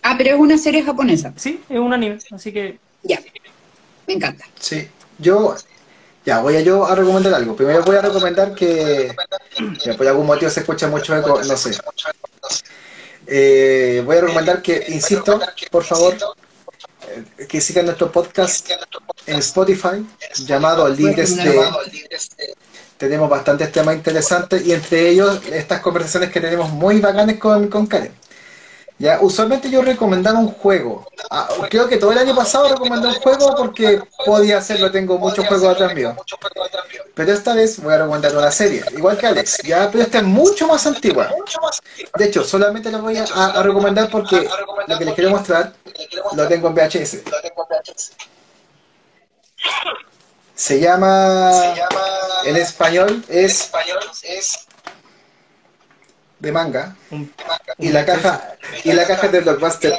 [0.01, 1.33] Ah, pero es una serie japonesa.
[1.35, 2.79] Sí, es un anime, así que...
[3.03, 3.19] Ya,
[4.07, 4.45] me encanta.
[4.59, 4.87] Sí,
[5.17, 5.55] yo
[6.25, 7.55] ya, voy a yo a recomendar algo.
[7.55, 9.15] Primero voy a recomendar que,
[9.97, 11.71] por algún motivo se escucha mucho eco, no sé.
[13.27, 15.39] Eh, voy a recomendar que, insisto,
[15.71, 16.15] por favor,
[17.07, 18.69] eh, que sigan nuestro podcast
[19.25, 20.05] en Spotify,
[20.45, 22.55] llamado Libres de...
[22.97, 27.87] Tenemos bastantes temas interesantes y entre ellos estas conversaciones que tenemos muy bacanes con, con
[27.87, 28.13] Karen.
[28.97, 31.05] Ya, usualmente yo recomendaba un juego.
[31.29, 35.45] Ah, creo que todo el año pasado recomendé un juego porque podía hacerlo, tengo muchos
[35.47, 36.15] juegos atrás mío.
[37.13, 40.23] Pero esta vez voy a recomendar una serie, igual que Alex, ya, pero esta es
[40.23, 41.29] mucho más antigua.
[42.17, 44.47] De hecho, solamente lo voy a, recomendar porque
[44.87, 45.73] lo que les quiero mostrar
[46.33, 47.17] lo tengo en VHS.
[50.55, 51.51] Se llama,
[52.45, 53.69] en español es
[56.39, 56.95] de manga
[57.77, 59.93] y la caja y la caja de Blockbuster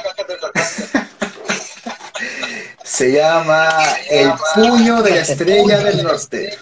[2.83, 3.69] se llama
[4.09, 6.57] El puño de la estrella del norte.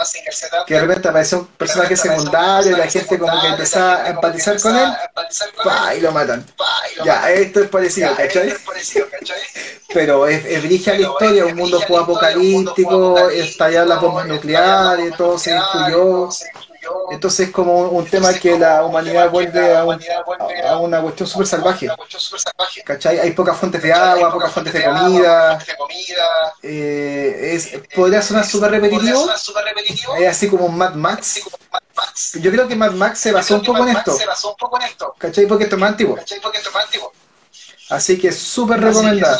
[0.66, 4.60] que de repente apareció un personaje secundario y la gente como que empezaba a empatizar
[4.60, 4.92] con él,
[5.96, 6.44] y lo matan.
[7.04, 8.52] Ya, esto es parecido, ¿cachai?
[9.94, 16.30] Pero es, es la historia, un mundo apocalíptico, estallar las bombas nucleares, todo se destruyó.
[17.10, 21.88] Entonces es como un tema que la humanidad vuelve a, una cuestión súper salvaje.
[22.84, 23.18] ¿Cachai?
[23.20, 25.58] Hay pocas fuentes de agua, pocas fuentes de comida.
[26.62, 29.28] Eh, es, podría sonar súper repetitivo.
[30.18, 31.42] Es así como un Mad Max.
[32.34, 34.16] Yo creo que Mad Max se basó un poco en esto.
[35.18, 35.46] ¿Cachai?
[35.46, 36.18] Porque esto es más antiguo.
[37.90, 39.38] Así que súper recomendada.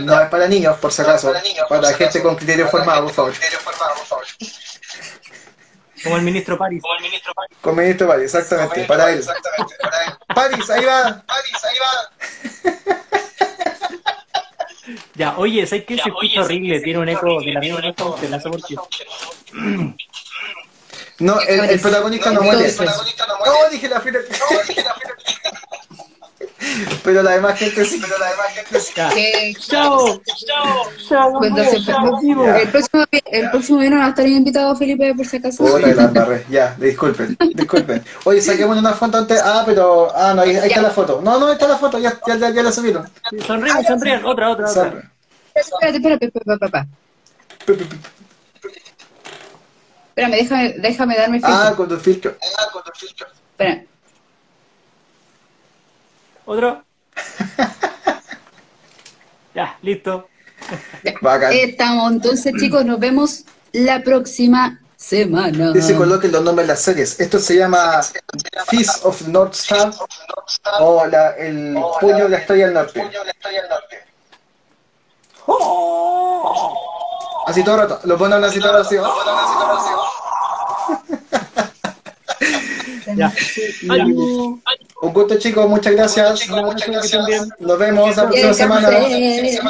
[0.00, 1.32] No es para niños, por si acaso.
[1.68, 3.32] Para, gente con criterio formado, por favor.
[6.02, 6.82] Como el ministro París.
[6.82, 7.58] Como el ministro París.
[7.60, 8.84] Como el ministro París, exactamente.
[8.84, 9.24] Para él.
[10.34, 11.22] París, ahí va.
[11.26, 13.00] París, ahí va.
[15.14, 15.96] Ya, oye, ¿sabes qué?
[15.96, 18.60] Se escucha horrible, tiene un eco de la misma eco de la por
[21.18, 22.72] No, el, el protagonista no muere.
[22.74, 24.18] No, dije la fila.
[24.20, 25.16] No, dije la fila.
[27.04, 28.00] Pero la demás gente sí.
[28.00, 28.92] Pero la demás gente sí.
[29.68, 30.22] Chao.
[30.46, 30.90] Chao.
[31.08, 31.42] Chao.
[31.42, 35.64] El próximo, el próximo viernes va a estar invitado Felipe por si acaso.
[35.64, 36.44] Puta la barré.
[36.48, 37.36] Ya, disculpen.
[37.54, 38.04] Disculpen.
[38.24, 39.40] Oye, saquemos una foto antes.
[39.42, 40.14] Ah, pero.
[40.14, 41.20] Ah, no, ahí, está la foto.
[41.22, 41.98] No, no, ahí está la foto.
[41.98, 43.08] Ya, ya, ya, la subieron.
[43.46, 44.24] Sonríen, sonríen.
[44.24, 45.12] Otra, otra, otra.
[45.54, 46.86] Espérate, espérate, espérate, papá.
[50.08, 51.54] Espérame, déjame, déjame darme filtro.
[51.54, 52.36] Ah, con tu filtro.
[52.58, 53.26] Ah, con tu filtro.
[53.52, 53.84] Espera.
[56.50, 56.82] ¿Otro?
[59.54, 60.26] ya, listo.
[61.52, 65.72] Estamos, entonces chicos, nos vemos la próxima semana.
[65.72, 67.20] Que se coloquen los nombres de las series.
[67.20, 68.02] Esto se llama
[68.66, 69.92] Fist of North Star
[70.80, 73.00] o la, el puño de la estrella del norte.
[77.46, 78.00] Así todo el rato.
[78.08, 79.14] Lo ponen así todo el rato.
[83.16, 83.32] Ya.
[85.02, 86.48] Un gusto chicos, muchas gracias.
[87.58, 88.90] Nos vemos la próxima semana.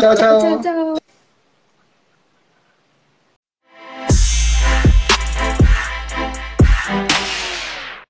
[0.00, 0.60] chao.
[0.62, 0.96] chao.